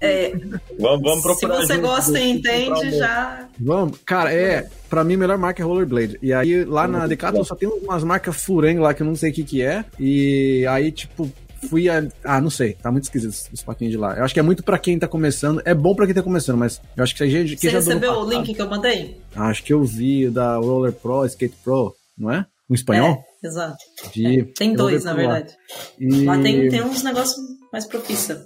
É. 0.00 0.32
Vamos, 0.78 1.02
vamos 1.02 1.22
procurar. 1.22 1.60
Se 1.62 1.66
você 1.66 1.78
gosta 1.78 2.18
e 2.20 2.30
entende, 2.30 2.96
já... 2.96 3.46
Vamos. 3.58 3.98
Cara, 4.04 4.32
é 4.32 4.68
pra 4.88 5.04
mim, 5.04 5.14
a 5.14 5.18
melhor 5.18 5.38
marca 5.38 5.62
é 5.62 5.64
Rollerblade. 5.64 6.18
E 6.22 6.32
aí, 6.32 6.64
lá 6.64 6.88
na 6.88 7.06
Decathlon 7.06 7.44
só 7.44 7.54
tem 7.54 7.68
umas 7.68 8.02
marcas 8.04 8.42
furengo 8.42 8.82
lá 8.82 8.94
que 8.94 9.02
eu 9.02 9.06
não 9.06 9.16
sei 9.16 9.30
o 9.30 9.34
que 9.34 9.44
que 9.44 9.62
é. 9.62 9.84
E 9.98 10.66
aí, 10.68 10.90
tipo, 10.90 11.30
fui 11.68 11.88
a. 11.88 12.06
Ah, 12.24 12.40
não 12.40 12.50
sei. 12.50 12.74
Tá 12.74 12.90
muito 12.90 13.04
esquisito 13.04 13.34
os 13.52 13.62
patinhos 13.62 13.92
de 13.92 13.98
lá. 13.98 14.16
Eu 14.16 14.24
acho 14.24 14.34
que 14.34 14.40
é 14.40 14.42
muito 14.42 14.62
pra 14.62 14.78
quem 14.78 14.98
tá 14.98 15.08
começando. 15.08 15.62
É 15.64 15.74
bom 15.74 15.94
pra 15.94 16.06
quem 16.06 16.14
tá 16.14 16.22
começando, 16.22 16.58
mas 16.58 16.80
eu 16.96 17.02
acho 17.02 17.14
que 17.14 17.22
a 17.22 17.26
gente. 17.26 17.56
Você 17.56 17.70
já 17.70 17.78
recebeu 17.78 18.12
o 18.12 18.28
link 18.28 18.54
que 18.54 18.62
eu 18.62 18.68
mandei? 18.68 19.20
Acho 19.34 19.62
que 19.62 19.72
eu 19.72 19.82
vi 19.84 20.28
da 20.30 20.56
Roller 20.56 20.92
Pro, 20.92 21.24
Skate 21.26 21.56
Pro, 21.62 21.94
não 22.16 22.30
é? 22.30 22.46
Um 22.70 22.74
espanhol? 22.74 23.24
É, 23.42 23.46
exato. 23.46 23.78
De... 24.12 24.40
É, 24.40 24.44
tem 24.44 24.74
dois, 24.74 25.04
na 25.04 25.14
verdade. 25.14 25.54
E... 25.98 26.24
Lá 26.24 26.38
tem, 26.38 26.68
tem 26.68 26.82
uns 26.82 27.02
negócios 27.02 27.38
mais 27.72 27.86
propícios. 27.86 28.38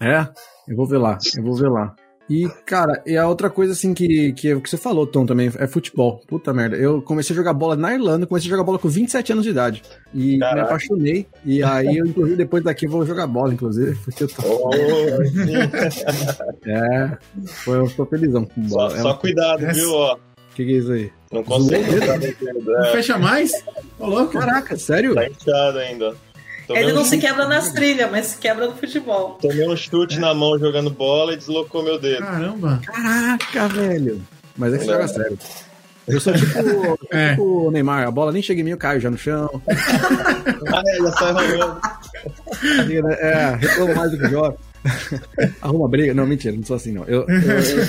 É? 0.00 0.26
Eu 0.68 0.76
vou 0.76 0.86
ver 0.86 0.98
lá, 0.98 1.18
eu 1.36 1.42
vou 1.42 1.54
ver 1.54 1.68
lá. 1.68 1.94
E, 2.32 2.48
cara, 2.64 3.02
e 3.04 3.14
a 3.14 3.28
outra 3.28 3.50
coisa, 3.50 3.74
assim, 3.74 3.92
que, 3.92 4.32
que, 4.32 4.58
que 4.58 4.70
você 4.70 4.78
falou, 4.78 5.06
Tom, 5.06 5.26
também, 5.26 5.52
é 5.58 5.66
futebol. 5.66 6.22
Puta 6.26 6.50
merda. 6.50 6.78
Eu 6.78 7.02
comecei 7.02 7.34
a 7.34 7.36
jogar 7.36 7.52
bola 7.52 7.76
na 7.76 7.92
Irlanda, 7.92 8.26
comecei 8.26 8.48
a 8.48 8.52
jogar 8.52 8.64
bola 8.64 8.78
com 8.78 8.88
27 8.88 9.32
anos 9.32 9.44
de 9.44 9.50
idade. 9.50 9.82
E 10.14 10.38
Caraca. 10.38 10.56
me 10.56 10.62
apaixonei. 10.62 11.26
E 11.44 11.62
aí, 11.62 11.98
eu, 11.98 12.06
inclusive, 12.06 12.36
depois 12.36 12.64
daqui 12.64 12.86
vou 12.86 13.04
jogar 13.04 13.26
bola, 13.26 13.52
inclusive, 13.52 13.98
porque 14.02 14.24
eu 14.24 14.28
tô. 14.28 14.42
Oh, 14.46 14.70
é, 16.66 17.18
foi, 17.44 17.76
eu 17.80 17.90
tô 17.90 18.06
felizão 18.06 18.46
com 18.46 18.62
bola. 18.62 18.88
Só, 18.92 18.96
é 18.96 19.02
só 19.02 19.12
cuidado, 19.12 19.66
viu, 19.74 19.92
ó. 19.92 20.14
O 20.14 20.54
que, 20.54 20.64
que 20.64 20.72
é 20.72 20.78
isso 20.78 20.92
aí? 20.92 21.12
Não 21.30 21.44
consegue. 21.44 21.84
Não 22.64 22.92
fecha 22.92 23.18
mais? 23.18 23.52
Ô, 23.98 24.06
louco. 24.06 24.32
Caraca, 24.32 24.74
sério? 24.78 25.14
Tá 25.14 25.28
inchado 25.28 25.78
ainda. 25.78 26.14
Tomei 26.66 26.82
Ele 26.82 26.92
não 26.92 27.02
um 27.02 27.04
se 27.04 27.18
quebra 27.18 27.46
nas 27.46 27.72
trilhas, 27.72 28.10
mas 28.10 28.26
se 28.26 28.38
quebra 28.38 28.66
no 28.66 28.76
futebol. 28.76 29.38
Tomei 29.40 29.68
um 29.68 29.76
chute 29.76 30.16
é. 30.16 30.20
na 30.20 30.34
mão 30.34 30.58
jogando 30.58 30.90
bola 30.90 31.32
e 31.32 31.36
deslocou 31.36 31.82
meu 31.82 31.98
dedo. 31.98 32.20
Caramba! 32.20 32.80
Caraca, 32.84 33.68
velho! 33.68 34.22
Mas 34.56 34.74
é 34.74 34.78
que 34.78 34.84
você 34.84 34.92
joga 34.92 35.08
sério. 35.08 35.38
Eu 36.06 36.20
sou 36.20 36.32
tipo, 36.32 36.58
é. 37.10 37.30
tipo 37.30 37.66
o 37.68 37.70
Neymar, 37.70 38.06
a 38.06 38.10
bola 38.10 38.32
nem 38.32 38.42
chega 38.42 38.60
em 38.60 38.64
mim, 38.64 38.70
eu 38.70 38.78
caio 38.78 39.00
já 39.00 39.10
no 39.10 39.18
chão. 39.18 39.48
ah, 39.68 40.82
é, 40.86 40.96
já 40.96 41.12
sai 41.12 41.32
rolando. 41.32 41.80
É, 43.20 43.56
reclamo 43.56 43.94
mais 43.94 44.10
do 44.10 44.18
que 44.18 44.28
joga. 44.28 44.56
Arruma 45.62 45.88
briga. 45.88 46.12
Não, 46.12 46.26
mentira, 46.26 46.54
não 46.54 46.64
sou 46.64 46.76
assim, 46.76 46.92
não. 46.92 47.04
Eu, 47.04 47.24
eu, 47.28 47.40
eu, 47.40 47.88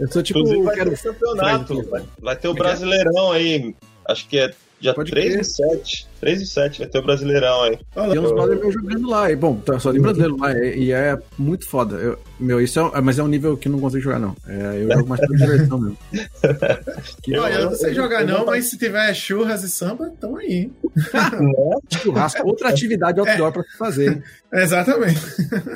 eu 0.00 0.12
sou 0.12 0.22
tipo. 0.22 0.40
Inclusive, 0.40 0.64
vai 0.64 0.74
quero... 0.74 0.90
ter 0.90 1.02
campeonato. 1.02 1.82
Vai, 1.90 2.02
vai 2.20 2.36
ter 2.36 2.48
o 2.48 2.54
Brasileirão 2.54 3.32
aí. 3.32 3.74
Acho 4.06 4.28
que 4.28 4.38
é 4.38 4.52
Dia 4.80 4.92
Pode 4.92 5.10
3 5.10 5.32
crer. 5.32 5.40
e 5.40 5.44
7. 5.44 6.06
3 6.24 6.40
e 6.40 6.46
7 6.46 6.78
vai 6.78 6.88
ter 6.88 6.98
o 6.98 7.02
Brasileirão 7.02 7.62
aí. 7.64 7.78
Tem 7.94 8.18
uns 8.18 8.32
brasileiros 8.32 8.72
jogando 8.72 9.10
lá. 9.10 9.30
E, 9.30 9.36
bom, 9.36 9.56
tá 9.56 9.78
só 9.78 9.92
tem 9.92 10.00
brasileiro 10.00 10.38
lá. 10.38 10.52
E, 10.58 10.84
e 10.84 10.92
é 10.92 11.18
muito 11.36 11.68
foda. 11.68 11.96
Eu, 11.96 12.18
meu, 12.40 12.62
isso 12.62 12.80
é, 12.80 13.00
mas 13.02 13.18
é 13.18 13.22
um 13.22 13.28
nível 13.28 13.58
que 13.58 13.68
eu 13.68 13.72
não 13.72 13.78
consigo 13.78 14.02
jogar, 14.02 14.18
não. 14.18 14.34
É, 14.48 14.82
eu 14.82 14.90
jogo 14.90 15.08
mais 15.08 15.20
pra 15.20 15.36
diversão 15.36 15.78
mesmo. 15.78 15.98
que, 17.22 17.36
Olha, 17.36 17.54
eu 17.54 17.64
não 17.66 17.74
sei 17.76 17.92
jogar, 17.92 18.24
não, 18.24 18.46
mas 18.46 18.64
se 18.70 18.78
tiver 18.78 19.12
churras 19.12 19.62
e 19.64 19.68
samba, 19.68 20.08
estão 20.08 20.36
aí. 20.36 20.72
Churrasco, 21.92 22.46
outra 22.46 22.70
atividade 22.70 23.20
outdoor 23.20 23.48
é. 23.48 23.52
pra 23.52 23.62
fazer. 23.78 24.12
Hein? 24.12 24.22
Exatamente. 24.54 25.20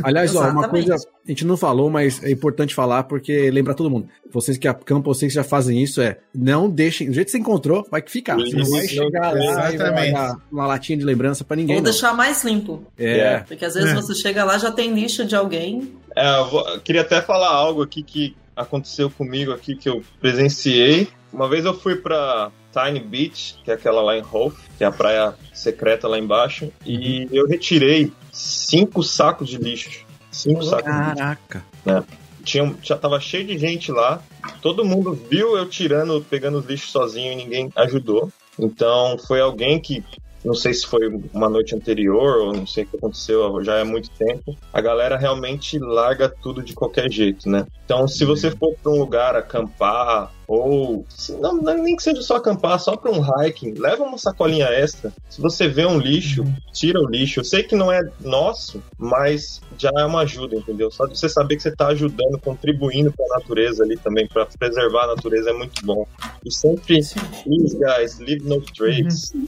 Aliás, 0.03 0.34
ó, 0.34 0.49
uma 0.49 0.68
coisa 0.68 0.94
a 1.28 1.30
gente 1.30 1.44
não 1.44 1.59
falou, 1.59 1.90
mas 1.90 2.24
é 2.24 2.30
importante 2.30 2.74
falar 2.74 3.03
porque 3.03 3.51
lembra 3.51 3.74
todo 3.74 3.90
mundo. 3.90 4.09
Vocês 4.32 4.57
que 4.57 4.66
acampam, 4.66 5.12
vocês 5.12 5.30
que 5.30 5.36
já 5.36 5.44
fazem 5.44 5.82
isso, 5.82 6.01
é 6.01 6.16
não 6.34 6.70
deixem. 6.70 7.09
Do 7.09 7.12
jeito 7.12 7.26
que 7.26 7.32
você 7.32 7.38
encontrou, 7.38 7.86
vai 7.90 8.01
que 8.01 8.11
ficar. 8.11 8.36
Você 8.36 8.57
não 8.57 8.64
vai 8.64 8.88
chegar 8.88 9.34
lá 9.34 9.72
e 9.72 9.76
vai 9.76 10.38
dar 10.39 10.53
uma 10.53 10.66
latinha 10.66 10.99
de 10.99 11.05
lembrança 11.05 11.45
para 11.45 11.57
ninguém. 11.57 11.76
Ou 11.76 11.82
deixar 11.82 12.14
mais 12.14 12.45
limpo. 12.45 12.84
É. 12.99 13.39
Porque 13.41 13.64
às 13.64 13.74
vezes 13.74 13.91
é. 13.91 13.95
você 13.95 14.14
chega 14.14 14.45
lá 14.45 14.59
já 14.59 14.70
tem 14.70 14.93
lixo 14.95 15.24
de 15.24 15.36
alguém. 15.36 15.95
É, 16.16 16.39
eu, 16.39 16.47
vou, 16.47 16.68
eu 16.68 16.80
queria 16.80 17.03
até 17.03 17.20
falar 17.20 17.51
algo 17.51 17.82
aqui 17.82 18.03
que 18.03 18.36
aconteceu 18.57 19.09
comigo 19.09 19.53
aqui 19.53 19.76
que 19.76 19.89
eu 19.89 20.03
presenciei. 20.20 21.09
Uma 21.32 21.49
vez 21.49 21.64
eu 21.64 21.74
fui 21.74 21.97
para 21.97 22.51
Tiny 22.72 23.01
Beach, 23.01 23.57
que 23.64 23.70
é 23.70 23.74
aquela 23.74 24.03
lá 24.03 24.16
em 24.16 24.22
Hof, 24.22 24.57
que 24.76 24.84
é 24.84 24.86
a 24.86 24.93
praia 24.93 25.34
secreta 25.53 26.09
lá 26.09 26.18
embaixo, 26.18 26.72
e 26.84 27.28
eu 27.30 27.47
retirei 27.47 28.12
cinco 28.32 29.03
sacos 29.03 29.49
de 29.49 29.59
lixo. 29.59 30.07
Cinco 30.30 30.62
sacos 30.62 30.84
Caraca. 30.84 31.64
de 31.84 31.91
lixo. 31.91 32.05
É. 32.12 32.28
Tinha, 32.45 32.74
já 32.82 32.97
tava 32.97 33.20
cheio 33.20 33.47
de 33.47 33.59
gente 33.59 33.93
lá. 33.93 34.22
Todo 34.62 34.84
mundo 34.84 35.12
viu 35.12 35.57
eu 35.57 35.68
tirando, 35.68 36.24
pegando 36.30 36.59
os 36.59 36.66
lixos 36.66 36.91
sozinho 36.91 37.32
e 37.32 37.36
ninguém 37.36 37.70
ajudou. 37.76 38.32
Então 38.59 39.18
foi 39.18 39.41
alguém 39.41 39.78
que 39.78 40.03
não 40.45 40.55
sei 40.55 40.72
se 40.72 40.86
foi 40.86 41.09
uma 41.32 41.49
noite 41.49 41.74
anterior 41.74 42.39
ou 42.39 42.53
não 42.53 42.66
sei 42.66 42.84
o 42.84 42.86
que 42.86 42.97
aconteceu, 42.97 43.62
já 43.64 43.76
é 43.76 43.84
muito 43.84 44.11
tempo. 44.11 44.57
A 44.72 44.80
galera 44.80 45.16
realmente 45.16 45.78
larga 45.78 46.28
tudo 46.28 46.62
de 46.62 46.74
qualquer 46.74 47.11
jeito, 47.11 47.49
né? 47.49 47.66
Então, 47.84 48.07
se 48.07 48.24
você 48.24 48.51
for 48.51 48.74
para 48.82 48.93
um 48.93 48.99
lugar 48.99 49.34
acampar 49.36 50.32
ou 50.49 51.05
não, 51.40 51.57
não, 51.57 51.82
nem 51.82 51.94
que 51.94 52.03
seja 52.03 52.22
só 52.22 52.36
acampar, 52.36 52.80
só 52.80 52.96
para 52.96 53.12
um 53.12 53.20
hiking, 53.20 53.74
leva 53.74 54.03
uma 54.03 54.16
sacolinha 54.16 54.64
extra. 54.64 55.12
Se 55.28 55.42
você 55.42 55.68
vê 55.68 55.84
um 55.84 55.99
lixo, 55.99 56.40
uhum. 56.40 56.55
tira 56.72 56.99
o 56.99 57.07
lixo. 57.07 57.40
Eu 57.40 57.44
sei 57.44 57.62
que 57.62 57.76
não 57.76 57.92
é 57.92 58.01
nosso, 58.18 58.82
mas 58.96 59.61
já 59.76 59.90
é 59.99 60.07
uma 60.07 60.22
ajuda, 60.22 60.57
entendeu? 60.57 60.90
Só 60.90 61.05
de 61.05 61.18
você 61.18 61.28
saber 61.28 61.57
que 61.57 61.62
você 61.62 61.68
está 61.68 61.88
ajudando, 61.88 62.40
contribuindo 62.40 63.12
para 63.12 63.26
a 63.26 63.38
natureza 63.40 63.84
ali 63.84 63.99
também, 63.99 64.26
para 64.26 64.46
preservar 64.46 65.05
a 65.05 65.07
natureza 65.09 65.51
é 65.51 65.53
muito 65.53 65.84
bom. 65.84 66.07
E 66.42 66.51
sempre, 66.51 66.99
please 67.44 67.78
guys, 67.78 68.18
leave 68.18 68.42
no 68.49 68.62
trace. 68.62 69.36
Uhum. 69.36 69.46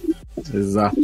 Exato. 0.55 0.97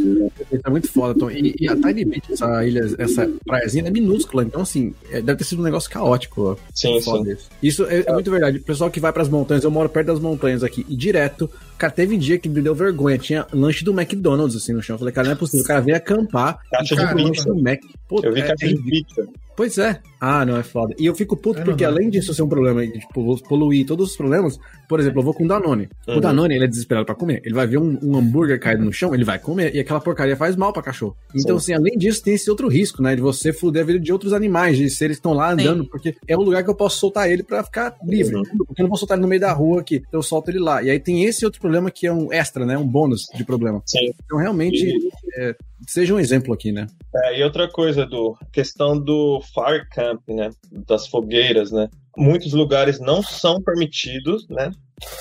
É 0.63 0.69
muito 0.69 0.91
foda, 0.91 1.17
Tom. 1.17 1.29
E, 1.29 1.55
e, 1.59 1.69
a 1.69 1.75
Tiny 1.75 2.05
Beach, 2.05 2.33
essa 2.33 2.65
ilha, 2.65 2.81
essa 2.97 3.29
praiazinha 3.45 3.87
é 3.87 3.91
minúscula, 3.91 4.43
então 4.43 4.61
assim, 4.61 4.93
é, 5.09 5.21
deve 5.21 5.39
ter 5.39 5.43
sido 5.43 5.59
um 5.59 5.65
negócio 5.65 5.89
caótico. 5.89 6.51
Ó. 6.51 6.55
Sim, 6.73 6.99
sim. 6.99 7.23
Isso, 7.31 7.49
isso 7.61 7.85
é, 7.85 8.03
é, 8.07 8.13
muito 8.13 8.31
verdade. 8.31 8.57
O 8.57 8.63
pessoal 8.63 8.89
que 8.89 8.99
vai 8.99 9.13
para 9.13 9.21
as 9.21 9.29
montanhas, 9.29 9.63
eu 9.63 9.71
moro 9.71 9.86
perto 9.89 10.07
das 10.07 10.19
montanhas 10.19 10.63
aqui, 10.63 10.85
e 10.87 10.95
direto, 10.95 11.49
cara, 11.77 11.91
teve 11.91 12.15
um 12.15 12.19
dia 12.19 12.37
que 12.37 12.49
me 12.49 12.61
deu 12.61 12.75
vergonha. 12.75 13.17
Tinha 13.17 13.45
lanche 13.53 13.83
do 13.83 13.91
McDonald's 13.91 14.55
assim 14.55 14.73
no 14.73 14.81
chão. 14.81 14.95
Eu 14.95 14.99
falei, 14.99 15.13
cara, 15.13 15.27
não 15.27 15.33
é 15.33 15.37
possível. 15.37 15.63
O 15.63 15.67
cara 15.67 15.81
veio 15.81 15.97
acampar. 15.97 16.59
Caixa 16.71 16.95
de 16.95 17.23
lanche 17.23 17.45
do 17.45 17.55
Mac. 17.55 17.79
Pô, 18.07 18.21
eu 18.23 18.33
vi 18.33 18.41
é, 18.41 18.47
caixa 18.47 18.65
é, 18.65 18.69
de 18.69 18.81
pizza. 18.81 19.27
Pois 19.57 19.75
é. 19.79 19.99
Ah, 20.21 20.45
não, 20.45 20.55
é 20.55 20.61
foda. 20.61 20.93
E 20.99 21.05
eu 21.07 21.15
fico 21.15 21.35
puto 21.35 21.59
é 21.59 21.63
porque, 21.63 21.83
normal. 21.83 21.99
além 21.99 22.11
disso 22.11 22.31
ser 22.31 22.43
um 22.43 22.47
problema 22.47 22.85
de 22.85 22.99
tipo, 22.99 23.41
poluir 23.41 23.87
todos 23.87 24.11
os 24.11 24.15
problemas, 24.15 24.59
por 24.87 24.99
exemplo, 24.99 25.19
eu 25.19 25.23
vou 25.23 25.33
com 25.33 25.45
o 25.45 25.47
Danone. 25.47 25.89
Uhum. 26.07 26.17
O 26.17 26.21
Danone, 26.21 26.53
ele 26.53 26.65
é 26.65 26.67
desesperado 26.67 27.07
pra 27.07 27.15
comer. 27.15 27.41
Ele 27.43 27.55
vai 27.55 27.65
ver 27.65 27.79
um, 27.79 27.97
um, 28.03 28.17
hambúrguer 28.17 28.59
caído 28.59 28.85
no 28.85 28.93
chão, 28.93 29.15
ele 29.15 29.23
vai 29.23 29.39
comer. 29.39 29.75
E 29.75 29.79
aquela 29.79 29.99
porcaria 29.99 30.37
faz 30.37 30.55
mal 30.55 30.71
pra 30.71 30.83
cachorro. 30.83 31.17
Então, 31.33 31.57
Sim. 31.57 31.73
assim, 31.73 31.81
além 31.81 31.97
disso, 31.97 32.23
tem 32.23 32.35
esse 32.35 32.51
outro 32.51 32.67
risco, 32.67 33.01
né? 33.01 33.15
De 33.15 33.21
você 33.21 33.51
fuder 33.51 33.81
a 33.81 33.85
vida 33.85 33.99
de 33.99 34.13
outros 34.13 34.31
animais, 34.31 34.77
de 34.77 34.87
seres 34.91 35.17
que 35.17 35.21
estão 35.21 35.33
lá 35.33 35.51
andando, 35.51 35.85
Sim. 35.85 35.89
porque 35.89 36.15
é 36.27 36.37
um 36.37 36.41
lugar 36.41 36.63
que 36.63 36.69
eu 36.69 36.75
posso 36.75 36.99
soltar 36.99 37.27
ele 37.27 37.41
pra 37.41 37.63
ficar 37.63 37.97
livre. 38.03 38.35
Uhum. 38.35 38.43
Porque 38.67 38.81
eu 38.81 38.83
não 38.83 38.89
vou 38.89 38.97
soltar 38.97 39.17
ele 39.17 39.23
no 39.23 39.27
meio 39.27 39.41
da 39.41 39.51
rua 39.53 39.81
aqui. 39.81 40.03
Então 40.07 40.19
eu 40.19 40.23
solto 40.23 40.51
ele 40.51 40.59
lá. 40.59 40.83
E 40.83 40.91
aí 40.91 40.99
tem 40.99 41.23
esse 41.23 41.43
outro 41.43 41.59
problema 41.59 41.89
que 41.89 42.05
é 42.05 42.13
um 42.13 42.31
extra, 42.31 42.63
né? 42.63 42.77
Um 42.77 42.87
bônus 42.87 43.23
de 43.33 43.43
problema. 43.43 43.81
Sim. 43.87 44.13
Então, 44.23 44.37
realmente, 44.37 44.85
e... 44.85 45.09
é, 45.35 45.55
seja 45.87 46.13
um 46.13 46.19
exemplo 46.19 46.53
aqui, 46.53 46.71
né? 46.71 46.85
É, 47.15 47.39
e 47.39 47.43
outra 47.43 47.69
coisa, 47.69 48.05
do 48.05 48.37
questão 48.51 48.99
do 48.99 49.41
fire 49.53 49.87
camp, 49.89 50.21
né? 50.27 50.49
Das 50.85 51.07
fogueiras, 51.07 51.71
né? 51.71 51.89
Muitos 52.15 52.53
lugares 52.53 52.99
não 52.99 53.21
são 53.23 53.61
permitidos, 53.61 54.47
né? 54.49 54.71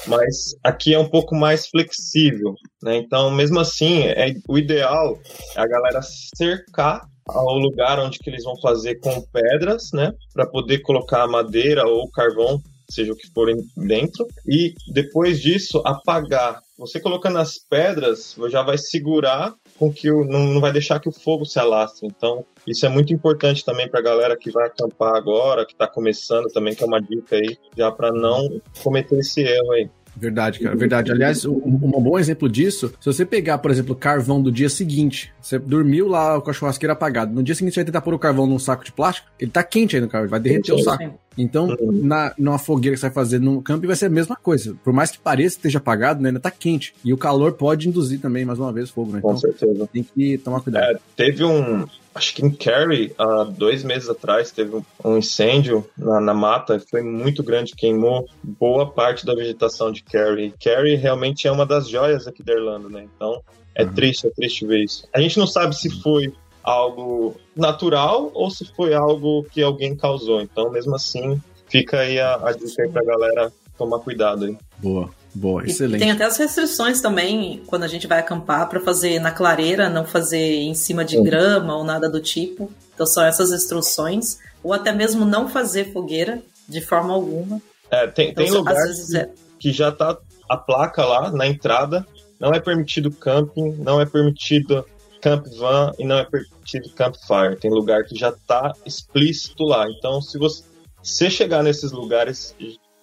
Mas 0.07 0.55
aqui 0.65 0.95
é 0.95 0.99
um 0.99 1.09
pouco 1.09 1.35
mais 1.35 1.69
flexível, 1.69 2.55
né? 2.83 2.97
Então, 2.97 3.31
mesmo 3.31 3.61
assim, 3.61 4.03
é, 4.03 4.35
o 4.49 4.59
ideal 4.59 5.19
é 5.55 5.61
a 5.61 5.67
galera 5.67 6.01
cercar 6.03 7.07
ao 7.27 7.59
lugar 7.59 7.99
onde 7.99 8.19
que 8.19 8.31
eles 8.31 8.45
vão 8.45 8.59
fazer 8.61 8.97
com 8.97 9.21
pedras, 9.33 9.91
né? 9.93 10.13
Para 10.33 10.47
poder 10.47 10.79
colocar 10.81 11.27
madeira 11.27 11.87
ou 11.87 12.11
carvão 12.11 12.61
seja 12.91 13.13
o 13.13 13.17
que 13.17 13.29
for 13.33 13.49
dentro, 13.77 14.27
e 14.47 14.75
depois 14.93 15.41
disso 15.41 15.83
apagar. 15.85 16.61
Você 16.79 17.01
colocando 17.01 17.39
as 17.39 17.59
pedras, 17.59 18.37
já 18.49 18.63
vai 18.63 18.79
segurar 18.79 19.55
com 19.79 19.93
que 19.93 20.11
o, 20.11 20.25
não, 20.25 20.45
não 20.47 20.61
vai 20.61 20.73
deixar 20.73 21.01
que 21.01 21.09
o 21.09 21.13
fogo 21.13 21.45
se 21.45 21.59
alastre. 21.59 22.07
Então, 22.07 22.45
isso 22.67 22.85
é 22.85 22.89
muito 22.89 23.13
importante 23.13 23.65
também 23.65 23.89
para 23.89 24.01
a 24.01 24.03
galera 24.03 24.37
que 24.37 24.51
vai 24.51 24.67
acampar 24.67 25.15
agora, 25.15 25.65
que 25.65 25.73
está 25.73 25.87
começando 25.87 26.47
também, 26.53 26.75
que 26.75 26.83
é 26.83 26.87
uma 26.87 27.01
dica 27.01 27.37
aí, 27.37 27.57
já 27.77 27.91
para 27.91 28.13
não 28.13 28.61
cometer 28.83 29.19
esse 29.19 29.43
erro 29.43 29.73
aí. 29.73 29.89
Verdade, 30.17 30.61
cara, 30.61 30.75
verdade. 30.75 31.13
Aliás, 31.13 31.45
um, 31.45 31.61
um, 31.63 32.03
bom 32.03 32.19
exemplo 32.19 32.49
disso, 32.49 32.93
se 32.99 33.07
você 33.07 33.27
pegar, 33.27 33.59
por 33.59 33.71
exemplo, 33.71 33.95
carvão 33.95 34.43
do 34.43 34.51
dia 34.51 34.71
seguinte, 34.71 35.31
você 35.43 35.59
dormiu 35.59 36.09
lá 36.09 36.41
com 36.41 36.51
a 36.51 36.53
churrasqueira 36.55 36.95
apagada, 36.95 37.31
no 37.31 37.43
dia 37.43 37.55
seguinte 37.55 37.75
você 37.75 37.81
vai 37.81 37.85
tentar 37.85 38.01
pôr 38.01 38.15
o 38.15 38.19
carvão 38.19 38.47
num 38.47 38.59
saco 38.59 38.83
de 38.83 38.93
plástico, 38.93 39.29
ele 39.39 39.51
tá 39.51 39.63
quente 39.63 39.95
aí 39.95 40.01
no 40.01 40.09
carvão, 40.09 40.31
vai 40.31 40.41
derreter 40.41 40.73
o 40.73 40.79
saco. 40.79 41.19
Então, 41.37 41.67
uhum. 41.69 42.01
na, 42.03 42.35
numa 42.39 42.59
fogueira 42.59 42.95
que 42.95 43.01
você 43.01 43.07
vai 43.07 43.15
fazer 43.15 43.39
no 43.39 43.63
camping 43.63 43.87
vai 43.87 43.97
ser 43.97 44.07
a 44.07 44.11
mesma 44.11 44.37
coisa. 44.37 44.77
Por 44.83 44.93
mais 44.93 45.11
que 45.11 45.19
pareça 45.19 45.57
que 45.57 45.61
esteja 45.61 45.79
apagado, 45.79 46.23
né, 46.23 46.31
ainda 46.31 46.41
tá 46.41 46.51
quente. 46.51 46.95
E 47.05 47.13
o 47.13 47.19
calor 47.19 47.53
pode 47.53 47.89
induzir 47.89 48.21
também, 48.21 48.45
mais 48.45 48.59
uma 48.59 48.73
vez, 48.73 48.91
fogo, 48.91 49.13
né? 49.13 49.21
Com 49.21 49.31
então, 49.31 49.41
certeza. 49.41 49.89
Tem 49.93 50.03
que 50.03 50.39
tomar 50.39 50.61
cuidado. 50.61 50.85
É, 50.85 50.99
teve 51.15 51.45
um. 51.45 51.87
Acho 52.15 52.35
que 52.35 52.47
em 52.47 52.51
Kerry, 52.51 53.13
há 53.19 53.45
dois 53.45 53.85
meses 53.85 54.09
atrás, 54.09 54.51
teve 54.51 54.81
um, 55.05 55.19
incêndio 55.19 55.87
na, 55.99 56.19
na, 56.19 56.33
mata, 56.33 56.81
foi 56.91 57.03
muito 57.03 57.43
grande, 57.43 57.75
queimou 57.77 58.27
boa 58.43 58.91
parte 58.91 59.27
da 59.27 59.35
vegetação 59.35 59.93
de 59.93 60.03
Kerry. 60.03 60.55
Kerry 60.59 60.95
realmente 60.95 61.47
é 61.47 61.53
uma 61.53 61.67
das 61.67 61.91
joias 61.91 62.27
aqui 62.27 62.43
da 62.43 62.55
Irlanda, 62.55 62.89
né? 62.89 63.07
Então, 63.15 63.43
é 63.75 63.85
uhum. 63.85 63.93
triste, 63.93 64.27
é 64.27 64.31
triste 64.31 64.67
ver 64.67 64.85
isso. 64.85 65.07
A 65.15 65.21
gente 65.21 65.39
não 65.39 65.47
sabe 65.47 65.77
se 65.77 65.91
foi 66.01 66.33
algo 66.67 67.37
natural 67.55 68.31
ou 68.35 68.51
se 68.51 68.65
foi 68.75 68.93
algo 68.93 69.45
que 69.45 69.63
alguém 69.63 69.97
causou. 69.97 70.41
Então, 70.41 70.71
mesmo 70.71 70.97
assim, 70.97 71.41
fica 71.69 72.01
aí 72.01 72.19
a, 72.19 72.35
a 72.35 72.53
dica 72.53 72.83
aí 72.83 72.89
pra 72.91 73.05
galera 73.05 73.53
tomar 73.79 74.01
cuidado 74.01 74.47
aí. 74.47 74.59
Boa. 74.79 75.09
Boa, 75.33 75.67
excelente. 75.67 75.97
E 75.97 75.99
tem 76.01 76.11
até 76.11 76.25
as 76.25 76.39
restrições 76.39 77.03
também 77.03 77.63
quando 77.67 77.83
a 77.83 77.89
gente 77.89 78.07
vai 78.07 78.21
acampar 78.21 78.71
para 78.71 78.81
fazer 78.81 79.19
na 79.19 79.31
clareira, 79.31 79.91
não 79.91 80.07
fazer 80.07 80.39
em 80.39 80.75
cima 80.75 81.05
de 81.05 81.23
grama 81.23 81.77
ou 81.77 81.85
nada 81.85 82.09
do 82.09 82.23
tipo. 82.23 82.73
Então 82.95 83.07
são 83.07 83.23
essas 83.23 83.53
instruções. 83.53 84.39
Ou 84.63 84.73
até 84.73 84.93
mesmo 84.93 85.27
não 85.27 85.47
fazer 85.47 85.93
fogueira 85.93 86.43
de 86.67 86.81
forma 86.81 87.13
alguma. 87.13 87.61
É, 87.91 88.07
tem, 88.07 88.31
então, 88.31 88.43
tem 88.43 88.53
lugares 88.53 89.11
que, 89.11 89.17
é... 89.19 89.31
que 89.59 89.73
já 89.73 89.93
tá 89.93 90.17
a 90.49 90.57
placa 90.57 91.05
lá 91.05 91.31
na 91.31 91.47
entrada. 91.47 92.07
Não 92.41 92.53
é 92.53 92.59
permitido 92.59 93.11
camping, 93.11 93.73
não 93.79 94.01
é 94.01 94.07
permitido 94.07 94.87
camp 95.27 95.45
van 95.59 95.93
e 95.99 96.05
não 96.05 96.19
é 96.19 96.25
permitido 96.25 96.89
campfire. 96.91 97.57
Tem 97.59 97.69
lugar 97.69 98.05
que 98.05 98.15
já 98.17 98.31
tá 98.31 98.73
explícito 98.85 99.65
lá. 99.65 99.91
Então, 99.91 100.23
se 100.23 100.39
você 100.39 100.63
se 101.03 101.29
chegar 101.29 101.65
nesses 101.65 101.91
lugares, 101.91 102.55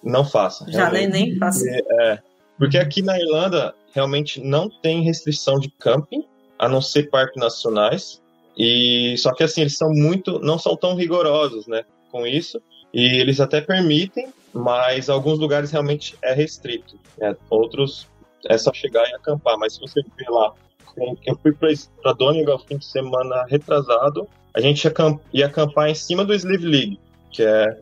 não 0.02 0.24
faça. 0.24 0.64
Já 0.70 0.90
nem, 0.90 1.06
nem 1.06 1.36
faça. 1.36 1.62
É, 1.68 2.18
porque 2.58 2.78
aqui 2.78 3.02
na 3.02 3.18
Irlanda, 3.18 3.74
realmente 3.92 4.40
não 4.40 4.70
tem 4.70 5.02
restrição 5.02 5.58
de 5.58 5.70
camping, 5.78 6.24
a 6.58 6.66
não 6.66 6.80
ser 6.80 7.10
parques 7.10 7.38
nacionais. 7.38 8.22
E 8.56 9.14
só 9.18 9.34
que 9.34 9.42
assim, 9.42 9.60
eles 9.60 9.76
são 9.76 9.90
muito, 9.90 10.38
não 10.38 10.58
são 10.58 10.74
tão 10.76 10.94
rigorosos, 10.94 11.66
né, 11.66 11.84
com 12.10 12.26
isso. 12.26 12.58
E 12.92 13.20
eles 13.20 13.38
até 13.38 13.60
permitem, 13.60 14.32
mas 14.50 15.10
alguns 15.10 15.38
lugares 15.38 15.70
realmente 15.70 16.16
é 16.22 16.32
restrito. 16.32 16.98
Né? 17.18 17.36
Outros 17.50 18.06
é 18.46 18.56
só 18.56 18.72
chegar 18.72 19.06
e 19.10 19.14
acampar. 19.14 19.58
Mas 19.58 19.74
se 19.74 19.80
você 19.80 20.00
ver 20.16 20.30
lá, 20.30 20.54
eu 20.96 21.38
fui 21.42 21.52
para 21.52 22.12
Donegal 22.12 22.58
fim 22.60 22.78
de 22.78 22.84
semana 22.84 23.44
retrasado, 23.48 24.28
a 24.54 24.60
gente 24.60 24.86
ia 25.32 25.46
acampar 25.46 25.88
em 25.88 25.94
cima 25.94 26.24
do 26.24 26.34
Sleeve 26.34 26.66
League, 26.66 27.00
que 27.30 27.42
é 27.42 27.76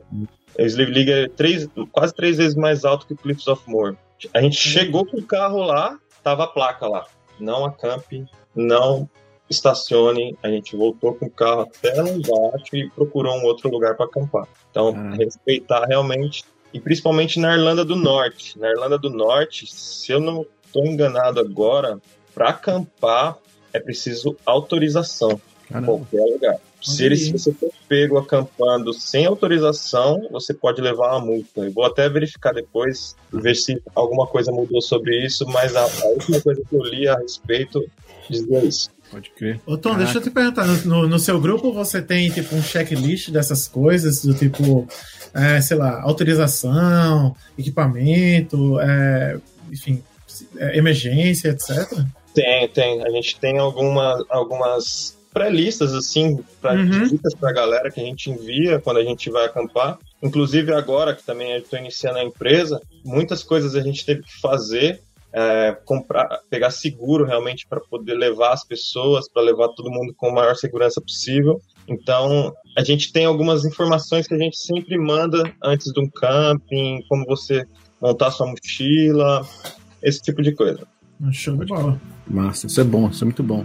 o 0.58 0.62
Sleeve 0.62 0.92
League 0.92 1.10
é 1.10 1.28
três, 1.28 1.68
quase 1.90 2.14
três 2.14 2.36
vezes 2.36 2.54
mais 2.54 2.84
alto 2.84 3.06
que 3.06 3.14
o 3.14 3.16
Cliffs 3.16 3.46
of 3.48 3.62
Moher. 3.68 3.96
A 4.34 4.40
gente 4.40 4.56
chegou 4.56 5.04
com 5.06 5.18
o 5.18 5.22
carro 5.22 5.62
lá, 5.62 5.98
tava 6.22 6.44
a 6.44 6.46
placa 6.46 6.86
lá. 6.86 7.06
Não 7.40 7.64
acampe, 7.64 8.24
não 8.54 9.08
estacione. 9.48 10.36
A 10.42 10.48
gente 10.48 10.76
voltou 10.76 11.14
com 11.14 11.26
o 11.26 11.30
carro 11.30 11.62
até 11.62 11.94
lá 11.94 12.08
embaixo 12.10 12.74
e 12.74 12.88
procurou 12.90 13.34
um 13.36 13.44
outro 13.44 13.70
lugar 13.70 13.96
para 13.96 14.06
acampar. 14.06 14.46
Então, 14.70 14.92
respeitar 15.12 15.84
realmente. 15.86 16.44
E 16.72 16.80
principalmente 16.80 17.38
na 17.40 17.54
Irlanda 17.54 17.84
do 17.84 17.96
Norte. 17.96 18.58
Na 18.58 18.70
Irlanda 18.70 18.98
do 18.98 19.10
Norte, 19.10 19.66
se 19.66 20.12
eu 20.12 20.20
não 20.20 20.46
estou 20.64 20.86
enganado 20.86 21.40
agora, 21.40 22.00
para 22.34 22.50
acampar 22.50 23.36
é 23.72 23.80
preciso 23.80 24.36
autorização 24.44 25.40
em 25.70 25.84
qualquer 25.84 26.24
lugar. 26.24 26.56
Se, 26.82 27.04
ele, 27.04 27.16
se 27.16 27.30
você 27.30 27.52
for 27.52 27.70
pego 27.88 28.18
acampando 28.18 28.92
sem 28.92 29.24
autorização, 29.24 30.28
você 30.32 30.52
pode 30.52 30.80
levar 30.82 31.12
uma 31.12 31.26
multa. 31.26 31.60
Eu 31.60 31.72
vou 31.72 31.84
até 31.84 32.08
verificar 32.08 32.52
depois, 32.52 33.14
ver 33.32 33.54
se 33.54 33.80
alguma 33.94 34.26
coisa 34.26 34.50
mudou 34.50 34.82
sobre 34.82 35.24
isso, 35.24 35.46
mas 35.46 35.76
a, 35.76 35.82
a 35.82 36.06
última 36.08 36.40
coisa 36.40 36.60
que 36.68 36.74
eu 36.74 36.82
li 36.82 37.06
a 37.06 37.16
respeito 37.16 37.84
dizia 38.28 38.64
isso. 38.64 38.90
Pode 39.12 39.30
crer. 39.30 39.60
Ô 39.64 39.76
Tom, 39.76 39.90
Caraca. 39.90 40.04
deixa 40.04 40.18
eu 40.18 40.22
te 40.22 40.30
perguntar, 40.30 40.66
no, 40.66 41.06
no, 41.06 41.18
seu 41.18 41.40
grupo 41.40 41.72
você 41.72 42.02
tem 42.02 42.30
tipo 42.30 42.56
um 42.56 42.62
checklist 42.62 43.30
dessas 43.30 43.68
coisas, 43.68 44.24
do 44.24 44.34
tipo, 44.34 44.88
é, 45.34 45.60
sei 45.60 45.76
lá, 45.76 46.00
autorização, 46.00 47.36
equipamento, 47.56 48.80
é, 48.80 49.38
enfim, 49.70 50.02
é, 50.56 50.78
emergência, 50.78 51.50
etc? 51.50 52.04
Tem, 52.34 52.68
tem. 52.68 53.04
A 53.04 53.10
gente 53.10 53.38
tem 53.38 53.58
alguma, 53.58 54.24
algumas 54.28 55.16
pré-listas, 55.32 55.94
assim, 55.94 56.42
para 56.60 56.74
uhum. 56.74 57.08
dicas 57.08 57.34
para 57.34 57.50
a 57.50 57.54
galera 57.54 57.90
que 57.90 58.00
a 58.00 58.04
gente 58.04 58.30
envia 58.30 58.78
quando 58.78 58.98
a 58.98 59.04
gente 59.04 59.30
vai 59.30 59.46
acampar. 59.46 59.98
Inclusive 60.22 60.72
agora, 60.72 61.14
que 61.14 61.24
também 61.24 61.56
estou 61.56 61.78
iniciando 61.78 62.18
a 62.18 62.24
empresa, 62.24 62.80
muitas 63.04 63.42
coisas 63.42 63.74
a 63.74 63.80
gente 63.80 64.04
teve 64.04 64.22
que 64.22 64.40
fazer, 64.40 65.00
é, 65.32 65.76
comprar, 65.84 66.40
pegar 66.50 66.70
seguro 66.70 67.24
realmente 67.24 67.66
para 67.66 67.80
poder 67.80 68.14
levar 68.14 68.52
as 68.52 68.64
pessoas, 68.64 69.28
para 69.28 69.42
levar 69.42 69.68
todo 69.68 69.90
mundo 69.90 70.14
com 70.16 70.28
a 70.28 70.32
maior 70.32 70.54
segurança 70.54 71.00
possível. 71.00 71.60
Então, 71.88 72.52
a 72.76 72.84
gente 72.84 73.12
tem 73.12 73.24
algumas 73.24 73.64
informações 73.64 74.28
que 74.28 74.34
a 74.34 74.38
gente 74.38 74.58
sempre 74.58 74.98
manda 74.98 75.50
antes 75.62 75.90
de 75.92 76.00
um 76.00 76.08
camping, 76.08 77.02
como 77.08 77.24
você 77.24 77.64
montar 78.00 78.30
sua 78.30 78.46
mochila, 78.46 79.46
esse 80.02 80.20
tipo 80.20 80.42
de 80.42 80.52
coisa. 80.52 80.86
Show 81.30 81.56
de 81.56 81.66
bola. 81.66 82.00
Massa, 82.26 82.66
isso 82.66 82.80
é 82.80 82.84
bom, 82.84 83.08
isso 83.08 83.22
é 83.22 83.26
muito 83.26 83.42
bom. 83.42 83.64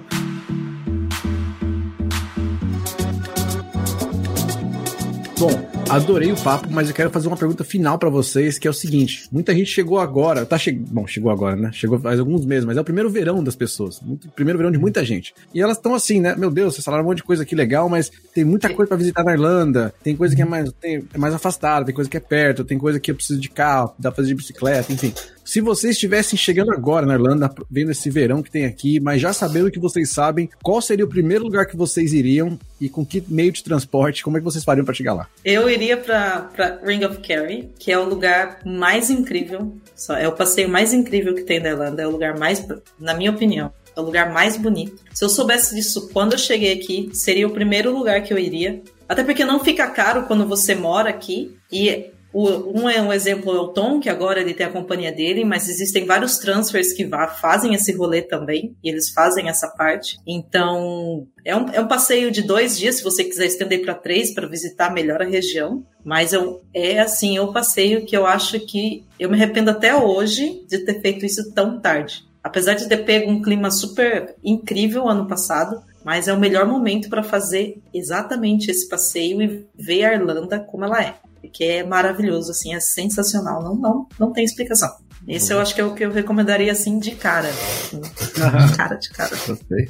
Bom, 5.39 5.51
adorei 5.87 6.31
o 6.31 6.35
papo, 6.35 6.67
mas 6.71 6.89
eu 6.89 6.95
quero 6.95 7.11
fazer 7.11 7.27
uma 7.27 7.37
pergunta 7.37 7.63
final 7.63 7.99
para 7.99 8.09
vocês, 8.09 8.57
que 8.57 8.67
é 8.67 8.71
o 8.71 8.73
seguinte: 8.73 9.27
muita 9.31 9.53
gente 9.53 9.69
chegou 9.69 9.99
agora, 9.99 10.45
tá 10.47 10.57
che... 10.57 10.71
bom, 10.71 11.05
chegou 11.05 11.31
agora, 11.31 11.55
né? 11.55 11.71
Chegou 11.71 11.99
faz 11.99 12.19
alguns 12.19 12.43
meses, 12.43 12.65
mas 12.65 12.75
é 12.75 12.81
o 12.81 12.83
primeiro 12.83 13.07
verão 13.07 13.43
das 13.43 13.55
pessoas, 13.55 14.01
muito, 14.01 14.27
primeiro 14.31 14.57
verão 14.57 14.71
de 14.71 14.79
muita 14.79 15.05
gente. 15.05 15.35
E 15.53 15.61
elas 15.61 15.77
estão 15.77 15.93
assim, 15.93 16.19
né? 16.19 16.35
Meu 16.35 16.49
Deus, 16.49 16.73
vocês 16.73 16.83
falaram 16.83 17.03
um 17.03 17.07
monte 17.07 17.17
de 17.17 17.23
coisa 17.23 17.43
aqui 17.43 17.53
legal, 17.53 17.87
mas 17.87 18.11
tem 18.33 18.43
muita 18.43 18.67
coisa 18.73 18.89
para 18.89 18.97
visitar 18.97 19.23
na 19.23 19.33
Irlanda, 19.33 19.93
tem 20.03 20.15
coisa 20.15 20.35
que 20.35 20.41
é 20.41 20.45
mais, 20.45 20.71
tem, 20.73 21.03
é 21.13 21.17
mais 21.19 21.35
afastada, 21.35 21.85
tem 21.85 21.93
coisa 21.93 22.09
que 22.09 22.17
é 22.17 22.21
perto, 22.21 22.63
tem 22.63 22.79
coisa 22.79 22.99
que 22.99 23.11
eu 23.11 23.15
preciso 23.15 23.39
de 23.39 23.49
carro, 23.49 23.93
dá 23.99 24.09
pra 24.09 24.17
fazer 24.17 24.29
de 24.29 24.35
bicicleta, 24.35 24.91
enfim. 24.91 25.13
Se 25.47 25.61
vocês 25.61 25.93
estivessem 25.93 26.37
chegando 26.37 26.73
agora 26.73 27.05
na 27.05 27.13
Irlanda, 27.13 27.49
vendo 27.71 27.89
esse 27.89 28.09
verão 28.09 28.43
que 28.43 28.51
tem 28.51 28.65
aqui, 28.65 28.99
mas 28.99 29.21
já 29.21 29.31
sabendo 29.31 29.67
o 29.67 29.71
que 29.71 29.79
vocês 29.79 30.11
sabem, 30.11 30.49
qual 30.61 30.81
seria 30.81 31.05
o 31.05 31.07
primeiro 31.07 31.45
lugar 31.45 31.65
que 31.65 31.77
vocês 31.77 32.11
iriam 32.11 32.59
e 32.81 32.89
com 32.89 33.05
que 33.05 33.23
meio 33.29 33.53
de 33.53 33.63
transporte, 33.63 34.25
como 34.25 34.35
é 34.35 34.41
que 34.41 34.43
vocês 34.43 34.65
fariam 34.65 34.83
para 34.83 34.93
chegar 34.93 35.13
lá? 35.13 35.29
Eu 35.45 35.69
iria 35.69 35.95
para 35.95 36.81
Ring 36.83 37.05
of 37.05 37.19
Kerry, 37.19 37.71
que 37.79 37.89
é 37.89 37.97
o 37.97 38.03
lugar 38.03 38.59
mais 38.65 39.09
incrível, 39.09 39.73
é 40.19 40.27
o 40.27 40.33
passeio 40.33 40.67
mais 40.67 40.93
incrível 40.93 41.33
que 41.33 41.43
tem 41.43 41.61
na 41.61 41.69
Irlanda, 41.69 42.01
é 42.01 42.07
o 42.07 42.11
lugar 42.11 42.37
mais, 42.37 42.67
na 42.99 43.13
minha 43.13 43.31
opinião, 43.31 43.71
é 43.95 44.01
o 44.01 44.03
lugar 44.03 44.33
mais 44.33 44.57
bonito. 44.57 45.01
Se 45.13 45.23
eu 45.23 45.29
soubesse 45.29 45.73
disso 45.73 46.09
quando 46.11 46.33
eu 46.33 46.39
cheguei 46.39 46.73
aqui, 46.73 47.09
seria 47.13 47.47
o 47.47 47.51
primeiro 47.51 47.97
lugar 47.97 48.21
que 48.21 48.33
eu 48.33 48.37
iria. 48.37 48.81
Até 49.07 49.23
porque 49.23 49.45
não 49.45 49.63
fica 49.63 49.87
caro 49.87 50.23
quando 50.23 50.45
você 50.45 50.75
mora 50.75 51.09
aqui 51.09 51.55
e 51.71 52.11
um 52.45 52.89
é 52.89 53.01
um 53.01 53.11
exemplo 53.11 53.55
é 53.55 53.59
o 53.59 53.69
Tom, 53.69 53.99
que 53.99 54.09
agora 54.09 54.39
ele 54.39 54.53
tem 54.53 54.65
a 54.65 54.71
companhia 54.71 55.11
dele, 55.11 55.43
mas 55.43 55.69
existem 55.69 56.05
vários 56.05 56.37
transfers 56.37 56.93
que 56.93 57.05
vá, 57.05 57.27
fazem 57.27 57.73
esse 57.73 57.91
rolê 57.93 58.21
também, 58.21 58.75
e 58.83 58.89
eles 58.89 59.09
fazem 59.09 59.49
essa 59.49 59.67
parte. 59.69 60.19
Então, 60.27 61.27
é 61.43 61.55
um, 61.55 61.69
é 61.69 61.81
um 61.81 61.87
passeio 61.87 62.29
de 62.29 62.41
dois 62.41 62.77
dias, 62.77 62.97
se 62.97 63.03
você 63.03 63.23
quiser 63.23 63.47
estender 63.47 63.81
para 63.81 63.95
três, 63.95 64.33
para 64.33 64.47
visitar 64.47 64.93
melhor 64.93 65.21
a 65.21 65.25
região. 65.25 65.83
Mas 66.03 66.31
eu, 66.31 66.61
é 66.73 66.99
assim, 66.99 67.37
é 67.37 67.41
o 67.41 67.49
um 67.49 67.53
passeio 67.53 68.05
que 68.05 68.15
eu 68.15 68.25
acho 68.25 68.59
que 68.59 69.03
eu 69.19 69.29
me 69.29 69.35
arrependo 69.35 69.71
até 69.71 69.95
hoje 69.95 70.63
de 70.67 70.79
ter 70.79 71.01
feito 71.01 71.25
isso 71.25 71.51
tão 71.53 71.79
tarde. 71.79 72.25
Apesar 72.43 72.75
de 72.75 72.87
ter 72.87 72.97
pego 72.97 73.31
um 73.31 73.41
clima 73.41 73.71
super 73.71 74.35
incrível 74.43 75.09
ano 75.09 75.27
passado, 75.27 75.81
mas 76.05 76.27
é 76.27 76.33
o 76.33 76.39
melhor 76.39 76.65
momento 76.65 77.09
para 77.09 77.23
fazer 77.23 77.81
exatamente 77.93 78.71
esse 78.71 78.87
passeio 78.87 79.41
e 79.41 79.65
ver 79.75 80.05
a 80.05 80.13
Irlanda 80.13 80.59
como 80.59 80.85
ela 80.85 81.03
é 81.03 81.15
que 81.51 81.63
é 81.63 81.83
maravilhoso, 81.83 82.51
assim, 82.51 82.73
é 82.73 82.79
sensacional, 82.79 83.63
não, 83.63 83.75
não, 83.75 84.07
não 84.19 84.31
tem 84.31 84.43
explicação. 84.43 84.89
Esse 85.27 85.51
eu 85.51 85.59
acho 85.59 85.75
que 85.75 85.81
é 85.81 85.83
o 85.83 85.93
que 85.93 86.05
eu 86.05 86.11
recomendaria, 86.11 86.71
assim, 86.71 86.99
de 86.99 87.11
cara. 87.11 87.49
De 87.91 88.75
cara, 88.75 88.95
de 88.95 89.09
cara. 89.09 89.35
Gostei. 89.45 89.89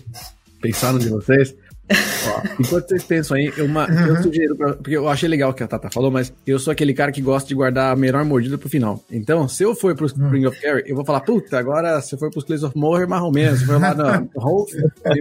Pensaram 0.61 0.97
de 0.97 1.09
vocês? 1.09 1.53
Ó, 1.89 2.41
enquanto 2.59 2.89
vocês 2.89 3.03
pensam 3.03 3.37
aí, 3.37 3.49
uma, 3.61 3.89
uhum. 3.89 4.07
eu 4.07 4.23
sugiro, 4.23 4.57
pra, 4.57 4.73
porque 4.73 4.97
eu 4.97 5.07
achei 5.07 5.29
legal 5.29 5.51
o 5.51 5.53
que 5.53 5.63
a 5.63 5.67
Tata 5.67 5.89
falou, 5.89 6.11
mas 6.11 6.33
eu 6.45 6.59
sou 6.59 6.71
aquele 6.71 6.93
cara 6.93 7.11
que 7.11 7.21
gosta 7.21 7.47
de 7.47 7.55
guardar 7.55 7.93
a 7.93 7.95
melhor 7.95 8.25
mordida 8.25 8.57
pro 8.57 8.67
final. 8.67 9.01
Então, 9.09 9.47
se 9.47 9.63
eu 9.63 9.73
for 9.73 9.95
pro 9.95 10.07
Spring 10.07 10.45
uhum. 10.45 10.51
of 10.51 10.59
Carry, 10.59 10.83
eu 10.85 10.95
vou 10.95 11.05
falar, 11.05 11.21
puta, 11.21 11.57
agora 11.57 12.01
se 12.01 12.17
for 12.17 12.29
pros 12.29 12.43
Clays 12.43 12.63
of 12.63 12.77
Moher, 12.77 13.07
mais 13.07 13.23
ou 13.23 13.31
menos. 13.31 13.59
Se 13.59 13.65
for 13.65 13.79
lá 13.79 13.93
no 13.93 14.29
Rolf, 14.35 14.69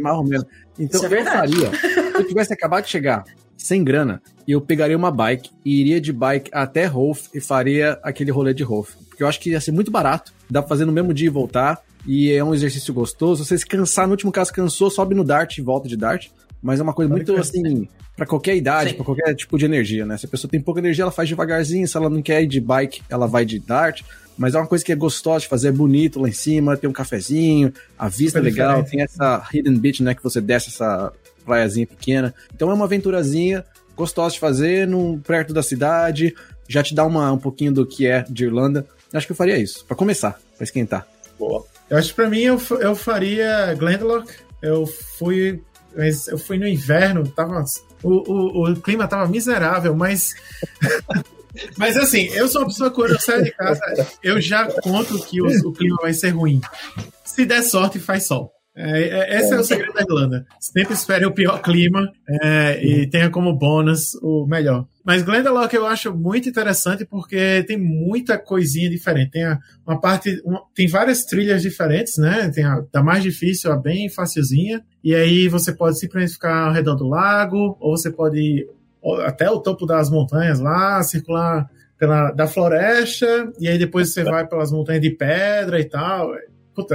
mais 0.02 0.16
ou 0.16 0.24
menos. 0.24 0.46
Então, 0.78 1.04
é 1.04 1.20
eu 1.20 1.24
faria, 1.24 1.70
se 1.70 2.14
eu 2.16 2.26
tivesse 2.26 2.52
acabado 2.52 2.84
de 2.84 2.90
chegar, 2.90 3.24
sem 3.56 3.82
grana, 3.82 4.22
eu 4.46 4.60
pegaria 4.60 4.96
uma 4.96 5.10
bike 5.10 5.50
e 5.64 5.80
iria 5.80 6.00
de 6.00 6.12
bike 6.12 6.50
até 6.52 6.86
Rolf 6.86 7.28
e 7.34 7.40
faria 7.40 7.98
aquele 8.02 8.30
rolê 8.30 8.54
de 8.54 8.62
Rolf. 8.62 8.94
Porque 9.08 9.22
eu 9.22 9.28
acho 9.28 9.40
que 9.40 9.50
ia 9.50 9.60
ser 9.60 9.72
muito 9.72 9.90
barato, 9.90 10.32
dá 10.48 10.60
pra 10.62 10.68
fazer 10.68 10.84
no 10.84 10.92
mesmo 10.92 11.12
dia 11.14 11.26
e 11.26 11.30
voltar, 11.30 11.82
e 12.06 12.30
é 12.30 12.44
um 12.44 12.54
exercício 12.54 12.94
gostoso. 12.94 13.44
Você 13.44 13.58
se 13.58 13.66
cansar, 13.66 14.06
no 14.06 14.12
último 14.12 14.30
caso 14.30 14.52
cansou, 14.52 14.90
sobe 14.90 15.14
no 15.14 15.24
Dart 15.24 15.58
e 15.58 15.62
volta 15.62 15.88
de 15.88 15.96
Dart. 15.96 16.28
Mas 16.62 16.80
é 16.80 16.82
uma 16.82 16.94
coisa 16.94 17.10
muito 17.10 17.36
assim, 17.36 17.86
para 18.16 18.26
qualquer 18.26 18.56
idade, 18.56 18.94
para 18.94 19.04
qualquer 19.04 19.34
tipo 19.34 19.58
de 19.58 19.64
energia, 19.64 20.06
né? 20.06 20.16
Se 20.16 20.26
a 20.26 20.28
pessoa 20.28 20.50
tem 20.50 20.60
pouca 20.60 20.80
energia, 20.80 21.02
ela 21.02 21.12
faz 21.12 21.28
devagarzinho. 21.28 21.86
Se 21.86 21.96
ela 21.96 22.08
não 22.08 22.22
quer 22.22 22.42
ir 22.42 22.46
de 22.46 22.60
bike, 22.60 23.02
ela 23.08 23.26
vai 23.26 23.44
de 23.44 23.58
Dart. 23.58 24.02
Mas 24.38 24.54
é 24.54 24.58
uma 24.58 24.66
coisa 24.66 24.84
que 24.84 24.92
é 24.92 24.96
gostosa 24.96 25.40
de 25.40 25.48
fazer, 25.48 25.68
é 25.68 25.72
bonito 25.72 26.20
lá 26.20 26.28
em 26.28 26.32
cima, 26.32 26.76
tem 26.76 26.88
um 26.88 26.92
cafezinho, 26.92 27.72
a 27.98 28.08
vista 28.08 28.38
é 28.38 28.42
legal, 28.42 28.82
tem 28.84 29.00
essa 29.00 29.46
hidden 29.52 29.78
beach, 29.78 30.02
né? 30.02 30.14
Que 30.14 30.22
você 30.22 30.40
desce 30.40 30.68
essa 30.68 31.12
praiazinha 31.46 31.86
pequena. 31.86 32.34
Então 32.54 32.70
é 32.70 32.74
uma 32.74 32.84
aventurazinha 32.84 33.64
gostosa 33.96 34.34
de 34.34 34.40
fazer, 34.40 34.86
num, 34.86 35.18
perto 35.18 35.54
da 35.54 35.62
cidade, 35.62 36.34
já 36.68 36.82
te 36.82 36.94
dá 36.94 37.04
uma, 37.04 37.32
um 37.32 37.38
pouquinho 37.38 37.72
do 37.72 37.86
que 37.86 38.06
é 38.06 38.22
de 38.28 38.44
Irlanda. 38.44 38.86
Acho 39.12 39.26
que 39.26 39.32
eu 39.32 39.36
faria 39.36 39.56
isso, 39.56 39.84
para 39.86 39.96
começar, 39.96 40.38
para 40.56 40.64
esquentar. 40.64 41.06
Boa. 41.38 41.64
Eu 41.88 41.96
acho 41.96 42.08
que 42.08 42.14
pra 42.14 42.28
mim 42.28 42.40
eu, 42.40 42.60
eu 42.80 42.94
faria 42.94 43.74
Glendalough. 43.74 44.24
Eu 44.60 44.86
fui. 44.86 45.62
Eu 46.28 46.36
fui 46.36 46.58
no 46.58 46.66
inverno, 46.66 47.26
tava. 47.28 47.64
O, 48.02 48.10
o, 48.10 48.70
o 48.70 48.76
clima 48.76 49.08
tava 49.08 49.26
miserável, 49.28 49.94
mas. 49.94 50.34
Mas 51.78 51.96
assim, 51.96 52.28
eu 52.34 52.48
sou 52.48 52.60
uma 52.60 52.68
pessoa 52.68 52.90
que 52.90 52.96
quando 52.96 53.12
eu 53.12 53.18
saio 53.18 53.42
de 53.42 53.50
casa, 53.50 53.80
eu 54.22 54.38
já 54.38 54.70
conto 54.82 55.18
que 55.24 55.40
o, 55.40 55.46
o 55.46 55.72
clima 55.72 55.96
vai 56.02 56.12
ser 56.12 56.28
ruim. 56.28 56.60
Se 57.24 57.46
der 57.46 57.62
sorte, 57.62 57.98
faz 57.98 58.26
sol. 58.26 58.52
É, 58.76 59.02
é, 59.02 59.38
esse 59.38 59.54
é 59.54 59.58
o 59.58 59.64
segredo 59.64 59.94
da 59.94 60.02
Irlanda. 60.02 60.46
Sempre 60.60 60.92
espere 60.92 61.24
o 61.24 61.32
pior 61.32 61.62
clima 61.62 62.12
é, 62.28 62.84
e 62.84 63.06
tenha 63.08 63.30
como 63.30 63.56
bônus 63.56 64.14
o 64.22 64.46
melhor. 64.46 64.86
Mas 65.02 65.22
Glendalough 65.22 65.72
eu 65.72 65.86
acho 65.86 66.14
muito 66.14 66.48
interessante 66.48 67.06
porque 67.06 67.64
tem 67.66 67.78
muita 67.78 68.36
coisinha 68.36 68.90
diferente. 68.90 69.30
Tem 69.30 69.44
a, 69.44 69.58
uma 69.86 69.98
parte, 69.98 70.42
uma, 70.44 70.62
tem 70.74 70.86
várias 70.86 71.24
trilhas 71.24 71.62
diferentes, 71.62 72.18
né? 72.18 72.50
Tem 72.54 72.64
a 72.64 72.82
da 72.92 73.02
mais 73.02 73.22
difícil 73.22 73.72
a 73.72 73.76
bem 73.76 74.10
facilzinha. 74.10 74.84
E 75.02 75.14
aí 75.14 75.48
você 75.48 75.72
pode 75.72 75.98
simplesmente 75.98 76.34
ficar 76.34 76.66
ao 76.66 76.72
redor 76.72 76.96
do 76.96 77.08
lago, 77.08 77.78
ou 77.80 77.96
você 77.96 78.10
pode 78.10 78.38
ir 78.38 78.68
até 79.24 79.48
o 79.48 79.60
topo 79.60 79.86
das 79.86 80.10
montanhas 80.10 80.60
lá, 80.60 81.02
circular 81.02 81.70
pela, 81.98 82.30
da 82.32 82.46
floresta, 82.46 83.50
e 83.58 83.68
aí 83.68 83.78
depois 83.78 84.12
você 84.12 84.22
vai 84.22 84.46
pelas 84.46 84.70
montanhas 84.70 85.00
de 85.00 85.10
pedra 85.10 85.80
e 85.80 85.84
tal. 85.84 86.34
Puta, 86.76 86.94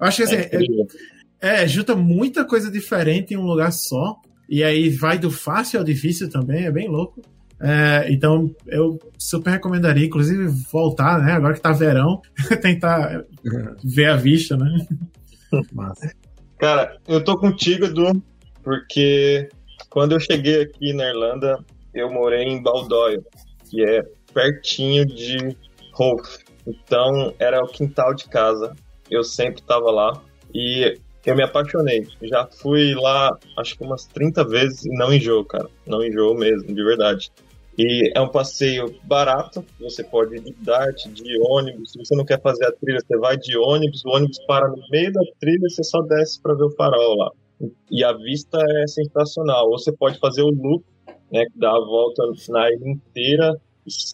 eu 0.00 0.06
acho 0.06 0.16
que 0.16 0.22
assim, 0.24 0.34
é, 0.34 0.50
é, 1.40 1.62
é, 1.62 1.68
junta 1.68 1.94
muita 1.94 2.44
coisa 2.44 2.68
diferente 2.68 3.32
em 3.32 3.36
um 3.36 3.46
lugar 3.46 3.72
só, 3.72 4.20
e 4.48 4.64
aí 4.64 4.90
vai 4.90 5.16
do 5.16 5.30
fácil 5.30 5.78
ao 5.78 5.84
difícil 5.84 6.28
também, 6.28 6.64
é 6.64 6.72
bem 6.72 6.88
louco. 6.88 7.22
É, 7.60 8.12
então, 8.12 8.52
eu 8.66 8.98
super 9.16 9.50
recomendaria, 9.50 10.06
inclusive, 10.06 10.48
voltar, 10.72 11.20
né? 11.20 11.32
Agora 11.32 11.54
que 11.54 11.60
tá 11.60 11.70
verão, 11.70 12.20
tentar 12.60 13.24
ver 13.84 14.10
a 14.10 14.16
vista, 14.16 14.56
né? 14.56 14.84
Massa. 15.72 16.12
Cara, 16.58 16.96
eu 17.06 17.22
tô 17.22 17.38
contigo, 17.38 17.86
Edu, 17.86 18.20
porque 18.64 19.48
quando 19.88 20.12
eu 20.12 20.20
cheguei 20.20 20.62
aqui 20.62 20.92
na 20.92 21.08
Irlanda, 21.08 21.64
eu 21.94 22.10
morei 22.10 22.42
em 22.44 22.60
Baldoyle, 22.60 23.22
que 23.70 23.84
é 23.84 24.02
pertinho 24.34 25.06
de 25.06 25.56
Hove. 25.96 26.28
Então, 26.66 27.34
era 27.38 27.62
o 27.62 27.68
quintal 27.68 28.14
de 28.14 28.28
casa. 28.28 28.74
Eu 29.12 29.22
sempre 29.22 29.60
estava 29.60 29.90
lá 29.90 30.22
e 30.54 30.98
eu 31.26 31.36
me 31.36 31.42
apaixonei. 31.42 32.06
Já 32.22 32.46
fui 32.46 32.94
lá, 32.94 33.38
acho 33.58 33.76
que 33.76 33.84
umas 33.84 34.06
30 34.06 34.42
vezes 34.44 34.86
e 34.86 34.88
não 34.88 35.12
enjoo, 35.12 35.44
cara. 35.44 35.68
Não 35.86 36.02
enjoo 36.02 36.34
mesmo, 36.34 36.74
de 36.74 36.82
verdade. 36.82 37.30
E 37.78 38.10
é 38.14 38.20
um 38.20 38.28
passeio 38.28 38.94
barato, 39.04 39.64
você 39.78 40.02
pode 40.02 40.36
ir 40.36 40.40
de 40.40 40.52
Dart, 40.60 41.06
de 41.08 41.38
ônibus. 41.40 41.92
Se 41.92 41.98
você 41.98 42.14
não 42.16 42.24
quer 42.24 42.40
fazer 42.40 42.66
a 42.66 42.72
trilha, 42.72 43.00
você 43.00 43.16
vai 43.18 43.36
de 43.36 43.56
ônibus, 43.56 44.02
o 44.04 44.10
ônibus 44.10 44.38
para 44.46 44.68
no 44.68 44.82
meio 44.90 45.12
da 45.12 45.20
trilha 45.38 45.66
e 45.66 45.70
você 45.70 45.84
só 45.84 46.00
desce 46.02 46.40
para 46.40 46.54
ver 46.54 46.64
o 46.64 46.70
farol 46.70 47.16
lá. 47.16 47.30
E 47.90 48.02
a 48.02 48.12
vista 48.12 48.58
é 48.58 48.86
sensacional. 48.86 49.70
Ou 49.70 49.78
você 49.78 49.92
pode 49.92 50.18
fazer 50.18 50.42
o 50.42 50.50
loop, 50.50 50.84
né, 51.30 51.44
que 51.44 51.58
dá 51.58 51.70
a 51.70 51.80
volta 51.80 52.22
na 52.48 52.70
ilha 52.70 52.88
inteira. 52.88 53.60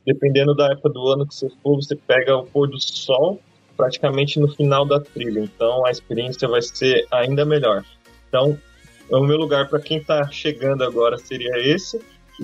Dependendo 0.07 0.55
da 0.55 0.72
época 0.72 0.90
do 0.90 1.09
ano 1.09 1.26
que 1.26 1.34
você 1.34 1.49
for, 1.62 1.76
você 1.76 1.96
pega 1.96 2.36
o 2.36 2.46
pôr 2.46 2.68
do 2.68 2.80
sol 2.80 3.40
praticamente 3.78 4.38
no 4.38 4.48
final 4.48 4.84
da 4.84 5.00
trilha. 5.00 5.40
Então 5.40 5.86
a 5.86 5.90
experiência 5.90 6.46
vai 6.46 6.60
ser 6.60 7.06
ainda 7.10 7.46
melhor. 7.46 7.82
Então, 8.28 8.58
o 9.08 9.24
meu 9.24 9.38
lugar 9.38 9.70
para 9.70 9.80
quem 9.80 9.96
está 9.96 10.28
chegando 10.30 10.84
agora 10.84 11.16
seria 11.16 11.56
esse 11.58 11.98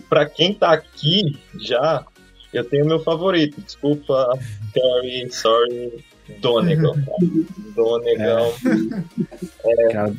para 0.09 0.26
quem 0.26 0.53
tá 0.53 0.72
aqui 0.72 1.39
já, 1.61 2.05
eu 2.53 2.64
tenho 2.64 2.87
meu 2.87 3.01
favorito. 3.01 3.61
Desculpa, 3.61 4.39
Terry, 4.72 5.30
sorry, 5.30 6.05
Donegal. 6.41 6.95
Donegal. 7.74 8.55
É, 9.64 9.97
é, 9.97 10.12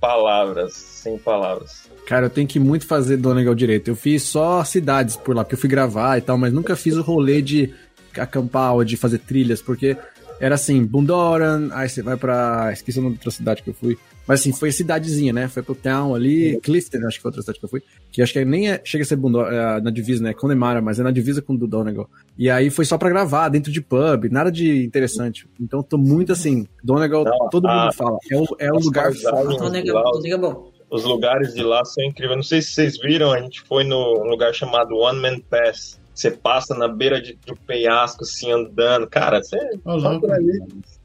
palavras, 0.00 0.74
sem 0.74 1.18
palavras. 1.18 1.90
Cara, 2.06 2.26
eu 2.26 2.30
tenho 2.30 2.48
que 2.48 2.58
muito 2.58 2.86
fazer 2.86 3.16
Donegal 3.16 3.54
direito. 3.54 3.88
Eu 3.88 3.96
fiz 3.96 4.22
só 4.22 4.64
cidades 4.64 5.16
por 5.16 5.34
lá, 5.34 5.44
porque 5.44 5.54
eu 5.54 5.60
fui 5.60 5.68
gravar 5.68 6.18
e 6.18 6.20
tal, 6.20 6.36
mas 6.36 6.52
nunca 6.52 6.74
fiz 6.74 6.96
o 6.96 7.02
rolê 7.02 7.40
de 7.40 7.72
acampar 8.16 8.74
ou 8.74 8.84
de 8.84 8.96
fazer 8.96 9.18
trilhas, 9.18 9.62
porque 9.62 9.96
era 10.42 10.56
assim, 10.56 10.84
Bundoran, 10.84 11.68
aí 11.72 11.88
você 11.88 12.02
vai 12.02 12.16
pra. 12.16 12.72
Esqueci 12.72 12.98
o 12.98 13.02
nome 13.02 13.14
da 13.14 13.20
outra 13.20 13.30
cidade 13.30 13.62
que 13.62 13.70
eu 13.70 13.74
fui. 13.74 13.96
Mas 14.26 14.40
assim, 14.40 14.52
foi 14.52 14.72
cidadezinha, 14.72 15.32
né? 15.32 15.46
Foi 15.46 15.62
pro 15.62 15.72
town 15.72 16.16
ali, 16.16 16.58
Clifton, 16.60 17.06
acho 17.06 17.18
que 17.18 17.22
foi 17.22 17.28
outra 17.28 17.42
cidade 17.42 17.60
que 17.60 17.64
eu 17.64 17.68
fui. 17.68 17.80
Que 18.10 18.20
acho 18.20 18.32
que 18.32 18.44
nem 18.44 18.68
é, 18.68 18.80
chega 18.82 19.04
a 19.04 19.06
ser 19.06 19.14
Bundo, 19.14 19.40
é, 19.40 19.80
na 19.80 19.90
divisa, 19.90 20.20
né? 20.20 20.34
Connemara, 20.34 20.82
mas 20.82 20.98
é 20.98 21.04
na 21.04 21.12
divisa 21.12 21.40
com 21.40 21.54
o 21.54 21.56
Donegal. 21.56 22.10
E 22.36 22.50
aí 22.50 22.70
foi 22.70 22.84
só 22.84 22.98
pra 22.98 23.08
gravar, 23.08 23.50
dentro 23.50 23.70
de 23.70 23.80
pub, 23.80 24.24
nada 24.32 24.50
de 24.50 24.84
interessante. 24.84 25.48
Então 25.60 25.80
tô 25.80 25.96
muito 25.96 26.32
assim, 26.32 26.66
Donegal, 26.82 27.22
Não, 27.22 27.48
todo 27.48 27.68
a, 27.68 27.84
mundo 27.84 27.92
fala. 27.92 28.18
É 28.28 28.36
o, 28.36 28.46
é 28.58 28.72
o 28.72 28.80
lugar 28.80 29.14
foda. 29.14 29.56
Donegal, 29.56 30.10
Donegal 30.10 30.40
bom. 30.40 30.72
Os 30.90 31.04
lugares 31.04 31.54
de 31.54 31.62
lá 31.62 31.84
são 31.84 32.02
incríveis. 32.02 32.36
Não 32.36 32.42
sei 32.42 32.60
se 32.60 32.72
vocês 32.72 32.98
viram, 32.98 33.30
a 33.30 33.40
gente 33.40 33.60
foi 33.62 33.84
no 33.84 34.24
lugar 34.24 34.52
chamado 34.52 34.96
One 34.96 35.20
Man 35.20 35.38
Pass. 35.48 36.01
Você 36.14 36.30
passa 36.30 36.74
na 36.74 36.88
beira 36.88 37.20
de, 37.20 37.34
de 37.34 37.52
um 37.52 37.56
penhasco, 37.56 38.22
assim, 38.22 38.52
andando. 38.52 39.06
Cara, 39.08 39.42
você. 39.42 39.56
Olá, 39.84 40.18
ali. 40.32 40.60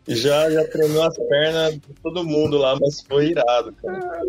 Já, 0.07 0.49
já 0.49 0.65
treinou 0.67 1.03
as 1.03 1.17
pernas 1.17 1.73
de 1.73 1.93
todo 2.01 2.23
mundo 2.23 2.57
lá, 2.57 2.77
mas 2.79 3.01
foi 3.01 3.31
irado, 3.31 3.73
cara. 3.73 4.21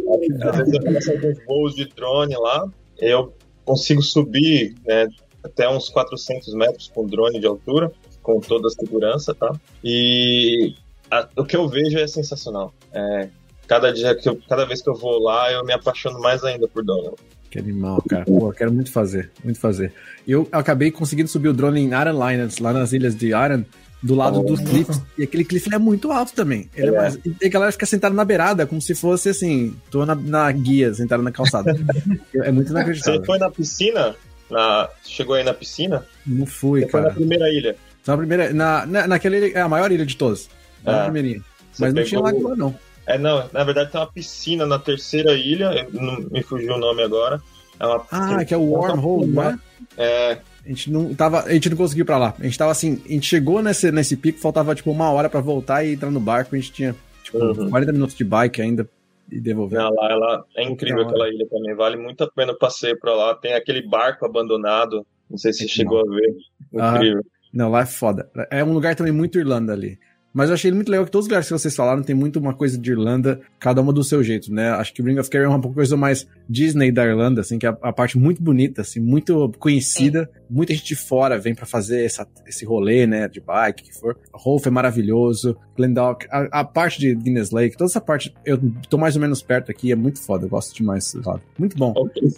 Às 0.51 0.57
vezes 0.59 0.75
eu 0.75 0.93
faço 0.93 1.11
alguns 1.13 1.45
voos 1.47 1.75
de 1.75 1.85
drone 1.87 2.35
lá, 2.37 2.69
eu 2.99 3.33
consigo 3.65 4.03
subir 4.03 4.75
né, 4.85 5.07
até 5.43 5.69
uns 5.69 5.89
400 5.89 6.53
metros 6.55 6.91
com 6.93 7.07
drone 7.07 7.39
de 7.39 7.47
altura, 7.47 7.93
com 8.23 8.41
toda 8.41 8.67
a 8.67 8.71
segurança, 8.71 9.35
tá? 9.35 9.53
E 9.85 10.75
a, 11.11 11.29
o 11.37 11.45
que 11.45 11.57
eu 11.57 11.69
vejo 11.69 11.99
é 11.99 12.07
sensacional. 12.09 12.75
É, 12.93 13.29
cada 13.69 13.93
dia 13.93 14.17
que 14.17 14.29
eu, 14.29 14.37
cada 14.49 14.65
vez 14.65 14.83
que 14.83 14.91
eu 14.91 14.95
vou 14.95 15.23
lá, 15.23 15.53
eu 15.53 15.65
me 15.65 15.73
apaixono 15.73 16.19
mais 16.19 16.43
ainda 16.43 16.67
por 16.67 16.85
drone. 16.85 17.11
Que 17.51 17.59
animal, 17.59 18.03
cara. 18.09 18.25
Pô, 18.25 18.53
quero 18.53 18.73
muito 18.73 18.93
fazer, 18.93 19.31
muito 19.43 19.59
fazer. 19.59 19.93
Eu 20.27 20.47
acabei 20.53 20.91
conseguindo 20.91 21.29
subir 21.29 21.49
o 21.49 21.53
drone 21.55 21.81
em 21.81 21.89
Iron 21.89 22.29
Liners, 22.29 22.59
lá 22.59 22.73
nas 22.73 22.93
ilhas 22.93 23.17
de 23.17 23.29
Iron, 23.29 23.65
do 24.03 24.15
lado 24.15 24.41
oh. 24.41 24.43
dos 24.43 24.61
cliffs. 24.61 25.01
E 25.17 25.23
aquele 25.23 25.45
cliff 25.45 25.73
é 25.73 25.79
muito 25.79 26.13
alto 26.13 26.33
também. 26.35 26.69
Ele 26.77 26.89
é. 26.89 26.95
É 26.95 26.97
mais... 26.97 27.19
E 27.41 27.47
a 27.47 27.49
galera 27.49 27.73
fica 27.73 27.87
sentada 27.87 28.15
na 28.15 28.25
beirada, 28.25 28.67
como 28.67 28.83
se 28.83 28.95
fosse 28.95 29.31
assim, 29.31 29.75
tô 29.91 30.05
na, 30.05 30.15
na 30.15 30.51
guia, 30.53 30.93
sentada 30.93 31.23
na 31.23 31.33
calçada. 31.33 31.75
é 32.35 32.53
muito 32.53 32.71
inacreditável. 32.71 33.21
Você 33.21 33.27
foi 33.27 33.39
na 33.39 33.51
piscina? 33.51 34.15
Na... 34.51 34.89
Chegou 35.05 35.35
aí 35.35 35.45
na 35.45 35.55
piscina? 35.55 36.05
Não 36.27 36.47
fui, 36.47 36.83
Você 36.83 36.87
cara. 36.89 37.05
Foi 37.05 37.11
na 37.11 37.17
primeira 37.17 37.51
ilha? 37.51 37.77
Na 38.07 38.17
primeira, 38.17 38.53
na, 38.53 38.87
na, 38.87 39.07
naquela 39.07 39.37
ilha, 39.37 39.59
é 39.59 39.61
a 39.61 39.69
maior 39.69 39.91
ilha 39.91 40.05
de 40.05 40.17
todas. 40.17 40.51
Na 40.85 41.01
é. 41.01 41.05
primeirinha. 41.05 41.43
Mas 41.79 41.95
não 41.95 42.05
tinha 42.05 42.21
lago 42.21 42.49
lá, 42.49 42.57
não. 42.57 42.75
É, 43.09 43.17
não, 43.17 43.49
na 43.51 43.65
verdade 43.65 43.91
tem 43.91 43.99
uma 43.99 44.13
piscina 44.13 44.67
na 44.67 44.79
terceira 44.79 45.33
ilha, 45.33 45.89
não 45.91 46.21
me 46.31 46.43
fugiu 46.43 46.75
o 46.75 46.79
nome 46.79 47.03
agora. 47.03 47.41
É 47.81 47.87
uma, 47.87 48.05
ah, 48.11 48.45
que 48.45 48.53
é 48.53 48.57
o 48.57 48.63
Wormhole, 48.63 49.29
né? 49.29 49.59
É, 49.97 50.33
a 50.65 50.69
gente 50.69 50.91
não 50.91 51.15
tava, 51.15 51.41
a 51.45 51.53
gente 51.55 51.71
não 51.71 51.77
conseguiu 51.79 52.03
ir 52.03 52.07
pra 52.07 52.19
lá. 52.19 52.35
A 52.39 52.43
gente 52.43 52.59
tava 52.59 52.71
assim, 52.71 53.01
a 53.07 53.13
gente 53.13 53.27
chegou 53.27 53.63
nesse, 53.63 53.91
nesse 53.91 54.15
pico, 54.15 54.39
faltava 54.39 54.75
tipo 54.75 54.91
uma 54.91 55.11
hora 55.11 55.31
para 55.31 55.41
voltar 55.41 55.83
e 55.85 55.95
entrar 55.95 56.11
no 56.11 56.21
barco. 56.21 56.55
A 56.55 56.59
gente 56.59 56.71
tinha 56.71 56.95
tipo 57.25 57.39
uhum. 57.39 57.71
40 57.71 57.93
minutos 57.93 58.15
de 58.15 58.25
bike 58.25 58.61
ainda 58.61 58.87
e 59.33 59.41
devolver. 59.41 59.79
Não, 59.79 59.95
lá 59.95 60.11
ela 60.11 60.45
é 60.55 60.65
incrível 60.65 61.03
aquela 61.03 61.31
ilha 61.31 61.47
também, 61.49 61.75
vale 61.75 61.97
muito 61.97 62.23
a 62.23 62.31
pena 62.31 62.53
o 62.53 62.59
passeio 62.59 62.99
para 63.01 63.15
lá. 63.15 63.35
Tem 63.35 63.55
aquele 63.55 63.81
barco 63.89 64.27
abandonado, 64.27 65.07
não 65.31 65.39
sei 65.39 65.55
se 65.55 65.67
chegou 65.67 66.01
a 66.01 66.15
ver. 66.15 66.37
Incrível. 66.75 67.23
Ah, 67.25 67.39
não, 67.55 67.71
lá 67.71 67.81
é 67.81 67.87
foda. 67.87 68.31
É 68.51 68.63
um 68.63 68.75
lugar 68.75 68.95
também 68.95 69.13
muito 69.13 69.39
Irlanda 69.39 69.73
ali. 69.73 69.99
Mas 70.39 70.51
eu 70.51 70.55
achei 70.55 70.71
muito 70.71 70.89
legal 70.89 71.05
que 71.05 71.11
todos 71.11 71.25
os 71.25 71.29
lugares 71.29 71.49
que 71.49 71.53
vocês 71.53 71.75
falaram 71.75 72.01
tem 72.01 72.15
muito 72.15 72.39
uma 72.39 72.55
coisa 72.55 72.79
de 72.79 72.93
Irlanda, 72.93 73.41
cada 73.59 73.81
uma 73.81 73.93
do 73.93 74.05
seu 74.05 74.23
jeito, 74.23 74.55
né? 74.55 74.71
Acho 74.71 74.95
que 74.95 75.03
Ring 75.03 75.19
of 75.19 75.29
Kerry 75.29 75.47
é 75.47 75.49
uma 75.49 75.61
coisa 75.61 75.97
mais 75.97 76.29
Disney 76.49 76.93
da 76.93 77.05
Irlanda, 77.05 77.41
assim, 77.41 77.59
que 77.59 77.67
é 77.67 77.77
a, 77.83 77.93
parte 77.93 78.17
muito 78.17 78.41
bonita, 78.41 78.83
assim, 78.83 79.01
muito 79.01 79.51
conhecida. 79.59 80.31
Sim. 80.33 80.41
Muita 80.49 80.75
gente 80.75 80.85
de 80.85 80.95
fora 80.95 81.41
vem 81.41 81.57
para 81.57 81.67
fazer 81.67 82.05
essa, 82.05 82.25
esse 82.47 82.65
rolê, 82.65 83.05
né, 83.05 83.27
de 83.27 83.41
bike, 83.41 83.83
que 83.83 83.93
for. 83.93 84.17
Rolf 84.33 84.65
é 84.65 84.71
maravilhoso, 84.71 85.57
Glendock, 85.77 86.25
a, 86.31 86.61
a, 86.61 86.65
parte 86.65 87.01
de 87.01 87.17
Guinness 87.17 87.51
Lake, 87.51 87.77
toda 87.77 87.91
essa 87.91 88.01
parte, 88.01 88.33
eu 88.47 88.61
tô 88.89 88.97
mais 88.97 89.17
ou 89.17 89.21
menos 89.21 89.43
perto 89.43 89.73
aqui, 89.73 89.91
é 89.91 89.97
muito 89.97 90.23
foda, 90.23 90.47
eu 90.47 90.49
gosto 90.49 90.73
demais, 90.73 91.17
sabe? 91.21 91.41
Muito 91.59 91.77
bom. 91.77 91.93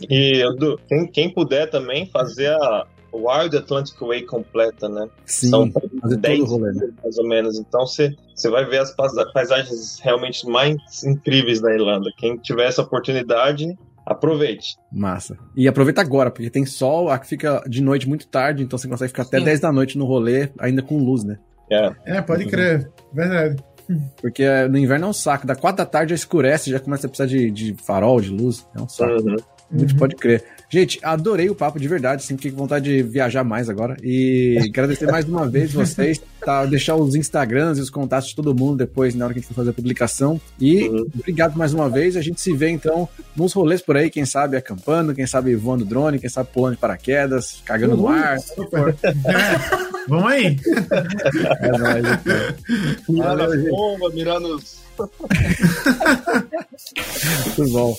E 0.09 0.43
quem, 0.89 1.07
quem 1.07 1.31
puder 1.31 1.69
também 1.69 2.07
fazer 2.07 2.49
a, 2.49 2.87
Wild 3.13 3.57
Atlantic 3.57 3.99
Way 4.01 4.23
completa, 4.23 4.89
né? 4.89 5.09
Sim, 5.25 5.51
São 5.51 5.73
10 6.05 6.49
rolê, 6.49 6.73
né? 6.73 6.89
mais 7.03 7.19
ou 7.19 7.29
menos. 7.29 7.59
Então 7.59 7.87
você 7.87 8.15
vai 8.51 8.65
ver 8.65 8.81
as 8.81 8.95
paisagens 9.33 10.01
realmente 10.01 10.47
mais 10.47 10.77
incríveis 11.05 11.61
da 11.61 11.73
Irlanda. 11.73 12.11
Quem 12.17 12.37
tiver 12.37 12.67
essa 12.67 12.83
oportunidade, 12.83 13.77
aproveite. 14.07 14.77
Massa. 14.93 15.37
E 15.57 15.69
aproveita 15.69 16.01
agora, 16.01 16.31
porque 16.31 16.51
tem 16.51 16.67
sol, 16.67 17.09
aqui 17.11 17.27
fica 17.27 17.63
de 17.67 17.83
noite 17.83 18.09
muito 18.09 18.27
tarde, 18.27 18.63
então 18.63 18.79
você 18.79 18.89
consegue 18.89 19.09
ficar 19.09 19.25
Sim. 19.25 19.37
até 19.37 19.45
10 19.45 19.61
da 19.61 19.73
noite 19.73 19.99
no 19.99 20.05
rolê, 20.05 20.51
ainda 20.59 20.83
com 20.83 20.99
luz, 20.99 21.25
né? 21.25 21.39
É, 21.71 21.93
é 22.05 22.23
pode 22.23 22.47
crer. 22.47 22.91
Verdade. 23.13 23.63
Porque 24.21 24.45
no 24.69 24.79
inverno 24.79 25.07
é 25.07 25.09
um 25.09 25.13
saco. 25.13 25.47
Da 25.47 25.57
4 25.57 25.85
da 25.85 25.87
tarde 25.87 26.11
já 26.11 26.15
escurece, 26.15 26.71
já 26.71 26.81
começa 26.81 27.07
a 27.07 27.11
precisar 27.11 27.29
de, 27.29 27.51
de 27.51 27.75
farol, 27.75 28.21
de 28.21 28.31
luz. 28.31 28.67
É 28.77 28.81
um 28.81 28.89
saco. 28.89 29.13
Uhum. 29.13 29.37
Muito 29.71 29.93
uhum. 29.93 29.99
pode 29.99 30.17
crer. 30.17 30.45
Gente, 30.73 31.01
adorei 31.03 31.51
o 31.51 31.55
papo 31.55 31.81
de 31.81 31.89
verdade, 31.89 32.23
sim, 32.23 32.37
fiquei 32.37 32.53
com 32.53 32.59
vontade 32.59 32.85
de 32.85 33.03
viajar 33.03 33.43
mais 33.43 33.69
agora. 33.69 33.97
E 34.05 34.57
agradecer 34.63 35.11
mais 35.11 35.25
uma 35.25 35.49
vez 35.49 35.73
vocês, 35.73 36.23
tá? 36.41 36.65
Deixar 36.65 36.95
os 36.95 37.17
Instagrams 37.17 37.77
e 37.77 37.83
os 37.83 37.91
contatos 37.91 38.29
de 38.29 38.37
todo 38.37 38.55
mundo 38.55 38.77
depois, 38.77 39.13
na 39.17 39.25
hora 39.25 39.35
que 39.35 39.41
a 39.41 39.43
gente 39.43 39.49
for 39.49 39.55
fazer 39.55 39.71
a 39.71 39.73
publicação. 39.73 40.41
E 40.61 40.89
uhum. 40.89 41.09
obrigado 41.13 41.59
mais 41.59 41.75
uma 41.75 41.91
vez. 41.91 42.17
A 42.17 42.23
gente 42.23 42.41
se 42.41 42.53
vê, 42.53 42.71
então, 42.71 43.09
nos 43.35 43.53
rolês 43.53 43.83
por 43.83 43.97
aí, 43.97 44.09
quem 44.09 44.25
sabe 44.25 44.57
acampando, 44.57 45.13
quem 45.13 45.27
sabe 45.27 45.57
voando 45.57 45.85
drone, 45.85 46.21
quem 46.21 46.31
sabe 46.31 46.51
pulando 46.53 46.75
de 46.75 46.81
paraquedas, 46.81 47.61
cagando 47.65 47.97
uhum. 47.97 48.03
no 48.03 48.09
ar. 48.09 48.37
É, 48.37 50.03
vamos 50.09 50.31
aí. 50.31 50.57
É 51.63 51.79
nóis, 51.79 52.05
Mirando 53.09 53.43
a 53.43 53.71
bomba, 53.71 54.11
mirando 54.15 54.55
os 54.55 54.81
muito 57.47 57.73
bom. 57.73 57.97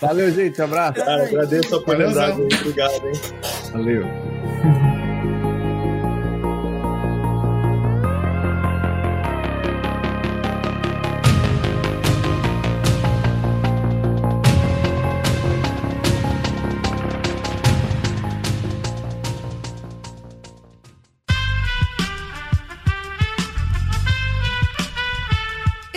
Valeu, 0.00 0.30
gente. 0.32 0.60
Um 0.60 0.64
abraço. 0.64 0.94
Cara, 0.94 1.24
agradeço 1.24 1.74
a 1.74 1.78
oportunidade. 1.78 2.40
Obrigado, 2.40 3.06
hein? 3.06 3.12
Valeu. 3.72 4.95